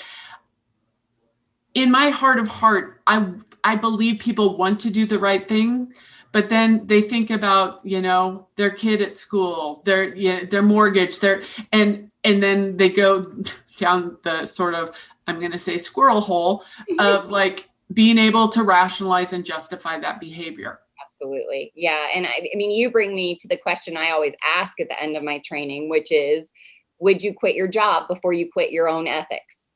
In 1.74 1.90
my 1.90 2.10
heart 2.10 2.38
of 2.38 2.48
heart, 2.48 3.00
I 3.06 3.34
I 3.62 3.76
believe 3.76 4.18
people 4.18 4.56
want 4.56 4.80
to 4.80 4.90
do 4.90 5.06
the 5.06 5.18
right 5.18 5.46
thing, 5.46 5.92
but 6.32 6.48
then 6.48 6.86
they 6.86 7.00
think 7.00 7.30
about 7.30 7.80
you 7.84 8.00
know 8.00 8.46
their 8.56 8.70
kid 8.70 9.00
at 9.00 9.14
school 9.14 9.82
their 9.84 10.14
you 10.14 10.32
know, 10.32 10.44
their 10.44 10.62
mortgage 10.62 11.20
their 11.20 11.42
and 11.72 12.10
and 12.24 12.42
then 12.42 12.76
they 12.76 12.88
go 12.88 13.22
down 13.76 14.16
the 14.22 14.46
sort 14.46 14.74
of 14.74 14.90
i'm 15.26 15.38
going 15.38 15.52
to 15.52 15.58
say 15.58 15.78
squirrel 15.78 16.20
hole 16.20 16.64
of 16.98 17.30
like 17.30 17.68
being 17.92 18.18
able 18.18 18.48
to 18.48 18.62
rationalize 18.62 19.32
and 19.32 19.46
justify 19.46 19.98
that 19.98 20.20
behavior. 20.20 20.78
Absolutely. 21.02 21.72
Yeah 21.74 22.06
and 22.14 22.26
I, 22.26 22.50
I 22.52 22.56
mean 22.56 22.70
you 22.70 22.90
bring 22.90 23.14
me 23.14 23.36
to 23.36 23.48
the 23.48 23.56
question 23.56 23.96
i 23.96 24.10
always 24.10 24.34
ask 24.56 24.78
at 24.80 24.88
the 24.88 25.02
end 25.02 25.16
of 25.16 25.22
my 25.22 25.40
training 25.44 25.88
which 25.88 26.12
is 26.12 26.52
would 27.00 27.22
you 27.22 27.32
quit 27.32 27.54
your 27.54 27.68
job 27.68 28.08
before 28.08 28.32
you 28.32 28.50
quit 28.52 28.72
your 28.72 28.88
own 28.88 29.06
ethics? 29.06 29.70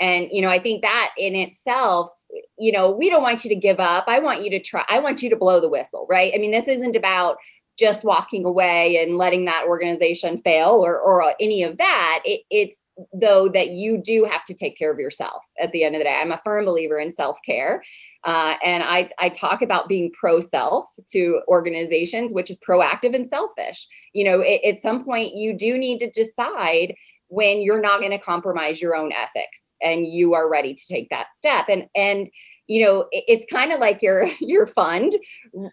And 0.00 0.28
you 0.30 0.42
know 0.42 0.48
i 0.48 0.62
think 0.62 0.82
that 0.82 1.10
in 1.18 1.34
itself 1.34 2.12
you 2.58 2.72
know, 2.72 2.90
we 2.90 3.10
don't 3.10 3.22
want 3.22 3.44
you 3.44 3.48
to 3.50 3.56
give 3.56 3.80
up. 3.80 4.04
I 4.06 4.18
want 4.18 4.42
you 4.42 4.50
to 4.50 4.60
try. 4.60 4.84
I 4.88 5.00
want 5.00 5.22
you 5.22 5.30
to 5.30 5.36
blow 5.36 5.60
the 5.60 5.68
whistle, 5.68 6.06
right? 6.08 6.32
I 6.34 6.38
mean, 6.38 6.50
this 6.50 6.68
isn't 6.68 6.96
about 6.96 7.38
just 7.78 8.04
walking 8.04 8.44
away 8.44 9.00
and 9.02 9.16
letting 9.16 9.44
that 9.44 9.64
organization 9.66 10.42
fail 10.42 10.84
or 10.84 10.98
or 10.98 11.34
any 11.40 11.62
of 11.62 11.78
that. 11.78 12.20
It, 12.24 12.42
it's 12.50 12.86
though 13.12 13.48
that 13.48 13.70
you 13.70 13.98
do 13.98 14.24
have 14.24 14.44
to 14.44 14.54
take 14.54 14.76
care 14.76 14.92
of 14.92 14.98
yourself 14.98 15.42
at 15.60 15.70
the 15.72 15.84
end 15.84 15.94
of 15.94 16.00
the 16.00 16.04
day. 16.04 16.18
I'm 16.20 16.32
a 16.32 16.40
firm 16.44 16.64
believer 16.64 16.98
in 16.98 17.12
self 17.12 17.38
care. 17.46 17.82
Uh, 18.24 18.56
and 18.64 18.82
I, 18.82 19.08
I 19.18 19.28
talk 19.28 19.62
about 19.62 19.88
being 19.88 20.10
pro 20.18 20.40
self 20.40 20.86
to 21.12 21.40
organizations, 21.46 22.32
which 22.32 22.50
is 22.50 22.58
proactive 22.58 23.14
and 23.14 23.28
selfish. 23.28 23.86
You 24.12 24.24
know, 24.24 24.40
it, 24.40 24.60
at 24.64 24.82
some 24.82 25.04
point, 25.04 25.36
you 25.36 25.56
do 25.56 25.78
need 25.78 25.98
to 26.00 26.10
decide 26.10 26.94
when 27.28 27.60
you're 27.60 27.80
not 27.80 28.00
going 28.00 28.12
to 28.12 28.18
compromise 28.18 28.80
your 28.80 28.96
own 28.96 29.12
ethics 29.12 29.74
and 29.82 30.06
you 30.06 30.34
are 30.34 30.50
ready 30.50 30.74
to 30.74 30.86
take 30.86 31.08
that 31.10 31.26
step 31.34 31.66
and 31.68 31.86
and 31.94 32.30
you 32.66 32.84
know 32.84 33.06
it's 33.12 33.50
kind 33.52 33.72
of 33.72 33.80
like 33.80 34.02
your 34.02 34.26
your 34.40 34.66
fund 34.66 35.12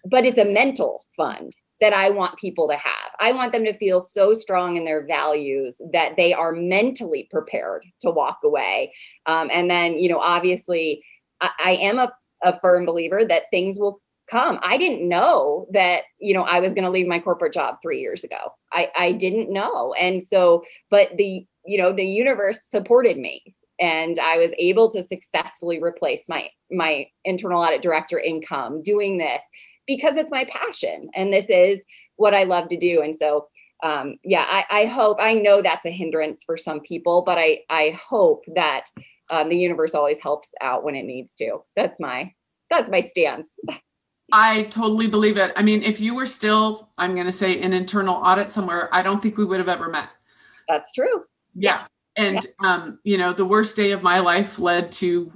but 0.06 0.26
it's 0.26 0.38
a 0.38 0.46
mental 0.46 1.04
fund 1.18 1.54
that 1.82 1.94
I 1.94 2.10
want 2.10 2.39
people 2.39 2.68
to 2.70 2.76
have. 2.76 3.12
I 3.20 3.32
want 3.34 3.52
them 3.52 3.65
to 3.65 3.78
feel 3.78 4.00
so 4.00 4.34
strong 4.34 4.78
in 4.78 4.86
their 4.86 5.06
values 5.06 5.80
that 5.91 6.15
they 6.15 6.34
are 6.34 6.54
mentally 6.54 7.28
prepared 7.30 7.86
to 8.02 8.12
walk 8.12 8.39
away. 8.44 8.94
Um, 9.26 9.50
and 9.52 9.70
then, 9.70 10.00
you 10.00 10.10
know, 10.10 10.20
obviously, 10.20 11.04
I, 11.41 11.50
I 11.60 11.72
am 11.82 12.00
a, 12.00 12.13
a 12.44 12.60
firm 12.62 12.86
believer 12.86 13.26
that 13.26 13.50
things 13.52 13.78
will 13.78 14.02
come. 14.30 14.60
I 14.63 14.78
didn't 14.78 15.08
know 15.08 15.68
that, 15.74 16.04
you 16.20 16.34
know, 16.34 16.44
I 16.44 16.60
was 16.60 16.74
going 16.74 16.86
to 16.86 16.89
leave 16.89 17.08
my 17.08 17.20
corporate 17.20 17.54
job 17.54 17.78
three 17.82 18.00
years 18.00 18.24
ago. 18.24 18.54
I, 18.76 18.92
I 18.96 19.12
didn't 19.14 19.52
know. 19.52 19.94
And 19.94 20.22
so, 20.22 20.64
but 20.92 21.16
the, 21.18 21.46
you 21.66 21.78
know, 21.78 21.94
the 21.94 22.06
universe 22.06 22.60
supported 22.68 23.18
me 23.18 23.56
and 23.80 24.20
I 24.20 24.38
was 24.38 24.52
able 24.58 24.92
to 24.92 25.04
successfully 25.04 25.82
replace 25.82 26.26
my, 26.30 26.50
my 26.72 27.08
internal 27.24 27.62
audit 27.62 27.82
director 27.82 28.20
income 28.20 28.82
doing 28.84 29.18
this 29.18 29.42
because 29.88 30.16
it's 30.16 30.32
my 30.32 30.46
passion 30.46 31.10
and 31.16 31.34
this 31.34 31.50
is 31.50 31.84
what 32.18 32.34
I 32.34 32.44
love 32.44 32.68
to 32.70 32.78
do. 32.78 33.02
And 33.02 33.18
so, 33.18 33.48
um, 33.84 34.16
yeah, 34.24 34.46
I, 34.48 34.82
I 34.82 34.86
hope, 34.86 35.18
I 35.20 35.34
know 35.34 35.62
that's 35.62 35.86
a 35.86 35.92
hindrance 35.92 36.44
for 36.46 36.58
some 36.58 36.82
people, 36.82 37.24
but 37.26 37.38
I, 37.38 37.60
I 37.70 37.98
hope 37.98 38.44
that 38.56 38.86
um, 39.30 39.50
the 39.50 39.58
universe 39.58 39.96
always 39.96 40.18
helps 40.22 40.52
out 40.62 40.84
when 40.84 40.96
it 40.96 41.04
needs 41.04 41.34
to. 41.36 41.60
That's 41.76 42.00
my, 42.00 42.34
that's 42.70 42.90
my 42.90 43.00
stance. 43.00 43.50
I 44.32 44.64
totally 44.64 45.08
believe 45.08 45.38
it. 45.38 45.54
I 45.56 45.62
mean, 45.62 45.84
if 45.84 46.00
you 46.00 46.16
were 46.16 46.26
still, 46.26 46.90
I'm 46.98 47.14
going 47.14 47.28
to 47.28 47.32
say, 47.32 47.62
an 47.62 47.74
internal 47.74 48.16
audit 48.16 48.50
somewhere, 48.50 48.90
I 48.94 49.02
don't 49.02 49.22
think 49.22 49.38
we 49.38 49.46
would 49.46 49.60
have 49.60 49.70
ever 49.70 49.90
met. 49.90 50.10
That's 50.68 50.92
true. 50.94 51.26
Yeah. 51.54 51.86
And, 52.18 52.46
yeah. 52.62 52.74
um, 52.74 53.00
you 53.04 53.18
know, 53.18 53.34
the 53.34 53.46
worst 53.46 53.76
day 53.76 53.92
of 53.92 54.02
my 54.02 54.20
life 54.20 54.58
led 54.58 54.92
to, 54.94 55.32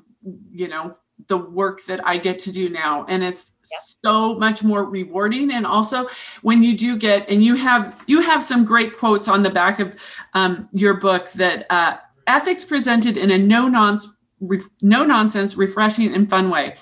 you 0.52 0.68
know, 0.68 0.96
the 1.28 1.38
work 1.38 1.84
that 1.86 2.06
I 2.06 2.18
get 2.18 2.40
to 2.40 2.52
do 2.52 2.70
now. 2.70 3.06
And 3.08 3.24
it's 3.24 3.56
yep. 3.72 3.80
so 4.04 4.40
much 4.40 4.64
more 4.64 4.86
rewarding. 4.86 5.52
And 5.52 5.66
also 5.68 6.08
when 6.42 6.64
you 6.64 6.76
do 6.76 6.98
get, 6.98 7.30
and 7.30 7.44
you 7.44 7.56
have, 7.56 8.04
you 8.08 8.22
have 8.22 8.42
some 8.42 8.66
great 8.66 8.98
quotes 8.98 9.28
on 9.28 9.44
the 9.44 9.50
back 9.50 9.80
of 9.80 10.02
um, 10.34 10.68
your 10.72 10.96
book 10.96 11.32
that 11.34 11.68
uh, 11.70 11.98
ethics 12.26 12.66
presented 12.66 13.18
in 13.18 13.30
a 13.30 13.38
no 13.38 13.68
nonsense, 13.68 14.16
no 14.82 15.04
nonsense, 15.04 15.58
refreshing 15.58 16.16
and 16.16 16.30
fun 16.30 16.50
way 16.50 16.74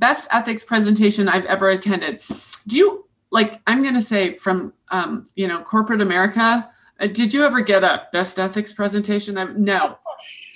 best 0.00 0.26
ethics 0.32 0.64
presentation 0.64 1.28
I've 1.28 1.44
ever 1.44 1.68
attended. 1.68 2.24
Do 2.66 2.76
you 2.76 3.04
like? 3.30 3.60
I'm 3.66 3.82
going 3.82 3.94
to 3.94 4.00
say 4.00 4.36
from 4.36 4.72
um, 4.88 5.26
you 5.36 5.46
know 5.46 5.60
corporate 5.62 6.00
America. 6.00 6.68
Uh, 6.98 7.06
did 7.06 7.32
you 7.32 7.44
ever 7.44 7.60
get 7.60 7.84
a 7.84 8.02
best 8.12 8.38
ethics 8.38 8.72
presentation? 8.72 9.38
I've, 9.38 9.56
no. 9.56 9.98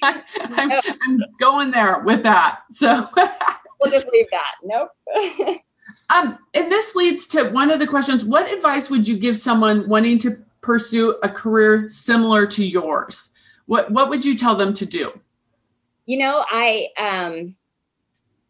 I, 0.03 0.23
I'm, 0.41 0.73
I'm 1.03 1.21
going 1.39 1.71
there 1.71 2.01
with 2.01 2.23
that. 2.25 2.61
So 2.71 3.07
we'll 3.17 3.91
just 3.91 4.09
leave 4.13 4.27
that. 4.31 4.55
Nope. 4.65 4.91
um, 6.15 6.39
and 6.53 6.71
this 6.71 6.95
leads 6.95 7.29
to 7.29 7.51
one 7.51 7.71
of 7.71 7.79
the 7.79 7.87
questions: 7.87 8.25
What 8.25 8.51
advice 8.51 8.91
would 8.91 9.07
you 9.07 9.17
give 9.17 9.37
someone 9.37 9.89
wanting 9.89 10.19
to 10.21 10.39
pursue 10.63 11.17
a 11.23 11.29
career 11.29 11.87
similar 11.87 12.47
to 12.47 12.65
yours? 12.65 13.33
What 13.67 13.91
What 13.91 14.09
would 14.09 14.25
you 14.25 14.35
tell 14.35 14.57
them 14.57 14.73
to 14.75 14.87
do? 14.87 15.13
You 16.07 16.19
know, 16.19 16.45
I 16.51 16.89
um, 16.99 17.57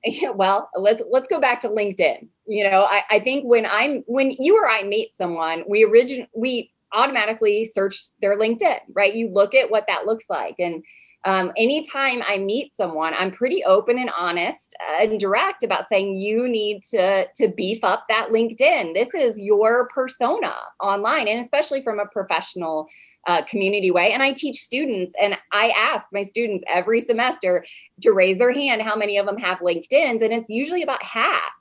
well, 0.35 0.71
let's 0.77 1.03
let's 1.11 1.29
go 1.29 1.41
back 1.41 1.61
to 1.63 1.69
LinkedIn. 1.69 2.29
You 2.47 2.71
know, 2.71 2.83
I, 2.83 3.03
I 3.11 3.21
think 3.21 3.45
when 3.45 3.67
I'm 3.67 4.03
when 4.07 4.33
you 4.33 4.57
or 4.57 4.69
I 4.69 4.83
meet 4.83 5.17
someone, 5.17 5.65
we 5.69 5.85
origin 5.85 6.27
we 6.37 6.71
automatically 6.93 7.65
search 7.65 7.97
their 8.21 8.39
LinkedIn, 8.39 8.79
right? 8.95 9.15
You 9.15 9.31
look 9.31 9.55
at 9.55 9.71
what 9.71 9.85
that 9.89 10.07
looks 10.07 10.27
like. 10.29 10.55
And 10.59 10.83
um, 11.25 11.53
anytime 11.57 12.23
I 12.27 12.37
meet 12.37 12.77
someone, 12.77 13.15
I'm 13.15 13.31
pretty 13.31 13.65
open 13.65 13.99
and 13.99 14.11
honest 14.17 14.77
and 15.01 15.19
direct 15.19 15.63
about 15.63 15.89
saying 15.89 16.17
you 16.17 16.47
need 16.47 16.83
to 16.91 17.27
to 17.37 17.49
beef 17.49 17.83
up 17.83 18.05
that 18.09 18.29
LinkedIn. 18.29 18.93
This 18.93 19.09
is 19.15 19.39
your 19.39 19.89
persona 19.89 20.55
online, 20.81 21.27
and 21.29 21.41
especially 21.41 21.83
from 21.83 21.99
a 21.99 22.07
professional 22.07 22.89
uh, 23.27 23.43
community 23.47 23.91
way. 23.91 24.13
And 24.13 24.23
I 24.23 24.33
teach 24.33 24.59
students, 24.59 25.15
and 25.21 25.39
I 25.51 25.71
ask 25.71 26.05
my 26.13 26.23
students 26.23 26.63
every 26.69 27.01
semester 27.01 27.65
to 28.03 28.13
raise 28.13 28.37
their 28.37 28.53
hand 28.53 28.83
how 28.83 28.97
many 28.97 29.17
of 29.17 29.25
them 29.25 29.39
have 29.39 29.59
LinkedIn's, 29.61 30.21
and 30.21 30.33
it's 30.33 30.51
usually 30.51 30.83
about 30.83 31.03
half. 31.03 31.53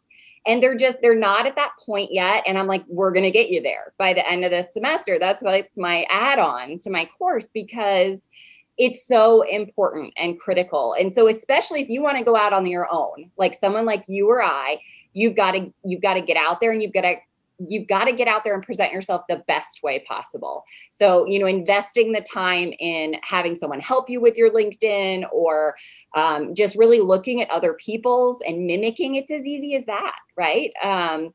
And 0.45 0.61
they're 0.61 0.75
just 0.75 0.97
they're 1.01 1.15
not 1.15 1.45
at 1.45 1.55
that 1.55 1.71
point 1.85 2.09
yet. 2.11 2.43
And 2.45 2.57
I'm 2.57 2.67
like, 2.67 2.83
we're 2.89 3.13
gonna 3.13 3.31
get 3.31 3.49
you 3.49 3.61
there 3.61 3.93
by 3.97 4.13
the 4.13 4.29
end 4.29 4.43
of 4.43 4.51
this 4.51 4.73
semester. 4.73 5.17
That's 5.17 5.41
why 5.41 5.59
it's 5.59 5.77
my 5.77 6.05
add-on 6.09 6.79
to 6.79 6.89
my 6.89 7.07
course 7.17 7.47
because 7.53 8.27
it's 8.77 9.05
so 9.05 9.43
important 9.43 10.13
and 10.17 10.39
critical. 10.39 10.95
And 10.99 11.13
so 11.13 11.27
especially 11.27 11.81
if 11.81 11.89
you 11.89 12.01
want 12.01 12.17
to 12.17 12.23
go 12.23 12.35
out 12.35 12.53
on 12.53 12.65
your 12.65 12.87
own, 12.91 13.29
like 13.37 13.53
someone 13.53 13.85
like 13.85 14.03
you 14.07 14.29
or 14.29 14.41
I, 14.43 14.79
you've 15.13 15.35
got 15.35 15.51
to 15.51 15.71
you've 15.83 16.01
got 16.01 16.15
to 16.15 16.21
get 16.21 16.37
out 16.37 16.59
there 16.59 16.71
and 16.71 16.81
you've 16.81 16.93
got 16.93 17.01
to 17.01 17.15
you've 17.59 17.87
got 17.87 18.05
to 18.05 18.13
get 18.13 18.27
out 18.27 18.43
there 18.43 18.55
and 18.55 18.63
present 18.63 18.91
yourself 18.91 19.23
the 19.29 19.43
best 19.47 19.83
way 19.83 20.03
possible. 20.07 20.63
So, 20.89 21.25
you 21.27 21.39
know, 21.39 21.45
investing 21.45 22.11
the 22.11 22.21
time 22.21 22.73
in 22.79 23.15
having 23.23 23.55
someone 23.55 23.79
help 23.79 24.09
you 24.09 24.19
with 24.19 24.37
your 24.37 24.51
LinkedIn 24.51 25.23
or 25.31 25.75
um, 26.15 26.55
just 26.55 26.75
really 26.75 26.99
looking 26.99 27.41
at 27.41 27.49
other 27.49 27.73
people's 27.73 28.39
and 28.45 28.65
mimicking, 28.65 29.15
it's 29.15 29.31
as 29.31 29.45
easy 29.45 29.75
as 29.75 29.85
that, 29.85 30.15
right? 30.35 30.71
Um, 30.83 31.33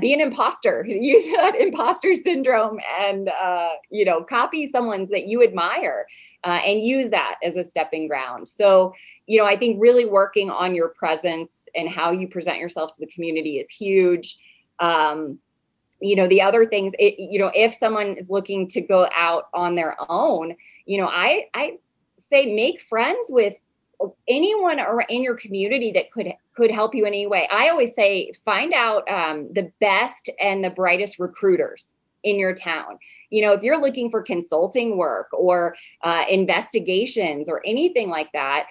be 0.00 0.12
an 0.12 0.20
imposter, 0.20 0.84
use 0.88 1.24
that 1.36 1.54
imposter 1.54 2.16
syndrome 2.16 2.78
and, 3.00 3.28
uh, 3.28 3.70
you 3.90 4.04
know, 4.04 4.22
copy 4.24 4.66
someone's 4.66 5.10
that 5.10 5.26
you 5.26 5.42
admire 5.42 6.06
uh, 6.46 6.60
and 6.64 6.80
use 6.80 7.10
that 7.10 7.34
as 7.42 7.56
a 7.56 7.64
stepping 7.64 8.06
ground. 8.06 8.48
So, 8.48 8.94
you 9.26 9.36
know, 9.36 9.44
I 9.44 9.58
think 9.58 9.82
really 9.82 10.06
working 10.06 10.48
on 10.48 10.76
your 10.76 10.88
presence 10.88 11.68
and 11.74 11.88
how 11.88 12.12
you 12.12 12.28
present 12.28 12.58
yourself 12.58 12.92
to 12.92 13.00
the 13.00 13.08
community 13.08 13.58
is 13.58 13.68
huge. 13.68 14.38
Um, 14.78 15.40
you 15.98 16.14
know 16.14 16.28
the 16.28 16.42
other 16.42 16.66
things 16.66 16.92
it, 16.98 17.18
you 17.18 17.38
know 17.38 17.50
if 17.54 17.72
someone 17.72 18.16
is 18.18 18.28
looking 18.28 18.68
to 18.68 18.82
go 18.82 19.08
out 19.14 19.44
on 19.54 19.74
their 19.76 19.96
own 20.10 20.54
you 20.84 20.98
know 20.98 21.06
i 21.06 21.46
i 21.54 21.78
say 22.18 22.54
make 22.54 22.82
friends 22.82 23.30
with 23.30 23.54
anyone 24.28 24.78
or 24.78 25.06
in 25.08 25.22
your 25.22 25.36
community 25.36 25.92
that 25.92 26.12
could 26.12 26.30
could 26.54 26.70
help 26.70 26.94
you 26.94 27.06
in 27.06 27.14
any 27.14 27.26
way 27.26 27.48
i 27.50 27.70
always 27.70 27.94
say 27.94 28.30
find 28.44 28.74
out 28.74 29.10
um, 29.10 29.50
the 29.54 29.72
best 29.80 30.28
and 30.38 30.62
the 30.62 30.68
brightest 30.68 31.18
recruiters 31.18 31.94
in 32.24 32.38
your 32.38 32.54
town 32.54 32.98
you 33.30 33.42
know 33.42 33.52
if 33.52 33.62
you're 33.62 33.80
looking 33.80 34.10
for 34.10 34.22
consulting 34.22 34.96
work 34.96 35.28
or 35.32 35.76
uh, 36.02 36.24
investigations 36.28 37.48
or 37.48 37.62
anything 37.64 38.08
like 38.08 38.30
that 38.32 38.66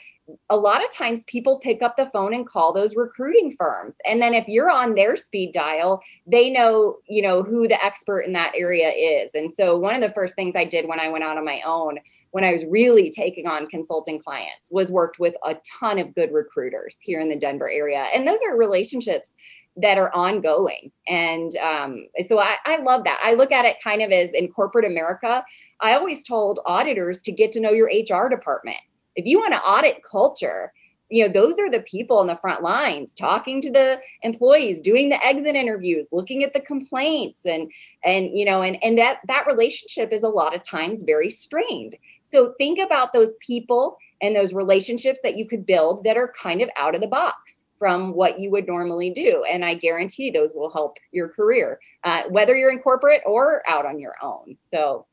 a 0.50 0.58
lot 0.58 0.84
of 0.84 0.92
times 0.92 1.24
people 1.26 1.60
pick 1.60 1.82
up 1.82 1.96
the 1.98 2.10
phone 2.12 2.34
and 2.34 2.48
call 2.48 2.74
those 2.74 2.96
recruiting 2.96 3.56
firms. 3.58 3.98
And 4.10 4.22
then 4.22 4.34
if 4.34 4.48
you're 4.48 4.72
on 4.72 4.96
their 4.96 5.16
speed 5.16 5.54
dial 5.54 6.02
they 6.26 6.50
know 6.50 6.98
you 7.08 7.22
know 7.22 7.44
who 7.44 7.68
the 7.68 7.84
expert 7.84 8.22
in 8.22 8.34
that 8.34 8.54
area 8.56 8.90
is. 8.90 9.34
And 9.34 9.54
so 9.54 9.78
one 9.78 9.96
of 9.96 10.02
the 10.02 10.14
first 10.14 10.36
things 10.36 10.56
i 10.56 10.66
did 10.66 10.88
when 10.88 11.00
i 11.00 11.10
went 11.10 11.24
out 11.24 11.38
on 11.38 11.46
my 11.46 11.62
own 11.66 12.00
when 12.32 12.44
i 12.44 12.54
was 12.54 12.66
really 12.66 13.10
taking 13.10 13.48
on 13.48 13.68
consulting 13.68 14.20
clients 14.20 14.68
was 14.72 14.92
worked 14.92 15.20
with 15.20 15.36
a 15.44 15.56
ton 15.80 16.00
of 16.00 16.16
good 16.16 16.32
recruiters 16.32 16.98
here 17.02 17.20
in 17.20 17.30
the 17.30 17.36
denver 17.36 17.70
area. 17.70 18.06
And 18.14 18.28
those 18.28 18.40
are 18.48 18.58
relationships 18.58 19.36
that 19.78 19.98
are 19.98 20.14
ongoing. 20.14 20.92
And 21.08 21.56
um, 21.58 22.08
so 22.26 22.40
I, 22.40 22.56
I 22.66 22.78
love 22.78 23.04
that. 23.04 23.20
I 23.24 23.34
look 23.34 23.52
at 23.52 23.66
it 23.66 23.78
kind 23.84 24.02
of 24.02 24.12
as 24.12 24.32
in 24.32 24.48
corporate 24.48 24.86
america. 24.86 25.44
I 25.82 25.94
always 25.94 26.24
told 26.24 26.60
auditors 26.66 27.22
to 27.24 27.32
get 27.32 27.52
to 27.54 27.60
know 27.60 27.72
your 27.72 27.88
hr 27.88 28.30
department. 28.30 28.78
If 29.16 29.26
you 29.26 29.40
want 29.40 29.54
to 29.54 29.62
audit 29.62 30.02
culture, 30.10 30.72
you 31.10 31.26
know 31.26 31.32
those 31.32 31.60
are 31.60 31.70
the 31.70 31.82
people 31.82 32.22
in 32.22 32.28
the 32.28 32.38
front 32.38 32.64
lines 32.64 33.14
talking 33.14 33.62
to 33.62 33.72
the 33.72 34.00
employees 34.24 34.82
doing 34.82 35.10
the 35.10 35.24
exit 35.24 35.56
interviews 35.56 36.08
looking 36.12 36.44
at 36.44 36.52
the 36.54 36.60
complaints 36.60 37.46
and 37.46 37.72
and 38.04 38.36
you 38.36 38.44
know 38.44 38.64
and 38.64 38.84
and 38.84 38.98
that 38.98 39.20
that 39.28 39.46
relationship 39.46 40.12
is 40.12 40.24
a 40.24 40.30
lot 40.30 40.56
of 40.56 40.64
times 40.64 41.04
very 41.04 41.30
strained. 41.30 41.96
So 42.24 42.54
think 42.58 42.80
about 42.80 43.14
those 43.14 43.34
people 43.40 43.98
and 44.22 44.36
those 44.36 44.54
relationships 44.54 45.20
that 45.22 45.38
you 45.38 45.48
could 45.48 45.66
build 45.66 46.04
that 46.06 46.18
are 46.18 46.34
kind 46.42 46.62
of 46.62 46.70
out 46.76 46.96
of 46.96 47.02
the 47.02 47.08
box 47.08 47.65
from 47.86 48.16
what 48.16 48.40
you 48.40 48.50
would 48.50 48.66
normally 48.66 49.12
do 49.12 49.46
and 49.48 49.64
i 49.64 49.76
guarantee 49.76 50.32
those 50.32 50.50
will 50.56 50.72
help 50.72 50.98
your 51.12 51.30
career 51.30 51.80
uh, 52.04 52.24
whether 52.30 52.56
you're 52.56 52.72
in 52.72 52.80
corporate 52.80 53.22
or 53.28 53.62
out 53.70 53.86
on 53.86 54.00
your 54.00 54.16
own 54.24 54.56
so 54.58 55.06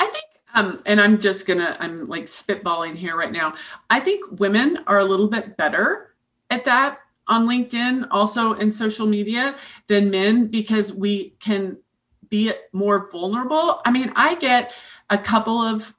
i 0.00 0.06
think 0.06 0.24
um, 0.54 0.80
and 0.86 1.02
I'm 1.02 1.18
just 1.18 1.46
gonna, 1.46 1.76
I'm 1.80 2.06
like 2.06 2.24
spitballing 2.24 2.94
here 2.94 3.14
right 3.14 3.32
now. 3.32 3.54
I 3.90 4.00
think 4.00 4.40
women 4.40 4.78
are 4.86 5.00
a 5.00 5.04
little 5.04 5.28
bit 5.28 5.58
better 5.58 6.14
at 6.48 6.64
that 6.64 7.00
on 7.28 7.46
LinkedIn, 7.46 8.08
also 8.10 8.54
in 8.54 8.70
social 8.70 9.06
media, 9.06 9.54
than 9.86 10.08
men 10.08 10.46
because 10.46 10.94
we 10.94 11.34
can 11.40 11.76
be 12.30 12.52
more 12.72 13.10
vulnerable. 13.10 13.82
I 13.84 13.90
mean, 13.90 14.12
I 14.16 14.36
get 14.36 14.72
a 15.10 15.18
couple 15.18 15.60
of 15.60 15.94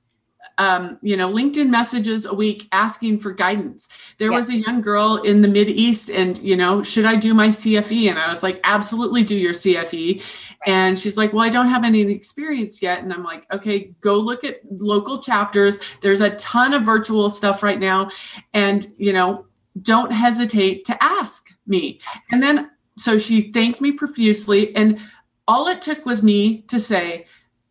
um, 0.58 0.98
you 1.02 1.16
know, 1.16 1.32
LinkedIn 1.32 1.70
messages 1.70 2.26
a 2.26 2.34
week 2.34 2.68
asking 2.72 3.20
for 3.20 3.32
guidance. 3.32 3.90
There 4.18 4.32
was 4.32 4.50
a 4.50 4.58
young 4.58 4.82
girl 4.82 5.18
in 5.18 5.42
the 5.42 5.48
Mid 5.48 5.70
East, 5.70 6.10
and 6.10 6.38
you 6.40 6.56
know, 6.56 6.82
should 6.82 7.06
I 7.06 7.16
do 7.16 7.34
my 7.34 7.50
CFE? 7.50 8.10
And 8.10 8.18
I 8.18 8.28
was 8.28 8.42
like, 8.42 8.60
absolutely 8.64 9.24
do 9.24 9.36
your 9.36 9.54
CFE. 9.54 10.16
Right. 10.16 10.24
And 10.66 11.00
she's 11.00 11.18
like, 11.18 11.34
well, 11.34 11.44
I 11.44 11.50
don't 11.50 11.68
have 11.68 11.84
any 11.84 12.02
experience 12.02 12.82
yet. 12.82 13.04
And 13.04 13.14
I'm 13.14 13.24
like, 13.24 13.46
okay, 13.54 13.94
go 14.02 14.16
look 14.16 14.44
at 14.44 14.60
local 14.72 15.20
chapters. 15.20 15.80
There's 16.02 16.22
a 16.22 16.36
ton 16.38 16.74
of 16.74 16.84
virtual 16.84 17.30
stuff 17.30 17.62
right 17.62 17.80
now, 17.80 18.10
and 18.54 18.88
you 18.98 19.14
know, 19.14 19.46
don't 19.82 20.12
hesitate 20.12 20.86
to 20.86 21.04
ask 21.04 21.50
me. 21.68 22.00
And 22.32 22.42
then, 22.42 22.72
so 22.98 23.20
she 23.20 23.52
thanked 23.52 23.80
me 23.80 23.92
profusely, 23.92 24.76
and 24.76 25.00
all 25.48 25.68
it 25.68 25.84
took 25.84 26.06
was 26.06 26.24
me 26.24 26.62
to 26.64 26.80
say, 26.80 27.26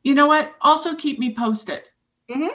you 0.05 0.15
know 0.15 0.27
what? 0.27 0.55
Also 0.61 0.95
keep 0.95 1.19
me 1.19 1.35
posted. 1.35 1.83
Mm-hmm 2.31 2.55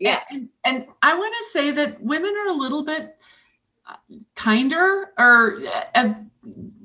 yeah. 0.00 0.20
And, 0.30 0.48
and 0.64 0.86
i 1.02 1.16
want 1.16 1.34
to 1.38 1.44
say 1.44 1.70
that 1.70 2.02
women 2.02 2.34
are 2.36 2.48
a 2.48 2.56
little 2.56 2.84
bit 2.84 3.16
uh, 3.86 3.96
kinder 4.34 5.12
or 5.18 5.58
uh, 5.94 6.14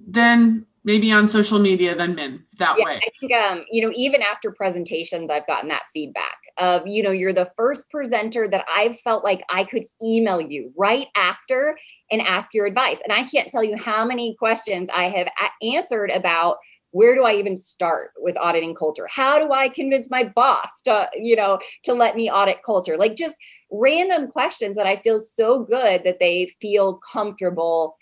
than 0.08 0.66
maybe 0.84 1.12
on 1.12 1.26
social 1.26 1.60
media 1.60 1.96
than 1.96 2.16
men 2.16 2.46
that 2.60 2.76
yeah, 2.78 2.86
way. 2.86 3.02
I 3.04 3.10
think 3.20 3.34
um 3.34 3.66
you 3.72 3.82
know 3.82 3.92
even 3.96 4.22
after 4.22 4.52
presentations 4.52 5.30
i've 5.30 5.48
gotten 5.48 5.70
that 5.70 5.84
feedback 5.94 6.38
of 6.58 6.88
you 6.88 7.04
know 7.04 7.12
you're 7.12 7.34
the 7.34 7.52
first 7.58 7.90
presenter 7.90 8.48
that 8.48 8.64
i've 8.74 9.00
felt 9.02 9.24
like 9.24 9.44
i 9.50 9.64
could 9.64 9.84
email 10.02 10.40
you 10.40 10.72
right 10.78 11.08
after 11.16 11.78
and 12.12 12.22
ask 12.22 12.54
your 12.54 12.66
advice. 12.66 13.02
And 13.04 13.12
i 13.12 13.24
can't 13.28 13.50
tell 13.50 13.64
you 13.64 13.76
how 13.76 14.06
many 14.06 14.36
questions 14.38 14.90
i 14.94 15.06
have 15.10 15.28
a- 15.28 15.76
answered 15.76 16.12
about 16.12 16.58
where 16.96 17.14
do 17.14 17.24
I 17.24 17.34
even 17.34 17.58
start 17.58 18.12
with 18.16 18.38
auditing 18.38 18.74
culture? 18.74 19.06
How 19.12 19.38
do 19.38 19.52
I 19.52 19.68
convince 19.68 20.10
my 20.10 20.24
boss 20.24 20.70
to, 20.86 21.10
you 21.14 21.36
know, 21.36 21.60
to 21.84 21.94
let 21.94 22.16
me 22.16 22.32
audit 22.32 22.64
culture? 22.66 22.96
Like 22.96 23.18
just 23.18 23.36
random 23.70 24.30
questions 24.32 24.78
that 24.78 24.88
I 24.88 24.96
feel 24.96 25.20
so 25.20 25.60
good 25.60 26.04
that 26.06 26.20
they 26.22 26.56
feel 26.62 27.02
comfortable 27.12 27.98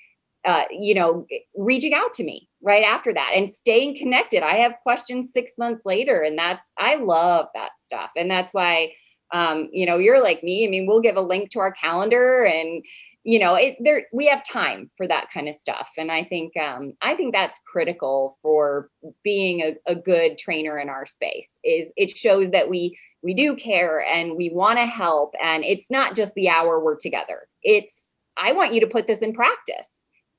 uh, 0.46 0.66
you 0.72 0.94
know, 0.94 1.26
reaching 1.56 1.94
out 1.94 2.14
to 2.14 2.24
me 2.24 2.50
right 2.62 2.84
after 2.84 3.14
that 3.14 3.32
and 3.34 3.50
staying 3.50 3.96
connected. 3.98 4.44
I 4.44 4.56
have 4.58 4.76
questions 4.84 5.32
six 5.32 5.54
months 5.58 5.86
later, 5.86 6.22
and 6.22 6.38
that's 6.38 6.70
I 6.78 6.96
love 6.96 7.48
that 7.56 7.72
stuff, 7.80 8.10
and 8.18 8.30
that's 8.30 8.54
why, 8.54 8.92
um, 9.34 9.70
you 9.72 9.86
know, 9.86 9.98
you're 9.98 10.22
like 10.22 10.44
me. 10.44 10.68
I 10.68 10.70
mean, 10.70 10.86
we'll 10.86 11.00
give 11.00 11.16
a 11.16 11.22
link 11.22 11.50
to 11.52 11.60
our 11.60 11.72
calendar, 11.72 12.44
and 12.44 12.84
you 13.24 13.40
know 13.40 13.56
it 13.56 13.78
there 13.80 14.06
we 14.12 14.28
have 14.28 14.44
time 14.44 14.92
for 14.98 15.08
that 15.08 15.30
kind 15.34 15.48
of 15.48 15.56
stuff. 15.56 15.90
And 15.98 16.12
i 16.12 16.24
think 16.24 16.56
um, 16.58 16.94
i 17.02 17.16
think 17.16 17.34
that's 17.34 17.60
critical 17.66 18.38
for 18.42 18.90
being 19.24 19.62
a, 19.62 19.92
a 19.92 19.96
good 19.96 20.38
trainer 20.38 20.80
in 20.80 20.90
our 20.90 21.06
space 21.06 21.54
is 21.64 21.92
it 21.96 22.16
shows 22.16 22.52
that 22.52 22.70
we 22.70 22.98
we 23.24 23.34
do 23.34 23.56
care 23.56 24.04
and 24.04 24.36
we 24.36 24.50
want 24.50 24.78
to 24.78 24.86
help. 24.86 25.34
And 25.42 25.64
it's 25.64 25.90
not 25.90 26.14
just 26.14 26.34
the 26.34 26.50
hour 26.50 26.84
we're 26.84 26.98
together. 26.98 27.48
It's 27.64 28.16
i 28.36 28.52
want 28.52 28.74
you 28.74 28.82
to 28.82 28.88
put 28.88 29.08
this 29.08 29.20
in 29.20 29.34
practice. 29.34 29.90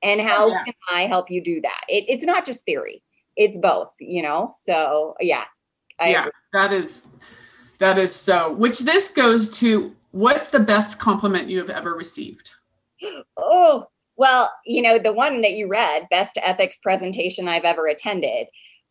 And 0.03 0.21
oh, 0.21 0.25
how 0.25 0.45
oh, 0.45 0.49
yeah. 0.49 0.65
can 0.65 0.75
i 0.93 1.07
help 1.07 1.31
you 1.31 1.43
do 1.43 1.61
that? 1.63 1.81
It, 1.89 2.05
it's 2.09 2.25
not 2.25 2.45
just 2.45 2.65
theory. 2.65 3.03
It's 3.37 3.59
both 3.59 3.91
you 3.99 4.23
know? 4.23 4.53
So 4.65 5.15
yeah 5.21 5.45
I 5.99 6.11
yeah 6.11 6.21
agree. 6.21 6.33
that 6.53 6.73
is 6.73 7.09
that 7.79 7.99
is 7.99 8.15
so 8.15 8.53
which 8.53 8.81
this 8.81 9.11
goes 9.11 9.59
to 9.59 9.95
what's 10.11 10.51
the 10.51 10.61
best 10.61 10.99
compliment 10.99 11.49
you 11.49 11.59
have 11.59 11.71
ever 11.71 11.95
received 11.95 12.54
oh, 13.37 13.87
well, 14.17 14.53
you 14.65 14.83
know, 14.83 14.99
the 14.99 15.13
one 15.13 15.41
that 15.43 15.53
you 15.53 15.69
read, 15.69 16.07
best 16.11 16.39
ethics 16.43 16.79
presentation 16.79 17.49
I've 17.49 17.65
ever 17.65 17.87
attended. 17.87 18.47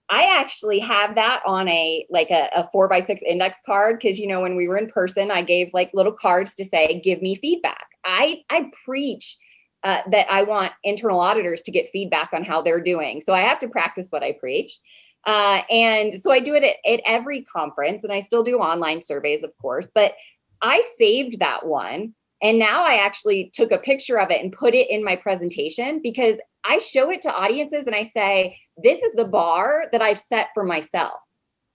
I 0.10 0.38
actually 0.39 0.80
have 0.80 1.15
that 1.15 1.41
on 1.45 1.67
a 1.69 2.06
like 2.10 2.30
a, 2.30 2.49
a 2.54 2.69
four 2.71 2.89
by 2.89 2.99
six 2.99 3.21
index 3.28 3.58
card 3.65 3.99
because 3.99 4.19
you 4.19 4.28
know 4.28 4.41
when 4.41 4.56
we 4.56 4.67
were 4.67 4.78
in 4.78 4.89
person, 4.89 5.32
I 5.32 5.43
gave 5.43 5.69
like 5.73 5.91
little 5.93 6.12
cards 6.12 6.56
to 6.56 6.65
say, 6.65 6.99
"Give 6.99 7.21
me 7.21 7.36
feedback." 7.36 7.88
I 8.04 8.43
I 8.49 8.69
preach 8.86 9.38
uh, 9.84 10.02
that 10.12 10.32
I 10.32 10.43
want 10.43 10.73
internal 10.84 11.19
auditors 11.19 11.62
to 11.63 11.71
get 11.71 11.89
feedback 11.91 12.32
on 12.34 12.43
how 12.43 12.62
they're 12.62 12.84
doing, 12.84 13.21
so 13.21 13.34
I 13.34 13.41
have 13.41 13.60
to 13.60 13.69
practice 13.69 14.08
what 14.10 14.23
I 14.23 14.34
preach. 14.34 14.78
Uh, 15.26 15.62
and 15.69 16.13
so 16.13 16.34
I 16.34 16.41
do 16.41 16.54
it 16.54 16.63
at, 16.63 16.76
at 16.86 16.99
every 17.06 17.43
conference, 17.43 18.04
and 18.04 18.12
I 18.12 18.19
still 18.19 18.43
do 18.43 18.58
online 18.58 19.02
surveys, 19.02 19.41
of 19.41 19.52
course. 19.62 19.89
But 19.95 20.15
I 20.62 20.84
saved 20.97 21.39
that 21.39 21.65
one 21.65 22.13
and 22.44 22.60
now 22.60 22.84
I 22.84 22.96
actually 22.96 23.50
took 23.54 23.72
a 23.72 23.78
picture 23.78 24.20
of 24.20 24.30
it 24.30 24.42
and 24.42 24.52
put 24.52 24.76
it 24.76 24.90
in 24.90 25.04
my 25.04 25.16
presentation 25.16 26.02
because 26.04 26.38
I 26.66 26.78
show 26.78 27.10
it 27.10 27.22
to 27.24 27.34
audiences 27.34 27.86
and 27.86 27.96
I 27.96 28.04
say, 28.04 28.60
this 28.84 29.00
is 29.00 29.14
the 29.14 29.26
bar 29.26 29.86
that 29.94 30.02
I've 30.02 30.20
set 30.20 30.48
for 30.54 30.66
myself. 30.66 31.14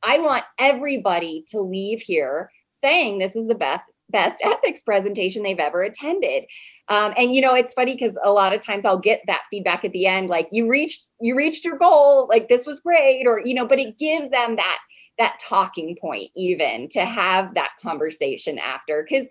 I 0.03 0.19
want 0.19 0.45
everybody 0.59 1.45
to 1.49 1.61
leave 1.61 2.03
here 2.03 2.51
saying 2.85 3.19
this 3.19 3.35
is 3.35 3.49
the 3.49 3.55
best 3.55 3.83
best 4.11 4.41
ethics 4.45 4.83
presentation 4.83 5.43
they've 5.43 5.59
ever 5.59 5.83
attended. 5.83 6.45
Um, 6.89 7.13
and 7.17 7.33
you 7.33 7.41
know, 7.41 7.55
it's 7.55 7.73
funny 7.73 7.95
because 7.95 8.19
a 8.23 8.31
lot 8.31 8.55
of 8.55 8.61
times 8.61 8.85
I'll 8.85 9.01
get 9.01 9.23
that 9.27 9.43
feedback 9.51 9.85
at 9.85 9.93
the 9.93 10.07
end, 10.07 10.29
like 10.29 10.49
you 10.53 10.69
reached 10.69 11.09
you 11.21 11.35
reached 11.35 11.65
your 11.65 11.79
goal, 11.79 12.27
like 12.29 12.49
this 12.49 12.67
was 12.67 12.81
great, 12.81 13.27
or 13.27 13.41
you 13.45 13.55
know, 13.55 13.67
but 13.67 13.79
it 13.79 13.99
gives 13.99 14.29
them 14.31 14.57
that 14.57 14.79
that 15.19 15.39
talking 15.41 15.97
point 16.01 16.31
even 16.37 16.89
to 16.91 17.05
have 17.05 17.55
that 17.55 17.71
conversation 17.81 18.59
after. 18.59 19.05
Because 19.09 19.27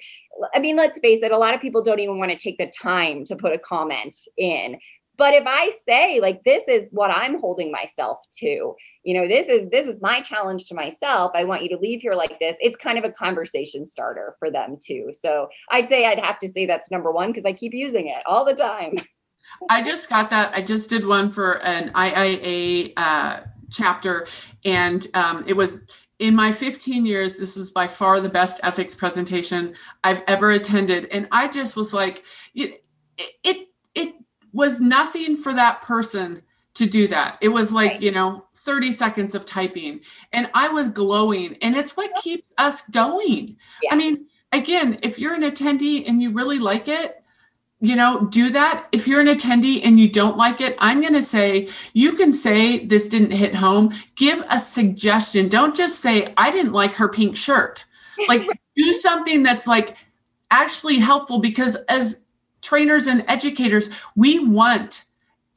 i 0.54 0.60
mean 0.60 0.76
let's 0.76 1.00
face 1.00 1.20
it 1.24 1.32
a 1.32 1.38
lot 1.38 1.56
of 1.56 1.62
people 1.62 1.82
don't 1.82 2.00
even 2.00 2.20
want 2.20 2.30
to 2.30 2.38
take 2.38 2.58
the 2.60 2.72
time 2.80 3.24
to 3.26 3.36
put 3.36 3.54
a 3.54 3.60
comment 3.60 4.16
in. 4.38 4.78
But 5.18 5.34
if 5.34 5.44
i 5.48 5.72
say 5.88 6.20
like 6.20 6.44
this 6.44 6.64
is 6.68 6.88
what 6.92 7.10
i'm 7.10 7.40
holding 7.40 7.72
myself 7.72 8.20
to 8.40 8.76
you 9.04 9.20
know 9.20 9.28
this 9.28 9.48
is 9.48 9.70
this 9.72 9.88
is 9.88 10.02
my 10.02 10.22
challenge 10.22 10.66
to 10.66 10.76
myself. 10.76 11.32
I 11.34 11.44
want 11.44 11.64
you 11.64 11.70
to 11.70 11.78
leave 11.78 12.02
here 12.02 12.14
like 12.14 12.38
this 12.40 12.56
it's 12.60 12.78
kind 12.78 12.98
of 12.98 13.04
a 13.04 13.12
conversation 13.12 13.86
starter 13.86 14.36
for 14.40 14.52
them 14.52 14.78
too. 14.82 15.10
So 15.14 15.48
i'd 15.72 15.90
say 15.90 16.06
i'd 16.06 16.20
have 16.20 16.40
to 16.40 16.48
say 16.48 16.66
that's 16.66 16.92
number 16.92 17.12
one 17.12 17.32
because 17.32 17.46
i 17.46 17.54
keep 17.54 17.74
using 17.74 18.08
it 18.08 18.22
all 18.26 18.46
the 18.46 18.54
time. 18.54 18.98
I 19.70 19.82
just 19.82 20.10
got 20.10 20.30
that 20.30 20.54
i 20.54 20.62
just 20.62 20.90
did 20.90 21.08
one 21.08 21.32
for 21.32 21.64
an 21.64 21.90
iia 21.96 22.92
uh, 22.98 23.40
chapter. 23.72 24.28
And 24.66 25.08
um, 25.14 25.44
it 25.48 25.54
was 25.54 25.78
in 26.20 26.36
my 26.36 26.52
15 26.52 27.06
years, 27.06 27.38
this 27.38 27.56
was 27.56 27.70
by 27.70 27.88
far 27.88 28.20
the 28.20 28.30
best 28.30 28.60
ethics 28.64 28.96
presentation 28.96 29.76
I've 30.04 30.24
ever 30.28 30.52
attended. 30.52 31.06
And 31.12 31.28
I 31.32 31.48
just 31.48 31.76
was 31.76 31.94
like, 31.94 32.26
it, 32.56 32.84
it, 33.44 33.68
it 33.94 34.16
was 34.52 34.80
nothing 34.80 35.38
for 35.38 35.54
that 35.54 35.82
person 35.82 36.42
to 36.74 36.86
do 36.86 37.08
that. 37.08 37.38
It 37.42 37.50
was 37.50 37.74
like, 37.74 38.02
you 38.02 38.12
know, 38.12 38.46
30 38.56 38.92
seconds 38.92 39.36
of 39.36 39.46
typing. 39.46 40.02
And 40.32 40.50
I 40.54 40.70
was 40.70 40.90
glowing. 40.90 41.58
And 41.62 41.76
it's 41.76 41.98
what 41.98 42.14
keeps 42.22 42.52
us 42.58 42.88
going. 42.90 43.58
Yeah. 43.82 43.94
I 43.94 43.96
mean, 43.96 44.28
again, 44.52 45.00
if 45.02 45.18
you're 45.18 45.34
an 45.34 45.42
attendee 45.42 46.08
and 46.08 46.22
you 46.22 46.32
really 46.32 46.60
like 46.60 46.88
it, 46.88 47.24
you 47.80 47.96
know, 47.96 48.26
do 48.26 48.50
that. 48.50 48.88
If 48.92 49.08
you're 49.08 49.22
an 49.22 49.28
attendee 49.28 49.82
and 49.84 50.00
you 50.00 50.10
don't 50.10 50.36
like 50.36 50.62
it, 50.62 50.76
I'm 50.80 51.00
going 51.00 51.14
to 51.14 51.22
say, 51.22 51.70
you 51.94 52.14
can 52.14 52.34
say 52.34 52.86
this 52.86 53.08
didn't 53.08 53.32
hit 53.32 53.56
home. 53.56 53.94
Give 54.16 54.44
a 54.50 54.60
suggestion. 54.60 55.48
Don't 55.48 55.76
just 55.76 56.00
say, 56.00 56.34
I 56.38 56.50
didn't 56.50 56.74
like 56.74 56.96
her 56.96 57.10
pink 57.10 57.36
shirt. 57.36 57.86
Like, 58.28 58.48
do 58.76 58.94
something 58.94 59.44
that's 59.44 59.68
like 59.68 59.96
actually 60.50 60.98
helpful 60.98 61.38
because 61.38 61.76
as 61.88 62.24
trainers 62.64 63.06
and 63.06 63.24
educators, 63.28 63.92
we 64.16 64.40
want 64.40 65.06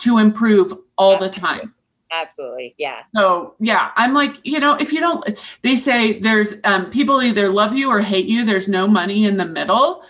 to 0.01 0.19
improve 0.19 0.75
all 0.99 1.17
the 1.17 1.31
time. 1.31 1.75
Absolutely. 2.13 2.75
Yeah. 2.77 3.01
So, 3.17 3.55
yeah, 3.61 3.93
I'm 3.97 4.13
like, 4.13 4.41
you 4.45 4.61
know, 4.61 4.75
if 4.75 4.93
you 4.93 5.01
don't, 5.01 5.43
they 5.63 5.75
say 5.75 6.19
there's 6.19 6.57
um, 6.65 6.91
people 6.91 7.23
either 7.23 7.49
love 7.49 7.75
you 7.75 7.89
or 7.89 8.01
hate 8.01 8.27
you, 8.27 8.45
there's 8.45 8.69
no 8.69 8.87
money 8.87 9.25
in 9.25 9.39
the 9.39 9.47
middle 9.47 10.05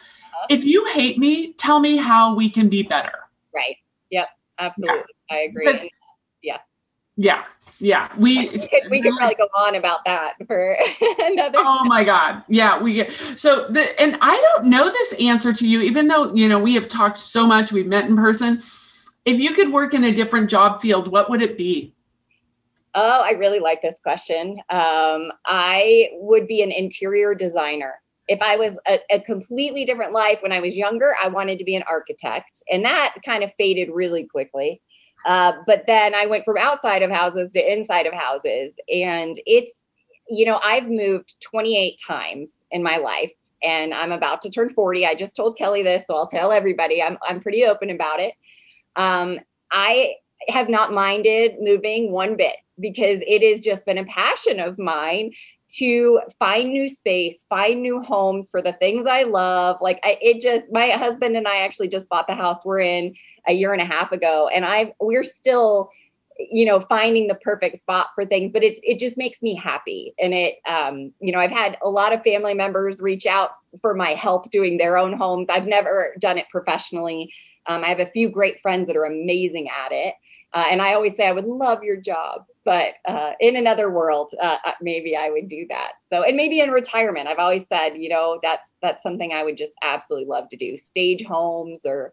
if 0.48 0.64
you 0.64 0.84
hate 0.86 1.18
me, 1.18 1.52
tell 1.54 1.80
me 1.80 1.96
how 1.96 2.34
we 2.34 2.48
can 2.48 2.68
be 2.68 2.82
better. 2.82 3.18
Right. 3.54 3.76
Yep. 4.10 4.28
Absolutely. 4.58 5.02
Yeah. 5.30 5.36
I 5.36 5.40
agree. 5.40 5.90
Yeah. 6.42 6.58
Yeah. 7.16 7.44
Yeah. 7.78 8.08
We 8.18 8.48
we 8.90 9.02
could 9.02 9.14
probably 9.16 9.34
go 9.34 9.48
on 9.56 9.74
about 9.74 10.00
that 10.06 10.34
for 10.46 10.76
another 11.18 11.58
Oh 11.58 11.84
my 11.84 12.04
god. 12.04 12.44
Yeah, 12.48 12.80
we 12.80 12.94
get 12.94 13.10
so 13.36 13.66
the 13.68 14.00
and 14.00 14.16
I 14.20 14.36
don't 14.36 14.66
know 14.66 14.86
this 14.86 15.14
answer 15.14 15.52
to 15.52 15.68
you 15.68 15.80
even 15.80 16.08
though, 16.08 16.34
you 16.34 16.48
know, 16.48 16.58
we 16.58 16.74
have 16.74 16.88
talked 16.88 17.18
so 17.18 17.46
much, 17.46 17.72
we've 17.72 17.86
met 17.86 18.08
in 18.08 18.16
person. 18.16 18.58
If 19.24 19.38
you 19.38 19.52
could 19.52 19.72
work 19.72 19.92
in 19.92 20.04
a 20.04 20.12
different 20.12 20.48
job 20.48 20.80
field, 20.80 21.08
what 21.08 21.28
would 21.30 21.42
it 21.42 21.58
be? 21.58 21.94
Oh, 22.94 23.20
I 23.20 23.32
really 23.32 23.60
like 23.60 23.82
this 23.82 24.00
question. 24.02 24.58
Um, 24.70 25.30
I 25.46 26.08
would 26.14 26.46
be 26.46 26.62
an 26.62 26.72
interior 26.72 27.34
designer. 27.34 28.00
If 28.30 28.40
I 28.40 28.56
was 28.56 28.78
a, 28.86 29.00
a, 29.10 29.20
completely 29.20 29.84
different 29.84 30.12
life 30.12 30.38
when 30.40 30.52
I 30.52 30.60
was 30.60 30.76
younger, 30.76 31.16
I 31.20 31.26
wanted 31.26 31.58
to 31.58 31.64
be 31.64 31.74
an 31.74 31.82
architect, 31.90 32.62
and 32.70 32.84
that 32.84 33.14
kind 33.24 33.42
of 33.42 33.50
faded 33.58 33.90
really 33.92 34.24
quickly. 34.24 34.80
Uh, 35.26 35.52
but 35.66 35.84
then 35.88 36.14
I 36.14 36.26
went 36.26 36.44
from 36.44 36.56
outside 36.56 37.02
of 37.02 37.10
houses 37.10 37.50
to 37.52 37.72
inside 37.72 38.06
of 38.06 38.14
houses, 38.14 38.72
and 38.88 39.34
it's 39.46 39.74
you 40.28 40.46
know 40.46 40.60
I've 40.64 40.88
moved 40.88 41.34
28 41.42 41.98
times 42.06 42.50
in 42.70 42.84
my 42.84 42.98
life, 42.98 43.32
and 43.64 43.92
I'm 43.92 44.12
about 44.12 44.42
to 44.42 44.50
turn 44.50 44.70
40. 44.70 45.04
I 45.04 45.16
just 45.16 45.34
told 45.34 45.58
Kelly 45.58 45.82
this, 45.82 46.04
so 46.06 46.14
I'll 46.14 46.28
tell 46.28 46.52
everybody. 46.52 47.02
I'm 47.02 47.18
I'm 47.28 47.40
pretty 47.40 47.64
open 47.64 47.90
about 47.90 48.20
it. 48.20 48.34
Um, 48.94 49.40
I 49.72 50.14
have 50.48 50.68
not 50.68 50.92
minded 50.92 51.56
moving 51.60 52.12
one 52.12 52.36
bit 52.36 52.56
because 52.78 53.20
it 53.26 53.42
has 53.42 53.62
just 53.62 53.84
been 53.84 53.98
a 53.98 54.04
passion 54.04 54.60
of 54.60 54.78
mine 54.78 55.32
to 55.76 56.20
find 56.38 56.72
new 56.72 56.88
space, 56.88 57.44
find 57.48 57.82
new 57.82 58.00
homes 58.00 58.50
for 58.50 58.60
the 58.62 58.72
things 58.74 59.06
I 59.06 59.22
love. 59.22 59.76
Like 59.80 60.00
I, 60.02 60.18
it 60.20 60.40
just, 60.40 60.64
my 60.70 60.90
husband 60.90 61.36
and 61.36 61.46
I 61.46 61.58
actually 61.58 61.88
just 61.88 62.08
bought 62.08 62.26
the 62.26 62.34
house 62.34 62.64
we're 62.64 62.80
in 62.80 63.14
a 63.46 63.52
year 63.52 63.72
and 63.72 63.80
a 63.80 63.86
half 63.86 64.12
ago, 64.12 64.48
and 64.52 64.64
I 64.64 64.92
we're 65.00 65.22
still, 65.22 65.90
you 66.38 66.66
know, 66.66 66.80
finding 66.80 67.26
the 67.26 67.34
perfect 67.36 67.78
spot 67.78 68.08
for 68.14 68.26
things. 68.26 68.52
But 68.52 68.62
it's 68.62 68.78
it 68.82 68.98
just 68.98 69.16
makes 69.16 69.42
me 69.42 69.54
happy, 69.54 70.14
and 70.18 70.34
it, 70.34 70.56
um, 70.66 71.12
you 71.20 71.32
know, 71.32 71.38
I've 71.38 71.50
had 71.50 71.78
a 71.82 71.88
lot 71.88 72.12
of 72.12 72.22
family 72.22 72.52
members 72.52 73.00
reach 73.00 73.24
out 73.24 73.50
for 73.80 73.94
my 73.94 74.10
help 74.10 74.50
doing 74.50 74.76
their 74.76 74.98
own 74.98 75.14
homes. 75.14 75.46
I've 75.48 75.66
never 75.66 76.14
done 76.18 76.36
it 76.36 76.46
professionally. 76.50 77.32
Um, 77.66 77.82
I 77.82 77.88
have 77.88 78.00
a 78.00 78.10
few 78.10 78.28
great 78.28 78.60
friends 78.60 78.86
that 78.88 78.96
are 78.96 79.04
amazing 79.04 79.68
at 79.68 79.92
it. 79.92 80.14
Uh, 80.52 80.64
and 80.70 80.82
I 80.82 80.94
always 80.94 81.14
say 81.14 81.26
I 81.26 81.32
would 81.32 81.44
love 81.44 81.84
your 81.84 81.96
job, 81.96 82.44
but 82.64 82.94
uh, 83.06 83.32
in 83.40 83.56
another 83.56 83.90
world, 83.90 84.32
uh, 84.40 84.58
uh, 84.64 84.72
maybe 84.80 85.16
I 85.16 85.30
would 85.30 85.48
do 85.48 85.66
that. 85.70 85.92
So, 86.12 86.22
and 86.22 86.36
maybe 86.36 86.60
in 86.60 86.70
retirement, 86.70 87.28
I've 87.28 87.38
always 87.38 87.66
said, 87.66 87.94
you 87.96 88.08
know, 88.08 88.38
that's 88.42 88.68
that's 88.82 89.02
something 89.02 89.32
I 89.32 89.44
would 89.44 89.56
just 89.56 89.72
absolutely 89.82 90.28
love 90.28 90.48
to 90.50 90.56
do: 90.56 90.76
stage 90.76 91.24
homes 91.24 91.82
or 91.84 92.12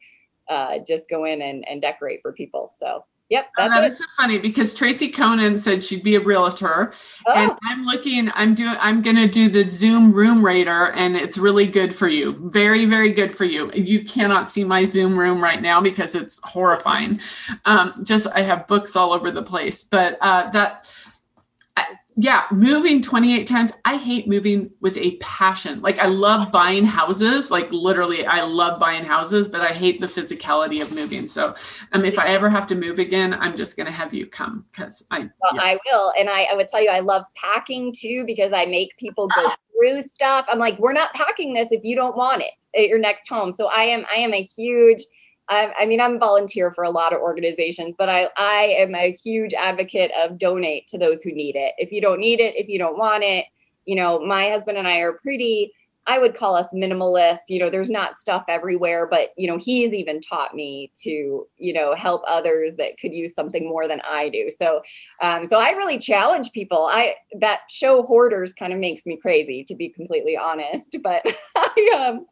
uh, 0.49 0.79
just 0.87 1.09
go 1.09 1.25
in 1.25 1.41
and, 1.41 1.67
and 1.67 1.81
decorate 1.81 2.21
for 2.21 2.31
people. 2.31 2.71
So, 2.77 3.03
Yep. 3.29 3.47
Oh, 3.57 3.69
that 3.69 3.83
is 3.83 3.97
so 3.97 4.05
funny 4.15 4.37
because 4.37 4.73
Tracy 4.73 5.09
Conan 5.09 5.57
said 5.57 5.83
she'd 5.83 6.03
be 6.03 6.15
a 6.15 6.19
realtor. 6.19 6.93
Oh. 7.25 7.33
And 7.33 7.51
I'm 7.63 7.83
looking, 7.83 8.31
I'm 8.33 8.55
doing, 8.55 8.75
I'm 8.79 9.01
going 9.01 9.17
to 9.17 9.27
do 9.27 9.49
the 9.49 9.67
Zoom 9.67 10.13
room 10.13 10.45
rater 10.45 10.91
and 10.93 11.17
it's 11.17 11.37
really 11.37 11.67
good 11.67 11.93
for 11.93 12.07
you. 12.07 12.29
Very, 12.49 12.85
very 12.85 13.11
good 13.11 13.35
for 13.35 13.43
you. 13.43 13.69
You 13.73 14.05
cannot 14.05 14.47
see 14.47 14.63
my 14.63 14.85
Zoom 14.85 15.19
room 15.19 15.41
right 15.41 15.61
now 15.61 15.81
because 15.81 16.15
it's 16.15 16.39
horrifying. 16.45 17.19
Um, 17.65 17.93
just, 18.03 18.27
I 18.33 18.41
have 18.41 18.65
books 18.67 18.95
all 18.95 19.11
over 19.11 19.29
the 19.29 19.43
place, 19.43 19.83
but 19.83 20.17
uh, 20.21 20.49
that, 20.51 20.89
yeah, 22.19 22.45
moving 22.51 23.03
28 23.03 23.45
times. 23.45 23.73
I 23.85 23.95
hate 23.95 24.27
moving 24.27 24.71
with 24.81 24.97
a 24.97 25.17
passion. 25.17 25.81
Like 25.81 25.99
I 25.99 26.07
love 26.07 26.51
buying 26.51 26.83
houses, 26.83 27.51
like 27.51 27.71
literally 27.71 28.25
I 28.25 28.41
love 28.41 28.79
buying 28.79 29.05
houses, 29.05 29.47
but 29.47 29.61
I 29.61 29.67
hate 29.67 29.99
the 30.01 30.07
physicality 30.07 30.81
of 30.81 30.91
moving. 30.95 31.27
So 31.27 31.53
um 31.91 32.03
if 32.05 32.17
I 32.17 32.29
ever 32.29 32.49
have 32.49 32.65
to 32.67 32.75
move 32.75 32.97
again, 32.97 33.35
I'm 33.35 33.55
just 33.55 33.77
gonna 33.77 33.91
have 33.91 34.15
you 34.15 34.25
come 34.25 34.65
because 34.71 35.05
I 35.11 35.19
well, 35.19 35.53
yeah. 35.53 35.61
I 35.61 35.77
will. 35.85 36.11
And 36.17 36.27
I, 36.27 36.45
I 36.45 36.55
would 36.55 36.67
tell 36.67 36.81
you 36.81 36.89
I 36.89 37.01
love 37.01 37.23
packing 37.35 37.93
too 37.95 38.23
because 38.25 38.51
I 38.51 38.65
make 38.65 38.97
people 38.97 39.27
go 39.27 39.49
through 39.77 40.01
stuff. 40.01 40.47
I'm 40.49 40.57
like, 40.57 40.79
we're 40.79 40.93
not 40.93 41.13
packing 41.13 41.53
this 41.53 41.67
if 41.69 41.83
you 41.83 41.95
don't 41.95 42.17
want 42.17 42.41
it 42.41 42.53
at 42.75 42.87
your 42.87 42.99
next 42.99 43.29
home. 43.29 43.51
So 43.51 43.67
I 43.67 43.83
am 43.83 44.05
I 44.11 44.15
am 44.15 44.33
a 44.33 44.41
huge 44.41 45.03
I, 45.49 45.85
mean, 45.85 46.01
I'm 46.01 46.15
a 46.15 46.19
volunteer 46.19 46.71
for 46.73 46.83
a 46.83 46.89
lot 46.89 47.13
of 47.13 47.21
organizations, 47.21 47.95
but 47.97 48.09
I, 48.09 48.29
I 48.37 48.75
am 48.79 48.93
a 48.95 49.13
huge 49.13 49.53
advocate 49.53 50.11
of 50.19 50.37
donate 50.37 50.87
to 50.87 50.97
those 50.97 51.21
who 51.21 51.31
need 51.31 51.55
it. 51.55 51.73
If 51.77 51.91
you 51.91 52.01
don't 52.01 52.19
need 52.19 52.39
it, 52.39 52.55
if 52.55 52.67
you 52.67 52.77
don't 52.77 52.97
want 52.97 53.23
it, 53.23 53.45
you 53.85 53.95
know, 53.95 54.19
my 54.19 54.49
husband 54.49 54.77
and 54.77 54.87
I 54.87 54.97
are 54.97 55.13
pretty, 55.13 55.71
I 56.05 56.19
would 56.19 56.35
call 56.35 56.55
us 56.55 56.67
minimalist. 56.73 57.39
You 57.47 57.59
know, 57.59 57.69
there's 57.69 57.89
not 57.89 58.17
stuff 58.17 58.43
everywhere, 58.49 59.07
but, 59.09 59.29
you 59.37 59.47
know, 59.47 59.57
he's 59.57 59.93
even 59.93 60.19
taught 60.19 60.53
me 60.53 60.91
to, 61.03 61.47
you 61.57 61.73
know, 61.73 61.95
help 61.95 62.23
others 62.27 62.75
that 62.77 62.97
could 62.99 63.13
use 63.13 63.33
something 63.33 63.67
more 63.67 63.87
than 63.87 64.01
I 64.01 64.27
do. 64.29 64.49
So, 64.57 64.81
um, 65.21 65.47
so 65.47 65.59
I 65.59 65.71
really 65.71 65.97
challenge 65.97 66.51
people. 66.51 66.85
I, 66.85 67.15
that 67.39 67.61
show 67.69 68.03
Hoarders 68.03 68.51
kind 68.51 68.73
of 68.73 68.79
makes 68.79 69.05
me 69.05 69.15
crazy, 69.15 69.63
to 69.65 69.75
be 69.75 69.89
completely 69.89 70.35
honest, 70.35 70.97
but 71.01 71.25
I, 71.55 72.09
um, 72.09 72.25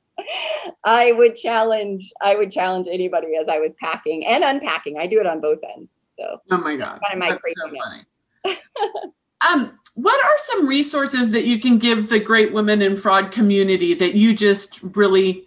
I 0.83 1.11
would 1.11 1.35
challenge 1.35 2.11
I 2.21 2.35
would 2.35 2.51
challenge 2.51 2.87
anybody 2.89 3.35
as 3.35 3.47
I 3.47 3.59
was 3.59 3.73
packing 3.81 4.25
and 4.25 4.43
unpacking. 4.43 4.97
I 4.97 5.07
do 5.07 5.19
it 5.19 5.27
on 5.27 5.41
both 5.41 5.59
ends. 5.75 5.93
So 6.17 6.39
oh 6.51 6.57
my 6.57 6.75
god, 6.75 6.99
kind 7.07 7.13
of 7.13 7.19
my 7.19 7.29
That's 7.29 7.41
so 7.55 7.77
funny. 8.45 8.59
um, 9.51 9.77
what 9.95 10.23
are 10.23 10.37
some 10.37 10.67
resources 10.67 11.31
that 11.31 11.45
you 11.45 11.59
can 11.59 11.77
give 11.77 12.09
the 12.09 12.19
great 12.19 12.53
women 12.53 12.81
in 12.81 12.95
fraud 12.95 13.31
community 13.31 13.93
that 13.93 14.15
you 14.15 14.35
just 14.35 14.81
really 14.95 15.45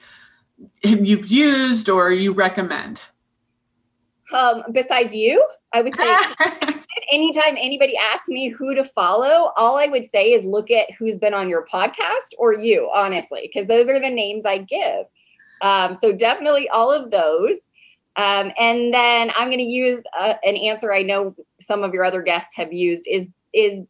you've 0.82 1.28
used 1.28 1.88
or 1.88 2.10
you 2.10 2.32
recommend? 2.32 3.02
Um, 4.32 4.64
besides 4.72 5.14
you, 5.14 5.42
I 5.72 5.82
would 5.82 5.96
say 5.96 6.16
anytime 7.12 7.56
anybody 7.56 7.96
asks 7.96 8.28
me 8.28 8.48
who 8.48 8.74
to 8.74 8.84
follow, 8.84 9.52
all 9.56 9.78
I 9.78 9.86
would 9.86 10.08
say 10.08 10.32
is 10.32 10.44
look 10.44 10.70
at 10.70 10.90
who's 10.98 11.18
been 11.18 11.34
on 11.34 11.48
your 11.48 11.66
podcast 11.66 12.34
or 12.38 12.54
you, 12.54 12.90
honestly, 12.94 13.50
because 13.52 13.68
those 13.68 13.88
are 13.88 14.00
the 14.00 14.10
names 14.10 14.44
I 14.44 14.58
give. 14.58 15.06
Um, 15.60 15.98
so 16.00 16.12
definitely 16.12 16.68
all 16.68 16.92
of 16.92 17.10
those. 17.10 17.56
Um, 18.16 18.52
and 18.58 18.92
then 18.92 19.30
I'm 19.36 19.48
going 19.48 19.58
to 19.58 19.64
use 19.64 20.02
uh, 20.18 20.34
an 20.42 20.56
answer 20.56 20.92
I 20.92 21.02
know 21.02 21.34
some 21.60 21.84
of 21.84 21.94
your 21.94 22.04
other 22.04 22.22
guests 22.22 22.56
have 22.56 22.72
used 22.72 23.06
is 23.06 23.28
is 23.54 23.82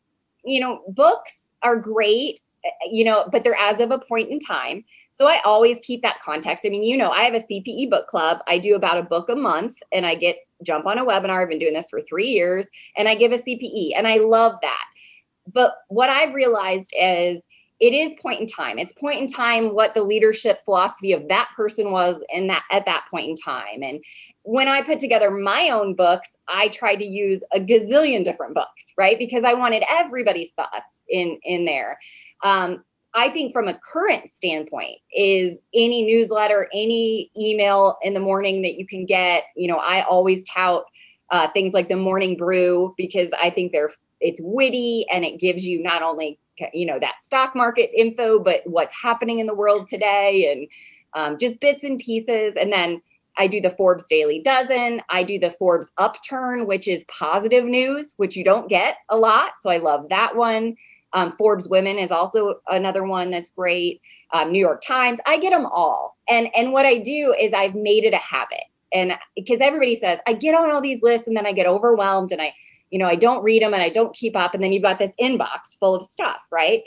you 0.44 0.60
know 0.60 0.82
books 0.88 1.50
are 1.62 1.76
great, 1.76 2.40
eh, 2.64 2.70
you 2.90 3.04
know, 3.04 3.28
but 3.32 3.42
they're 3.42 3.56
as 3.56 3.80
of 3.80 3.90
a 3.90 3.98
point 3.98 4.30
in 4.30 4.38
time. 4.38 4.84
So 5.18 5.26
I 5.26 5.40
always 5.44 5.78
keep 5.82 6.02
that 6.02 6.20
context. 6.20 6.64
I 6.64 6.68
mean, 6.68 6.84
you 6.84 6.96
know, 6.96 7.10
I 7.10 7.24
have 7.24 7.34
a 7.34 7.40
CPE 7.40 7.90
book 7.90 8.06
club. 8.06 8.38
I 8.46 8.58
do 8.58 8.76
about 8.76 8.98
a 8.98 9.02
book 9.02 9.28
a 9.28 9.34
month 9.34 9.76
and 9.90 10.06
I 10.06 10.14
get 10.14 10.36
jump 10.62 10.86
on 10.86 10.98
a 10.98 11.04
webinar. 11.04 11.42
I've 11.42 11.48
been 11.48 11.58
doing 11.58 11.74
this 11.74 11.90
for 11.90 12.00
3 12.02 12.26
years 12.26 12.66
and 12.96 13.08
I 13.08 13.14
give 13.14 13.32
a 13.32 13.38
CPE 13.38 13.92
and 13.96 14.06
I 14.06 14.16
love 14.16 14.56
that. 14.62 14.84
But 15.52 15.74
what 15.88 16.10
I've 16.10 16.34
realized 16.34 16.92
is 16.98 17.42
it 17.80 17.94
is 17.94 18.14
point 18.20 18.40
in 18.40 18.46
time. 18.46 18.78
It's 18.78 18.92
point 18.92 19.20
in 19.20 19.28
time 19.28 19.74
what 19.74 19.94
the 19.94 20.02
leadership 20.02 20.64
philosophy 20.64 21.12
of 21.12 21.28
that 21.28 21.48
person 21.56 21.92
was 21.92 22.20
in 22.28 22.48
that 22.48 22.64
at 22.72 22.84
that 22.86 23.04
point 23.10 23.28
in 23.28 23.36
time. 23.36 23.82
And 23.82 24.00
when 24.42 24.66
I 24.66 24.82
put 24.82 24.98
together 24.98 25.30
my 25.30 25.70
own 25.70 25.94
books, 25.94 26.36
I 26.48 26.68
tried 26.68 26.96
to 26.96 27.04
use 27.04 27.44
a 27.52 27.60
gazillion 27.60 28.24
different 28.24 28.54
books, 28.54 28.92
right? 28.96 29.16
Because 29.18 29.44
I 29.44 29.54
wanted 29.54 29.84
everybody's 29.88 30.50
thoughts 30.52 31.02
in 31.08 31.38
in 31.44 31.64
there. 31.64 31.98
Um, 32.42 32.84
I 33.14 33.30
think 33.30 33.52
from 33.52 33.68
a 33.68 33.78
current 33.78 34.32
standpoint 34.34 34.98
is 35.12 35.58
any 35.74 36.04
newsletter, 36.04 36.68
any 36.72 37.30
email 37.36 37.96
in 38.02 38.14
the 38.14 38.20
morning 38.20 38.62
that 38.62 38.74
you 38.74 38.86
can 38.86 39.06
get. 39.06 39.44
You 39.56 39.68
know, 39.68 39.78
I 39.78 40.02
always 40.02 40.44
tout 40.44 40.84
uh, 41.30 41.48
things 41.52 41.74
like 41.74 41.88
the 41.88 41.96
morning 41.96 42.36
brew 42.36 42.94
because 42.96 43.28
I 43.40 43.50
think 43.50 43.72
they're 43.72 43.90
it's 44.20 44.40
witty 44.42 45.06
and 45.12 45.24
it 45.24 45.38
gives 45.38 45.66
you 45.66 45.82
not 45.82 46.02
only 46.02 46.38
you 46.72 46.86
know 46.86 46.98
that 46.98 47.20
stock 47.20 47.54
market 47.54 47.88
info 47.96 48.40
but 48.40 48.62
what's 48.64 48.94
happening 49.00 49.38
in 49.38 49.46
the 49.46 49.54
world 49.54 49.86
today 49.86 50.50
and 50.50 50.68
um, 51.14 51.38
just 51.38 51.60
bits 51.60 51.84
and 51.84 51.98
pieces. 51.98 52.54
And 52.60 52.72
then 52.72 53.00
I 53.36 53.46
do 53.46 53.60
the 53.60 53.70
Forbes 53.70 54.06
Daily 54.06 54.40
Dozen. 54.40 55.00
I 55.10 55.22
do 55.22 55.38
the 55.38 55.54
Forbes 55.58 55.90
Upturn, 55.98 56.66
which 56.66 56.88
is 56.88 57.04
positive 57.08 57.64
news, 57.64 58.14
which 58.16 58.36
you 58.36 58.44
don't 58.44 58.68
get 58.68 58.96
a 59.08 59.16
lot. 59.16 59.52
So 59.60 59.70
I 59.70 59.78
love 59.78 60.08
that 60.10 60.36
one. 60.36 60.76
Um, 61.12 61.34
Forbes 61.38 61.68
Women 61.68 61.98
is 61.98 62.10
also 62.10 62.60
another 62.68 63.04
one 63.04 63.30
that's 63.30 63.50
great. 63.50 64.00
Um, 64.32 64.52
New 64.52 64.58
York 64.58 64.82
Times. 64.82 65.20
I 65.26 65.38
get 65.38 65.50
them 65.50 65.66
all, 65.66 66.16
and 66.28 66.48
and 66.54 66.72
what 66.72 66.84
I 66.84 66.98
do 66.98 67.34
is 67.38 67.54
I've 67.54 67.74
made 67.74 68.04
it 68.04 68.12
a 68.12 68.18
habit, 68.18 68.64
and 68.92 69.12
because 69.34 69.60
everybody 69.60 69.94
says 69.94 70.18
I 70.26 70.34
get 70.34 70.54
on 70.54 70.70
all 70.70 70.82
these 70.82 71.00
lists 71.02 71.26
and 71.26 71.36
then 71.36 71.46
I 71.46 71.52
get 71.52 71.66
overwhelmed 71.66 72.32
and 72.32 72.42
I, 72.42 72.52
you 72.90 72.98
know, 72.98 73.06
I 73.06 73.16
don't 73.16 73.42
read 73.42 73.62
them 73.62 73.72
and 73.72 73.82
I 73.82 73.88
don't 73.88 74.14
keep 74.14 74.36
up, 74.36 74.52
and 74.52 74.62
then 74.62 74.72
you've 74.72 74.82
got 74.82 74.98
this 74.98 75.14
inbox 75.20 75.78
full 75.80 75.94
of 75.94 76.04
stuff, 76.04 76.40
right? 76.50 76.82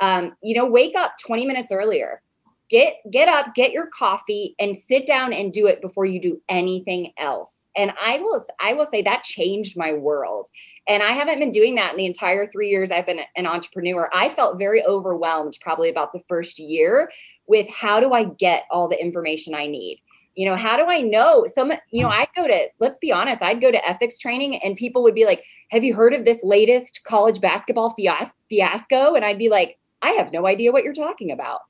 Um, 0.00 0.36
you 0.42 0.56
know, 0.56 0.66
wake 0.66 0.96
up 0.96 1.12
20 1.24 1.46
minutes 1.46 1.70
earlier. 1.70 2.22
Get 2.70 2.94
get 3.10 3.28
up, 3.28 3.54
get 3.54 3.72
your 3.72 3.88
coffee, 3.88 4.54
and 4.58 4.76
sit 4.76 5.06
down 5.06 5.34
and 5.34 5.52
do 5.52 5.66
it 5.66 5.82
before 5.82 6.06
you 6.06 6.20
do 6.20 6.40
anything 6.48 7.12
else 7.18 7.58
and 7.76 7.92
i 8.00 8.18
will 8.18 8.44
i 8.60 8.72
will 8.72 8.86
say 8.86 9.02
that 9.02 9.22
changed 9.22 9.76
my 9.76 9.92
world. 9.92 10.48
And 10.88 11.02
i 11.02 11.12
haven't 11.12 11.38
been 11.38 11.50
doing 11.50 11.74
that 11.76 11.92
in 11.92 11.96
the 11.96 12.06
entire 12.06 12.50
three 12.50 12.70
years 12.70 12.90
i've 12.90 13.06
been 13.06 13.20
an 13.36 13.46
entrepreneur. 13.46 14.10
I 14.12 14.28
felt 14.28 14.58
very 14.58 14.84
overwhelmed 14.84 15.58
probably 15.60 15.88
about 15.90 16.12
the 16.12 16.22
first 16.28 16.58
year 16.58 17.10
with 17.46 17.68
how 17.68 18.00
do 18.00 18.12
i 18.12 18.24
get 18.24 18.64
all 18.70 18.88
the 18.88 19.00
information 19.00 19.54
i 19.54 19.66
need? 19.66 20.00
You 20.34 20.48
know 20.48 20.56
how 20.56 20.76
do 20.76 20.84
i 20.90 21.00
know? 21.00 21.46
Some 21.46 21.72
you 21.90 22.02
know 22.02 22.08
i 22.08 22.26
go 22.34 22.46
to 22.46 22.68
let's 22.78 22.98
be 22.98 23.12
honest 23.12 23.42
i'd 23.42 23.60
go 23.60 23.70
to 23.70 23.88
ethics 23.88 24.18
training 24.18 24.60
and 24.62 24.76
people 24.76 25.02
would 25.02 25.14
be 25.14 25.24
like 25.24 25.42
have 25.70 25.82
you 25.82 25.94
heard 25.94 26.14
of 26.14 26.24
this 26.24 26.40
latest 26.42 27.00
college 27.04 27.40
basketball 27.40 27.94
fiasco? 27.94 29.14
And 29.14 29.24
i'd 29.24 29.38
be 29.38 29.48
like 29.48 29.78
i 30.02 30.10
have 30.12 30.32
no 30.32 30.46
idea 30.46 30.72
what 30.72 30.84
you're 30.84 30.92
talking 30.92 31.30
about 31.30 31.60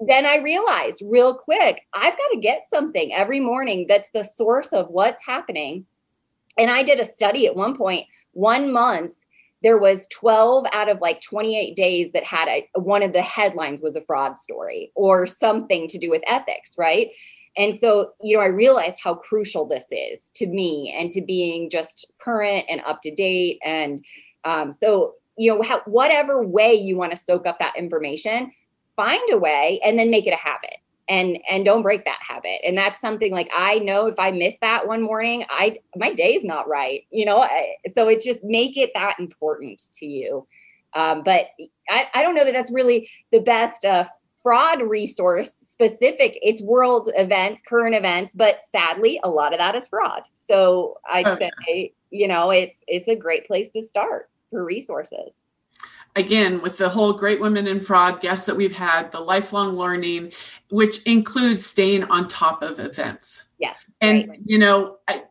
then 0.00 0.26
i 0.26 0.38
realized 0.38 1.02
real 1.04 1.34
quick 1.34 1.82
i've 1.94 2.16
got 2.16 2.28
to 2.32 2.40
get 2.40 2.68
something 2.68 3.12
every 3.12 3.40
morning 3.40 3.86
that's 3.88 4.10
the 4.10 4.22
source 4.22 4.72
of 4.72 4.88
what's 4.88 5.24
happening 5.24 5.84
and 6.58 6.70
i 6.70 6.82
did 6.82 7.00
a 7.00 7.04
study 7.04 7.46
at 7.46 7.56
one 7.56 7.76
point 7.76 8.06
one 8.32 8.72
month 8.72 9.12
there 9.62 9.78
was 9.78 10.06
12 10.08 10.66
out 10.72 10.90
of 10.90 11.00
like 11.00 11.22
28 11.22 11.74
days 11.74 12.10
that 12.12 12.24
had 12.24 12.48
a 12.48 12.68
one 12.80 13.02
of 13.02 13.12
the 13.12 13.22
headlines 13.22 13.80
was 13.80 13.96
a 13.96 14.02
fraud 14.02 14.38
story 14.38 14.90
or 14.94 15.26
something 15.26 15.88
to 15.88 15.98
do 15.98 16.10
with 16.10 16.22
ethics 16.26 16.74
right 16.76 17.10
and 17.56 17.78
so, 17.78 18.12
you 18.20 18.36
know, 18.36 18.42
I 18.42 18.46
realized 18.46 18.98
how 19.02 19.14
crucial 19.14 19.66
this 19.66 19.86
is 19.90 20.30
to 20.34 20.46
me 20.46 20.94
and 20.98 21.10
to 21.12 21.22
being 21.22 21.70
just 21.70 22.10
current 22.18 22.66
and 22.68 22.80
up 22.84 23.00
to 23.02 23.14
date. 23.14 23.60
And 23.64 24.04
um, 24.44 24.72
so, 24.72 25.14
you 25.36 25.52
know, 25.52 25.80
whatever 25.86 26.42
way 26.44 26.74
you 26.74 26.96
want 26.96 27.12
to 27.12 27.16
soak 27.16 27.46
up 27.46 27.58
that 27.60 27.76
information, 27.76 28.52
find 28.96 29.22
a 29.30 29.38
way 29.38 29.80
and 29.84 29.98
then 29.98 30.10
make 30.10 30.26
it 30.26 30.32
a 30.32 30.36
habit 30.36 30.76
and 31.08 31.38
and 31.50 31.64
don't 31.64 31.82
break 31.82 32.04
that 32.04 32.18
habit 32.26 32.60
and 32.66 32.78
that's 32.78 33.00
something 33.00 33.32
like 33.32 33.50
i 33.54 33.78
know 33.80 34.06
if 34.06 34.18
i 34.18 34.30
miss 34.30 34.54
that 34.60 34.86
one 34.86 35.02
morning 35.02 35.44
i 35.50 35.76
my 35.96 36.12
day's 36.14 36.42
not 36.42 36.66
right 36.66 37.06
you 37.10 37.24
know 37.24 37.38
I, 37.38 37.74
so 37.94 38.08
it's 38.08 38.24
just 38.24 38.42
make 38.42 38.76
it 38.76 38.90
that 38.94 39.18
important 39.18 39.82
to 39.94 40.06
you 40.06 40.46
um, 40.94 41.22
but 41.24 41.46
I, 41.88 42.06
I 42.14 42.22
don't 42.22 42.34
know 42.34 42.44
that 42.44 42.52
that's 42.52 42.72
really 42.72 43.10
the 43.32 43.40
best 43.40 43.84
uh, 43.84 44.04
fraud 44.42 44.82
resource 44.82 45.56
specific. 45.60 46.38
It's 46.40 46.62
world 46.62 47.10
events, 47.16 47.62
current 47.66 47.94
events, 47.94 48.34
but 48.34 48.60
sadly, 48.62 49.20
a 49.24 49.28
lot 49.28 49.52
of 49.52 49.58
that 49.58 49.74
is 49.74 49.88
fraud. 49.88 50.22
So 50.34 50.98
I'd 51.10 51.26
okay. 51.26 51.50
say, 51.66 51.92
you 52.10 52.28
know, 52.28 52.50
it's 52.50 52.78
it's 52.86 53.08
a 53.08 53.16
great 53.16 53.46
place 53.46 53.72
to 53.72 53.82
start 53.82 54.30
for 54.50 54.64
resources. 54.64 55.36
Again, 56.16 56.62
with 56.62 56.78
the 56.78 56.88
whole 56.88 57.12
Great 57.12 57.40
Women 57.40 57.66
in 57.66 57.80
Fraud 57.80 58.20
guests 58.20 58.46
that 58.46 58.56
we've 58.56 58.76
had, 58.76 59.10
the 59.10 59.20
lifelong 59.20 59.76
learning, 59.76 60.32
which 60.70 61.02
includes 61.04 61.66
staying 61.66 62.04
on 62.04 62.28
top 62.28 62.62
of 62.62 62.78
events. 62.78 63.48
Yeah. 63.58 63.74
And, 64.00 64.28
right. 64.28 64.40
you 64.44 64.58
know, 64.58 64.98
I, 65.08 65.24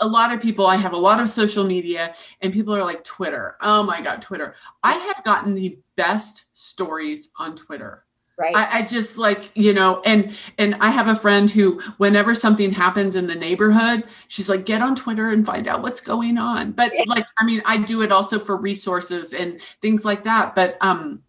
a 0.00 0.06
lot 0.06 0.32
of 0.32 0.40
people, 0.40 0.66
I 0.66 0.76
have 0.76 0.94
a 0.94 0.96
lot 0.96 1.20
of 1.20 1.28
social 1.28 1.64
media, 1.64 2.14
and 2.40 2.52
people 2.52 2.74
are 2.74 2.84
like, 2.84 3.04
Twitter. 3.04 3.56
Oh 3.60 3.82
my 3.82 4.00
God, 4.00 4.22
Twitter. 4.22 4.54
I 4.82 4.92
have 4.92 5.22
gotten 5.22 5.54
the 5.54 5.78
best 5.96 6.46
stories 6.54 7.30
on 7.38 7.54
Twitter 7.54 8.04
right. 8.38 8.54
I, 8.54 8.78
I, 8.78 8.82
just 8.82 9.18
like 9.18 9.50
you 9.54 9.72
know 9.72 10.02
and 10.04 10.36
and 10.58 10.74
i 10.76 10.90
have 10.90 11.08
a 11.08 11.14
friend 11.14 11.50
who 11.50 11.80
whenever 11.98 12.34
something 12.34 12.72
happens 12.72 13.16
in 13.16 13.26
the 13.26 13.34
neighborhood 13.34 14.04
she's 14.28 14.48
like 14.48 14.66
get 14.66 14.82
on 14.82 14.94
twitter 14.94 15.30
and 15.30 15.46
find 15.46 15.68
out 15.68 15.82
what's 15.82 16.00
going 16.00 16.38
on. 16.38 16.72
But 16.72 16.92
yeah. 16.94 17.04
like 17.06 17.26
i 17.38 17.44
mean 17.44 17.62
i 17.64 17.76
do 17.76 18.02
it 18.02 18.12
also 18.12 18.38
for 18.38 18.56
resources 18.56 19.32
and 19.32 19.60
things 19.60 20.04
like 20.04 20.24
that 20.24 20.54
but 20.54 20.76
um 20.80 21.22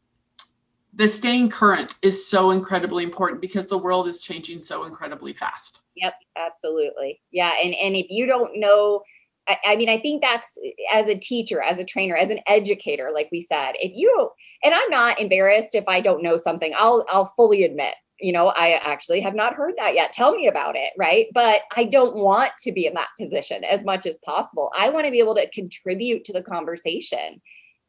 the 0.96 1.08
staying 1.08 1.50
current 1.50 1.98
is 2.04 2.28
so 2.28 2.52
incredibly 2.52 3.04
important 3.04 3.42
because 3.42 3.68
the 3.68 3.78
world 3.78 4.08
is 4.08 4.22
changing 4.22 4.62
so 4.62 4.84
incredibly 4.84 5.34
fast. 5.34 5.82
Yep 5.96 6.14
absolutely. 6.36 7.22
Yeah 7.32 7.52
and 7.64 7.74
and 7.74 7.96
if 7.96 8.08
you 8.10 8.26
don't 8.26 8.60
know 8.60 9.02
I, 9.48 9.58
I, 9.66 9.76
mean, 9.76 9.90
I 9.90 10.00
think 10.00 10.22
that's 10.22 10.48
as 10.94 11.08
a 11.08 11.18
teacher, 11.18 11.62
as 11.62 11.80
a 11.80 11.86
trainer, 11.86 12.16
as 12.16 12.30
an 12.30 12.40
educator, 12.48 13.12
like 13.14 13.30
we 13.32 13.42
said, 13.42 13.74
if 13.76 13.92
you 13.94 14.30
and 14.64 14.74
I'm 14.74 14.90
not 14.90 15.20
embarrassed 15.20 15.76
if 15.76 15.84
I 15.88 16.02
don't 16.02 16.24
know 16.24 16.38
something, 16.38 16.74
I'll 16.78 17.06
I'll 17.10 17.34
fully 17.36 17.64
admit, 17.64 17.96
you 18.20 18.32
know, 18.32 18.48
I 18.48 18.80
actually 18.82 19.20
have 19.22 19.36
not 19.36 19.56
heard 19.56 19.74
that 19.78 19.96
yet. 19.96 20.14
Tell 20.14 20.34
me 20.34 20.48
about 20.48 20.76
it, 20.76 20.92
right? 20.98 21.28
But 21.34 21.62
I 21.76 21.86
don't 21.86 22.16
want 22.16 22.52
to 22.62 22.72
be 22.72 22.86
in 22.86 22.94
that 22.94 23.10
position 23.20 23.64
as 23.64 23.84
much 23.84 24.06
as 24.06 24.18
possible. 24.26 24.72
I 24.78 24.90
want 24.90 25.06
to 25.06 25.12
be 25.12 25.20
able 25.20 25.36
to 25.36 25.50
contribute 25.52 26.24
to 26.26 26.34
the 26.34 26.44
conversation. 26.44 27.42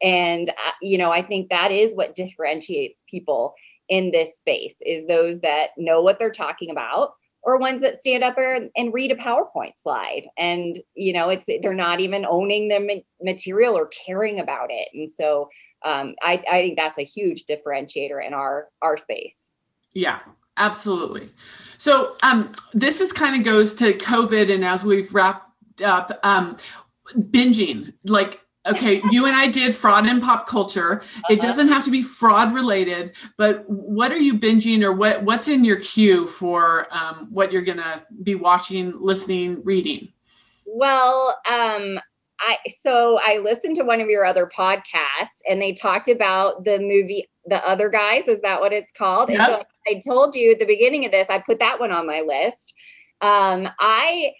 And 0.02 0.50
uh, 0.50 0.72
you 0.82 0.98
know, 0.98 1.10
I 1.10 1.24
think 1.24 1.50
that 1.50 1.70
is 1.70 1.94
what 1.94 2.16
differentiates 2.16 3.04
people 3.08 3.54
in 3.88 4.10
this 4.10 4.38
space 4.38 4.76
is 4.84 5.06
those 5.06 5.40
that 5.40 5.68
know 5.76 6.02
what 6.02 6.18
they're 6.18 6.30
talking 6.30 6.70
about 6.70 7.12
or 7.44 7.58
ones 7.58 7.82
that 7.82 7.98
stand 7.98 8.24
up 8.24 8.36
and 8.38 8.94
read 8.94 9.12
a 9.12 9.16
PowerPoint 9.16 9.74
slide. 9.76 10.26
And, 10.38 10.78
you 10.94 11.12
know, 11.12 11.28
it's, 11.28 11.46
they're 11.62 11.74
not 11.74 12.00
even 12.00 12.24
owning 12.24 12.68
the 12.68 13.02
material 13.22 13.76
or 13.76 13.88
caring 13.88 14.40
about 14.40 14.68
it. 14.70 14.88
And 14.94 15.10
so 15.10 15.48
um, 15.84 16.14
I, 16.22 16.42
I 16.50 16.60
think 16.60 16.78
that's 16.78 16.98
a 16.98 17.04
huge 17.04 17.44
differentiator 17.44 18.26
in 18.26 18.32
our, 18.32 18.68
our 18.80 18.96
space. 18.96 19.46
Yeah, 19.92 20.20
absolutely. 20.56 21.28
So 21.76 22.16
um, 22.22 22.50
this 22.72 23.00
is 23.00 23.12
kind 23.12 23.36
of 23.36 23.44
goes 23.44 23.74
to 23.74 23.92
COVID. 23.92 24.52
And 24.52 24.64
as 24.64 24.82
we've 24.82 25.14
wrapped 25.14 25.82
up, 25.82 26.18
um, 26.22 26.56
binging, 27.18 27.92
like 28.04 28.43
Okay, 28.66 29.02
you 29.10 29.26
and 29.26 29.36
I 29.36 29.48
did 29.48 29.74
fraud 29.74 30.06
in 30.06 30.20
pop 30.20 30.46
culture. 30.46 31.00
Uh-huh. 31.00 31.22
It 31.30 31.40
doesn't 31.40 31.68
have 31.68 31.84
to 31.84 31.90
be 31.90 32.00
fraud 32.00 32.52
related, 32.52 33.14
but 33.36 33.68
what 33.68 34.10
are 34.10 34.18
you 34.18 34.38
binging 34.38 34.82
or 34.82 34.92
what 34.92 35.22
what's 35.22 35.48
in 35.48 35.64
your 35.64 35.80
queue 35.80 36.26
for 36.26 36.86
um, 36.90 37.28
what 37.30 37.52
you're 37.52 37.62
gonna 37.62 38.04
be 38.22 38.34
watching, 38.34 38.94
listening, 38.98 39.62
reading? 39.64 40.08
Well, 40.66 41.38
um, 41.46 42.00
I 42.40 42.56
so 42.82 43.18
I 43.24 43.38
listened 43.38 43.76
to 43.76 43.84
one 43.84 44.00
of 44.00 44.08
your 44.08 44.24
other 44.24 44.46
podcasts 44.46 45.40
and 45.48 45.60
they 45.60 45.72
talked 45.74 46.08
about 46.08 46.64
the 46.64 46.78
movie 46.78 47.28
The 47.46 47.66
Other 47.68 47.88
Guys. 47.88 48.28
Is 48.28 48.40
that 48.42 48.60
what 48.60 48.72
it's 48.72 48.92
called? 48.92 49.30
Yep. 49.30 49.38
And 49.38 49.46
so 49.46 49.64
I 49.88 50.00
told 50.06 50.34
you 50.34 50.52
at 50.52 50.58
the 50.58 50.66
beginning 50.66 51.04
of 51.04 51.12
this, 51.12 51.26
I 51.28 51.38
put 51.38 51.58
that 51.60 51.78
one 51.78 51.92
on 51.92 52.06
my 52.06 52.22
list. 52.26 52.74
Um, 53.20 53.68
I 53.78 54.32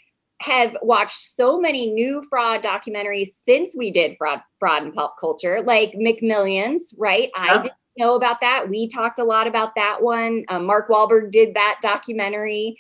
have 0.45 0.77
watched 0.83 1.17
so 1.17 1.59
many 1.59 1.91
new 1.91 2.23
fraud 2.29 2.63
documentaries 2.63 3.29
since 3.47 3.75
we 3.77 3.91
did 3.91 4.17
fraud 4.19 4.41
fraud 4.59 4.83
and 4.83 4.95
pop 4.95 5.17
culture 5.19 5.63
like 5.63 5.93
mcmillions 5.93 6.93
right? 6.99 7.31
Yeah. 7.37 7.43
i 7.43 7.63
didn't 7.63 7.75
know 7.97 8.17
about 8.17 8.41
that. 8.41 8.69
We 8.69 8.89
talked 8.89 9.21
a 9.21 9.25
lot 9.25 9.47
about 9.47 9.77
that 9.77 10.03
one. 10.03 10.45
Um, 10.49 10.67
mark 10.67 10.89
Wahlberg 10.89 11.31
did 11.31 11.55
that 11.55 11.79
documentary 11.81 12.77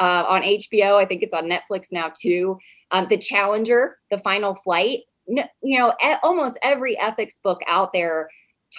uh, 0.00 0.24
on 0.28 0.42
hbo 0.42 0.94
i 0.94 1.04
think 1.04 1.22
it's 1.22 1.34
on 1.34 1.50
netflix 1.50 1.88
now 1.90 2.12
too. 2.18 2.58
Um, 2.90 3.06
the 3.08 3.18
challenger 3.18 3.98
the 4.10 4.18
final 4.18 4.54
flight. 4.54 5.00
You 5.26 5.44
know 5.62 5.92
almost 6.22 6.58
every 6.62 6.98
ethics 6.98 7.38
book 7.42 7.60
out 7.66 7.92
there 7.92 8.28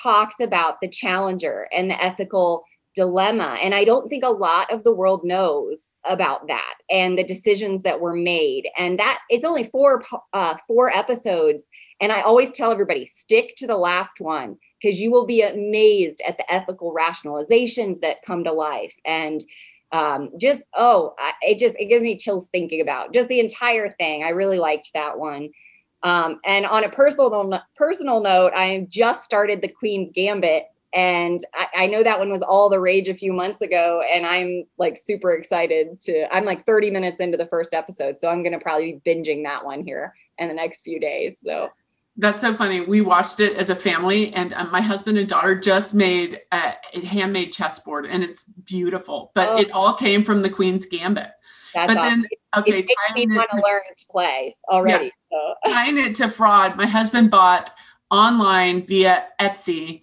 talks 0.01 0.39
about 0.39 0.79
the 0.81 0.87
challenger 0.87 1.67
and 1.73 1.89
the 1.89 2.03
ethical 2.03 2.63
dilemma. 2.95 3.57
And 3.61 3.73
I 3.73 3.85
don't 3.85 4.09
think 4.09 4.23
a 4.23 4.29
lot 4.29 4.71
of 4.73 4.83
the 4.83 4.93
world 4.93 5.21
knows 5.23 5.97
about 6.05 6.47
that 6.47 6.75
and 6.89 7.17
the 7.17 7.23
decisions 7.23 7.83
that 7.83 8.01
were 8.01 8.15
made. 8.15 8.69
And 8.77 8.99
that 8.99 9.19
it's 9.29 9.45
only 9.45 9.65
four 9.65 10.03
uh, 10.33 10.57
four 10.67 10.95
episodes. 10.95 11.67
And 12.01 12.11
I 12.11 12.21
always 12.21 12.51
tell 12.51 12.71
everybody 12.71 13.05
stick 13.05 13.53
to 13.57 13.67
the 13.67 13.77
last 13.77 14.19
one 14.19 14.57
because 14.81 14.99
you 14.99 15.11
will 15.11 15.25
be 15.25 15.41
amazed 15.41 16.21
at 16.27 16.37
the 16.37 16.53
ethical 16.53 16.93
rationalizations 16.93 17.99
that 17.99 18.21
come 18.25 18.43
to 18.43 18.51
life 18.51 18.93
and 19.05 19.43
um, 19.91 20.29
just 20.39 20.63
oh 20.77 21.15
it 21.41 21.57
just 21.57 21.75
it 21.79 21.85
gives 21.85 22.03
me 22.03 22.17
chills 22.17 22.47
thinking 22.51 22.81
about 22.81 23.13
just 23.13 23.27
the 23.27 23.39
entire 23.39 23.89
thing 23.89 24.23
i 24.23 24.29
really 24.29 24.59
liked 24.59 24.91
that 24.93 25.17
one 25.17 25.49
um, 26.03 26.39
and 26.45 26.65
on 26.65 26.83
a 26.83 26.89
personal 26.89 27.59
personal 27.75 28.21
note 28.21 28.53
i 28.55 28.85
just 28.89 29.23
started 29.23 29.61
the 29.61 29.67
queen's 29.67 30.11
gambit 30.11 30.65
and 30.93 31.39
I, 31.53 31.83
I, 31.83 31.87
know 31.87 32.03
that 32.03 32.17
one 32.17 32.31
was 32.31 32.41
all 32.41 32.69
the 32.69 32.79
rage 32.79 33.09
a 33.09 33.13
few 33.13 33.31
months 33.31 33.61
ago 33.61 34.01
and 34.11 34.25
i'm 34.25 34.63
like 34.77 34.97
super 34.97 35.33
excited 35.33 36.01
to 36.01 36.33
i'm 36.33 36.45
like 36.45 36.65
30 36.65 36.91
minutes 36.91 37.19
into 37.19 37.37
the 37.37 37.45
first 37.45 37.73
episode 37.73 38.19
so 38.19 38.27
i'm 38.27 38.43
going 38.43 38.53
to 38.53 38.59
probably 38.59 38.99
be 39.03 39.11
binging 39.11 39.43
that 39.43 39.63
one 39.63 39.83
here 39.83 40.13
in 40.37 40.47
the 40.47 40.53
next 40.53 40.81
few 40.81 40.99
days 40.99 41.37
so 41.43 41.69
that's 42.17 42.41
so 42.41 42.53
funny 42.53 42.81
we 42.81 43.01
watched 43.01 43.39
it 43.39 43.55
as 43.55 43.69
a 43.69 43.75
family 43.75 44.33
and 44.33 44.53
um, 44.53 44.71
my 44.71 44.81
husband 44.81 45.17
and 45.17 45.29
daughter 45.29 45.55
just 45.55 45.93
made 45.93 46.41
a, 46.51 46.73
a 46.93 47.05
handmade 47.05 47.53
chessboard 47.53 48.05
and 48.05 48.23
it's 48.23 48.45
beautiful 48.45 49.31
but 49.35 49.49
oh. 49.49 49.57
it 49.57 49.71
all 49.71 49.93
came 49.93 50.23
from 50.23 50.41
the 50.41 50.49
queen's 50.49 50.85
gambit 50.85 51.29
that's 51.73 51.93
but 51.93 51.97
awesome. 51.97 52.21
then 52.21 52.29
okay 52.57 52.79
it 52.79 52.89
makes 53.15 53.27
me 53.27 53.35
want 53.35 53.49
to 53.49 53.57
learn 53.57 53.81
to 53.95 54.05
play 54.07 54.53
already 54.69 55.11
yeah, 55.31 55.55
so. 55.65 55.71
tying 55.71 55.97
it 55.97 56.15
to 56.15 56.27
fraud 56.27 56.75
my 56.75 56.87
husband 56.87 57.29
bought 57.29 57.71
online 58.09 58.85
via 58.85 59.27
etsy 59.39 60.01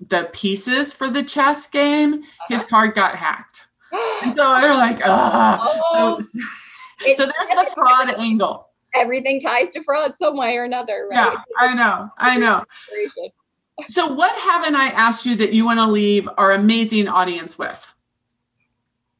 the 0.00 0.28
pieces 0.32 0.92
for 0.92 1.08
the 1.08 1.22
chess 1.22 1.66
game, 1.66 2.14
uh-huh. 2.14 2.46
his 2.48 2.64
card 2.64 2.94
got 2.94 3.16
hacked. 3.16 3.66
and 4.22 4.34
so 4.34 4.60
they're 4.60 4.74
like, 4.74 5.00
oh. 5.04 6.20
so, 6.20 7.14
so 7.14 7.24
there's 7.24 7.48
the 7.48 7.70
fraud 7.74 8.14
angle. 8.18 8.68
Everything 8.94 9.40
ties 9.40 9.70
to 9.70 9.82
fraud 9.82 10.14
some 10.20 10.36
way 10.36 10.56
or 10.56 10.64
another, 10.64 11.06
right? 11.10 11.32
Yeah, 11.32 11.40
I 11.58 11.74
know. 11.74 12.10
I 12.18 12.36
know. 12.36 12.64
So, 13.88 14.12
what 14.12 14.36
haven't 14.36 14.74
I 14.74 14.88
asked 14.88 15.24
you 15.24 15.36
that 15.36 15.52
you 15.52 15.64
want 15.64 15.78
to 15.78 15.86
leave 15.86 16.28
our 16.36 16.52
amazing 16.52 17.08
audience 17.08 17.56
with? 17.56 17.92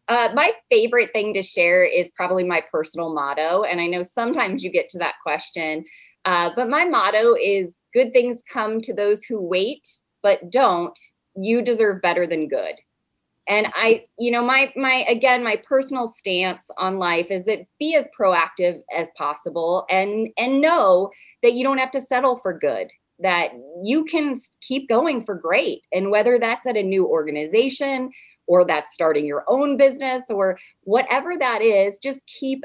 Uh, 0.09 0.29
my 0.35 0.53
favorite 0.71 1.11
thing 1.13 1.33
to 1.35 1.43
share 1.43 1.85
is 1.85 2.11
probably 2.17 2.43
my 2.43 2.61
personal 2.73 3.15
motto. 3.15 3.63
And 3.63 3.81
I 3.81 3.87
know 3.87 4.03
sometimes 4.03 4.65
you 4.65 4.71
get 4.71 4.89
to 4.91 4.99
that 4.99 5.15
question, 5.23 5.85
uh, 6.25 6.51
but 6.57 6.69
my 6.69 6.85
motto 6.85 7.37
is 7.41 7.73
good 7.95 8.13
things 8.13 8.43
come 8.49 8.81
to 8.81 8.93
those 8.93 9.23
who 9.23 9.41
wait 9.41 9.87
but 10.23 10.51
don't, 10.51 10.99
you 11.37 11.63
deserve 11.63 12.03
better 12.03 12.27
than 12.27 12.49
good. 12.49 12.75
And 13.49 13.67
I, 13.75 14.05
you 14.19 14.31
know, 14.31 14.45
my 14.45 14.73
my 14.77 15.05
again, 15.09 15.43
my 15.43 15.61
personal 15.67 16.09
stance 16.09 16.67
on 16.79 16.99
life 16.99 17.31
is 17.31 17.45
that 17.47 17.67
be 17.79 17.97
as 17.97 18.09
proactive 18.19 18.81
as 18.97 19.11
possible 19.17 19.87
and 19.91 20.29
and 20.37 20.61
know 20.61 21.11
that 21.43 21.55
you 21.55 21.65
don't 21.65 21.79
have 21.79 21.91
to 21.93 22.01
settle 22.01 22.39
for 22.43 22.57
good 22.57 22.89
that 23.21 23.51
you 23.83 24.05
can 24.05 24.35
keep 24.61 24.89
going 24.89 25.25
for 25.25 25.35
great. 25.35 25.83
And 25.93 26.11
whether 26.11 26.39
that's 26.39 26.67
at 26.67 26.77
a 26.77 26.83
new 26.83 27.07
organization 27.07 28.11
or 28.47 28.67
that's 28.67 28.95
starting 28.95 29.27
your 29.27 29.45
own 29.47 29.77
business 29.77 30.23
or 30.29 30.59
whatever 30.83 31.37
that 31.39 31.63
is, 31.63 31.99
just 31.99 32.21
keep 32.27 32.65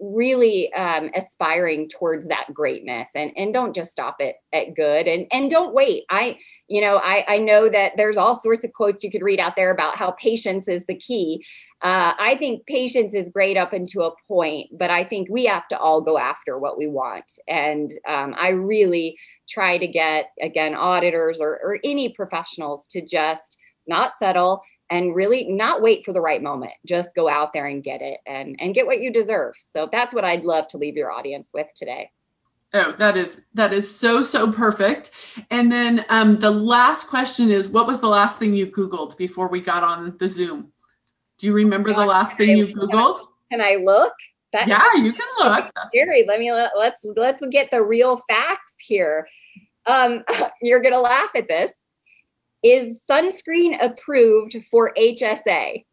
really 0.00 0.72
um, 0.72 1.10
aspiring 1.14 1.88
towards 1.88 2.26
that 2.28 2.46
greatness 2.52 3.08
and 3.14 3.32
and 3.36 3.52
don't 3.52 3.74
just 3.74 3.90
stop 3.90 4.16
it 4.20 4.36
at 4.52 4.74
good 4.74 5.06
and 5.06 5.26
and 5.30 5.50
don't 5.50 5.74
wait. 5.74 6.04
I 6.10 6.38
you 6.70 6.80
know 6.80 6.96
i 6.98 7.24
i 7.28 7.38
know 7.38 7.68
that 7.68 7.92
there's 7.96 8.16
all 8.16 8.34
sorts 8.34 8.64
of 8.64 8.72
quotes 8.72 9.02
you 9.02 9.10
could 9.10 9.22
read 9.22 9.40
out 9.40 9.56
there 9.56 9.72
about 9.72 9.96
how 9.96 10.12
patience 10.12 10.68
is 10.68 10.82
the 10.86 10.94
key. 10.94 11.44
Uh, 11.82 12.12
i 12.18 12.36
think 12.38 12.64
patience 12.66 13.12
is 13.12 13.28
great 13.28 13.56
up 13.56 13.74
into 13.74 14.02
a 14.02 14.14
point 14.28 14.68
but 14.78 14.90
i 14.90 15.02
think 15.02 15.28
we 15.30 15.44
have 15.46 15.66
to 15.66 15.78
all 15.78 16.00
go 16.00 16.16
after 16.16 16.58
what 16.58 16.78
we 16.78 16.86
want. 16.86 17.24
And 17.48 17.92
um, 18.08 18.34
i 18.38 18.48
really 18.48 19.18
try 19.48 19.76
to 19.78 19.86
get 19.86 20.26
again 20.40 20.74
auditors 20.74 21.40
or, 21.40 21.58
or 21.62 21.78
any 21.84 22.10
professionals 22.10 22.86
to 22.90 23.04
just 23.04 23.58
not 23.86 24.12
settle 24.18 24.62
and 24.90 25.14
really 25.14 25.44
not 25.44 25.80
wait 25.80 26.04
for 26.04 26.12
the 26.12 26.20
right 26.20 26.42
moment. 26.42 26.72
Just 26.84 27.14
go 27.14 27.28
out 27.28 27.52
there 27.52 27.66
and 27.66 27.82
get 27.82 28.02
it 28.02 28.18
and 28.26 28.56
and 28.60 28.74
get 28.74 28.86
what 28.86 29.00
you 29.00 29.12
deserve. 29.12 29.54
So 29.58 29.88
that's 29.90 30.12
what 30.12 30.24
i'd 30.24 30.42
love 30.42 30.68
to 30.68 30.78
leave 30.78 30.96
your 30.96 31.10
audience 31.10 31.50
with 31.54 31.68
today. 31.74 32.10
Oh 32.74 32.92
that 32.92 33.16
is 33.16 33.46
that 33.54 33.72
is 33.72 33.92
so 33.92 34.22
so 34.22 34.52
perfect. 34.52 35.10
And 35.50 35.70
then 35.70 36.04
um, 36.08 36.38
the 36.38 36.50
last 36.50 37.08
question 37.08 37.50
is 37.50 37.68
what 37.68 37.86
was 37.86 38.00
the 38.00 38.08
last 38.08 38.38
thing 38.38 38.54
you 38.54 38.66
googled 38.66 39.16
before 39.16 39.48
we 39.48 39.60
got 39.60 39.82
on 39.82 40.16
the 40.18 40.28
zoom? 40.28 40.72
Do 41.38 41.46
you 41.46 41.52
remember 41.52 41.92
the 41.92 42.04
last 42.04 42.36
thing 42.36 42.56
you 42.56 42.68
googled? 42.68 43.20
Can 43.50 43.60
i 43.60 43.76
look? 43.76 44.12
That 44.52 44.66
yeah 44.66 44.84
you 44.96 45.12
can 45.12 45.26
look. 45.38 45.70
Scary 45.88 46.24
let 46.26 46.40
me 46.40 46.52
let's 46.52 47.06
let's 47.16 47.42
get 47.50 47.70
the 47.70 47.82
real 47.82 48.22
facts 48.28 48.74
here. 48.80 49.28
Um 49.86 50.24
you're 50.62 50.82
gonna 50.82 51.00
laugh 51.00 51.30
at 51.34 51.48
this 51.48 51.72
is 52.62 53.00
sunscreen 53.08 53.82
approved 53.82 54.56
for 54.70 54.92
HSA? 54.96 55.84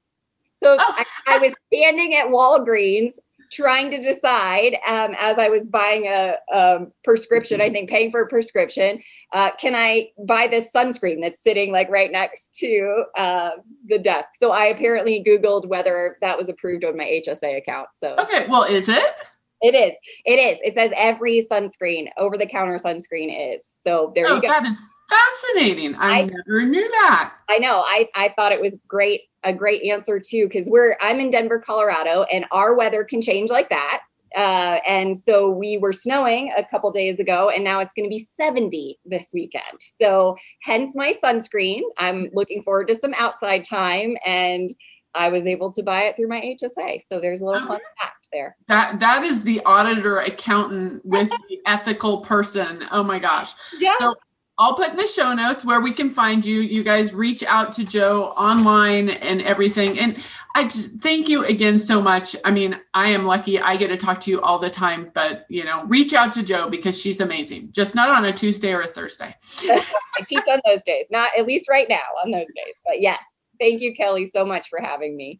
So 0.55 0.76
oh. 0.80 0.95
I, 0.97 1.05
I, 1.28 1.38
was 1.38 1.53
standing 1.72 2.15
at 2.15 2.28
Walgreens 2.28 3.11
trying 3.51 3.91
to 3.91 4.01
decide 4.01 4.74
um, 4.88 5.13
as 5.20 5.38
I 5.38 5.49
was 5.49 5.68
buying 5.68 6.05
a, 6.07 6.34
a, 6.51 6.80
prescription, 7.03 7.61
I 7.61 7.70
think 7.70 7.89
paying 7.89 8.11
for 8.11 8.22
a 8.22 8.28
prescription, 8.28 9.01
uh, 9.34 9.51
can 9.59 9.76
I 9.76 10.09
buy 10.26 10.47
this 10.47 10.72
sunscreen 10.74 11.22
that's 11.22 11.43
sitting 11.43 11.72
like 11.72 11.89
right 11.89 12.11
next 12.11 12.55
to 12.55 13.03
uh, 13.15 13.51
the 13.88 13.99
desk? 13.99 14.30
So 14.39 14.51
I 14.51 14.65
apparently 14.65 15.24
Googled 15.26 15.68
whether 15.68 16.18
that 16.22 16.38
was 16.38 16.49
approved 16.49 16.84
on 16.84 16.97
my 16.97 17.05
HSA 17.05 17.57
account. 17.57 17.89
So 17.93 18.15
okay, 18.20 18.47
well, 18.49 18.63
is 18.63 18.89
it? 18.89 19.15
It 19.61 19.74
is. 19.74 19.93
It 20.26 20.39
is. 20.39 20.59
It 20.63 20.76
says 20.76 20.91
every 20.95 21.47
sunscreen, 21.49 22.07
over 22.18 22.38
the 22.38 22.47
counter 22.47 22.78
sunscreen 22.78 23.55
is. 23.55 23.65
So 23.86 24.11
there 24.15 24.28
oh, 24.28 24.36
you 24.36 24.41
go. 24.41 24.47
That 24.49 24.65
is 24.65 24.80
fascinating. 25.10 25.95
I, 25.95 26.22
I, 26.22 26.24
never 26.24 26.66
knew 26.66 26.88
that. 26.88 27.34
I 27.49 27.58
know. 27.60 27.82
I, 27.82 28.10
I 28.16 28.34
thought 28.36 28.51
it 28.51 28.62
was 28.62 28.78
great, 28.88 29.22
a 29.43 29.53
great 29.53 29.84
answer 29.84 30.20
too, 30.20 30.47
because 30.47 30.68
we're 30.68 30.97
I'm 31.01 31.20
in 31.20 31.30
Denver, 31.30 31.60
Colorado, 31.60 32.24
and 32.24 32.45
our 32.51 32.76
weather 32.76 33.03
can 33.03 33.22
change 33.22 33.49
like 33.49 33.70
that. 33.70 34.01
Uh, 34.36 34.80
and 34.88 35.18
so 35.18 35.49
we 35.49 35.78
were 35.78 35.93
snowing 35.93 36.53
a 36.58 36.64
couple 36.64 36.91
days 36.91 37.20
ago, 37.20 37.49
and 37.49 37.64
now 37.64 37.80
it's 37.80 37.93
going 37.93 38.05
to 38.05 38.10
be 38.10 38.28
70 38.36 38.99
this 39.05 39.32
weekend. 39.34 39.64
So 39.99 40.36
hence 40.64 40.95
my 40.95 41.14
sunscreen. 41.24 41.82
I'm 41.97 42.30
looking 42.34 42.62
forward 42.64 42.89
to 42.89 42.95
some 42.95 43.14
outside 43.18 43.64
time, 43.64 44.16
and 44.26 44.70
I 45.16 45.30
was 45.30 45.45
able 45.45 45.72
to 45.74 45.82
buy 45.82 46.03
it 46.03 46.16
through 46.16 46.28
my 46.28 46.41
HSA. 46.41 47.01
So 47.10 47.20
there's 47.20 47.41
a 47.41 47.45
little 47.45 47.68
fun 47.68 47.80
fact 47.99 48.28
there. 48.32 48.55
That 48.68 48.99
that 48.99 49.24
is 49.24 49.43
the 49.43 49.62
auditor 49.66 50.20
accountant 50.20 51.03
with 51.05 51.30
the 51.49 51.60
ethical 51.66 52.20
person. 52.22 52.86
Oh 52.91 53.03
my 53.03 53.20
gosh. 53.20 53.53
Yeah. 53.80 53.93
So 53.99 54.16
I'll 54.60 54.74
put 54.74 54.89
in 54.89 54.95
the 54.95 55.05
show 55.05 55.34
notes 55.34 55.64
where 55.64 55.82
we 55.82 55.91
can 55.91 56.10
find 56.10 56.43
you. 56.43 56.62
You 56.62 56.84
guys 56.84 57.14
reach 57.14 57.43
out 57.43 57.74
to 57.74 57.84
Jo 57.84 58.34
online 58.38 59.10
and 59.10 59.41
everything. 59.43 59.99
And 59.99 60.18
I 60.55 60.68
thank 60.68 61.30
you 61.30 61.45
again 61.45 61.78
so 61.78 62.01
much. 62.01 62.36
I 62.43 62.49
mean, 62.49 62.80
I 62.95 63.10
am 63.10 63.26
lucky 63.26 63.60
I 63.60 63.78
get 63.78 63.89
to 63.89 63.97
talk 63.97 64.20
to 64.22 64.32
you 64.32 64.41
all 64.41 64.58
the 64.58 64.70
time, 64.70 65.12
but 65.14 65.45
you 65.49 65.64
know, 65.64 65.86
reach 65.86 66.14
out 66.14 66.34
to 66.34 66.43
Jo 66.43 66.70
because 66.70 66.99
she's 66.99 67.22
amazing. 67.22 67.70
Just 67.72 67.93
not 67.93 68.10
on 68.10 68.26
a 68.26 68.34
Tuesday 68.34 68.74
or 68.74 68.82
a 68.82 68.88
Thursday. 68.88 69.36
I 69.70 70.24
teach 70.28 70.43
on 70.49 70.60
those 70.66 70.82
days, 70.84 71.05
not 71.12 71.30
at 71.38 71.45
least 71.45 71.70
right 71.70 71.88
now 71.88 72.08
on 72.24 72.32
those 72.32 72.47
days. 72.55 72.74
But 72.84 72.99
yes, 72.99 73.20
thank 73.60 73.82
you, 73.82 73.93
Kelly, 73.93 74.26
so 74.26 74.43
much 74.43 74.70
for 74.70 74.82
having 74.82 75.16
me. 75.16 75.39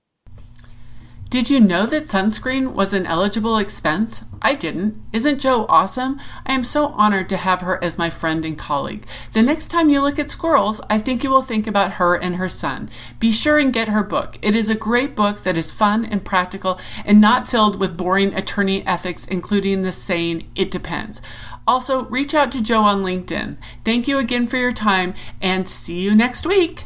Did 1.30 1.50
you 1.50 1.60
know 1.60 1.86
that 1.86 2.04
sunscreen 2.04 2.74
was 2.74 2.94
an 2.94 3.06
eligible 3.06 3.58
expense? 3.58 4.24
I 4.42 4.56
didn't. 4.56 5.04
Isn't 5.12 5.42
Jo 5.42 5.66
awesome? 5.68 6.22
I 6.46 6.54
am 6.54 6.64
so 6.64 6.88
honored 6.88 7.28
to 7.28 7.36
have 7.36 7.60
her 7.60 7.84
as 7.84 7.98
my 7.98 8.10
friend 8.10 8.46
and 8.46 8.58
colleague. 8.58 9.06
The 9.34 9.42
next 9.42 9.68
time 9.68 9.90
you 9.90 10.00
look 10.00 10.18
at 10.18 10.30
squirrels, 10.30 10.80
I 10.90 11.00
think 11.00 11.26
you 11.26 11.30
will 11.30 11.42
think 11.42 11.68
about 11.68 11.94
her 11.94 12.16
and 12.16 12.38
her 12.38 12.48
son. 12.48 12.90
Be 13.20 13.34
sure 13.34 13.58
and 13.58 13.74
get 13.74 13.90
her 13.90 14.04
book. 14.04 14.40
It 14.42 14.56
is 14.56 14.70
a 14.70 14.76
great 14.76 15.18
book 15.18 15.40
that 15.40 15.58
is 15.58 15.70
fun 15.70 16.06
and 16.06 16.24
practical 16.24 16.80
and 17.04 17.20
not 17.20 17.50
filled 17.50 17.78
with 17.78 17.98
boring 17.98 18.34
attorney 18.34 18.88
ethics, 18.88 19.28
including 19.28 19.82
the 19.82 19.92
saying, 19.92 20.50
it 20.56 20.72
depends. 20.72 21.22
Also, 21.68 22.06
reach 22.06 22.34
out 22.34 22.54
to 22.54 22.64
Jo 22.64 22.84
on 22.84 23.04
LinkedIn. 23.04 23.58
Thank 23.84 24.08
you 24.08 24.18
again 24.18 24.48
for 24.48 24.56
your 24.56 24.72
time 24.72 25.14
and 25.42 25.68
see 25.68 26.00
you 26.00 26.16
next 26.16 26.48
week. 26.48 26.86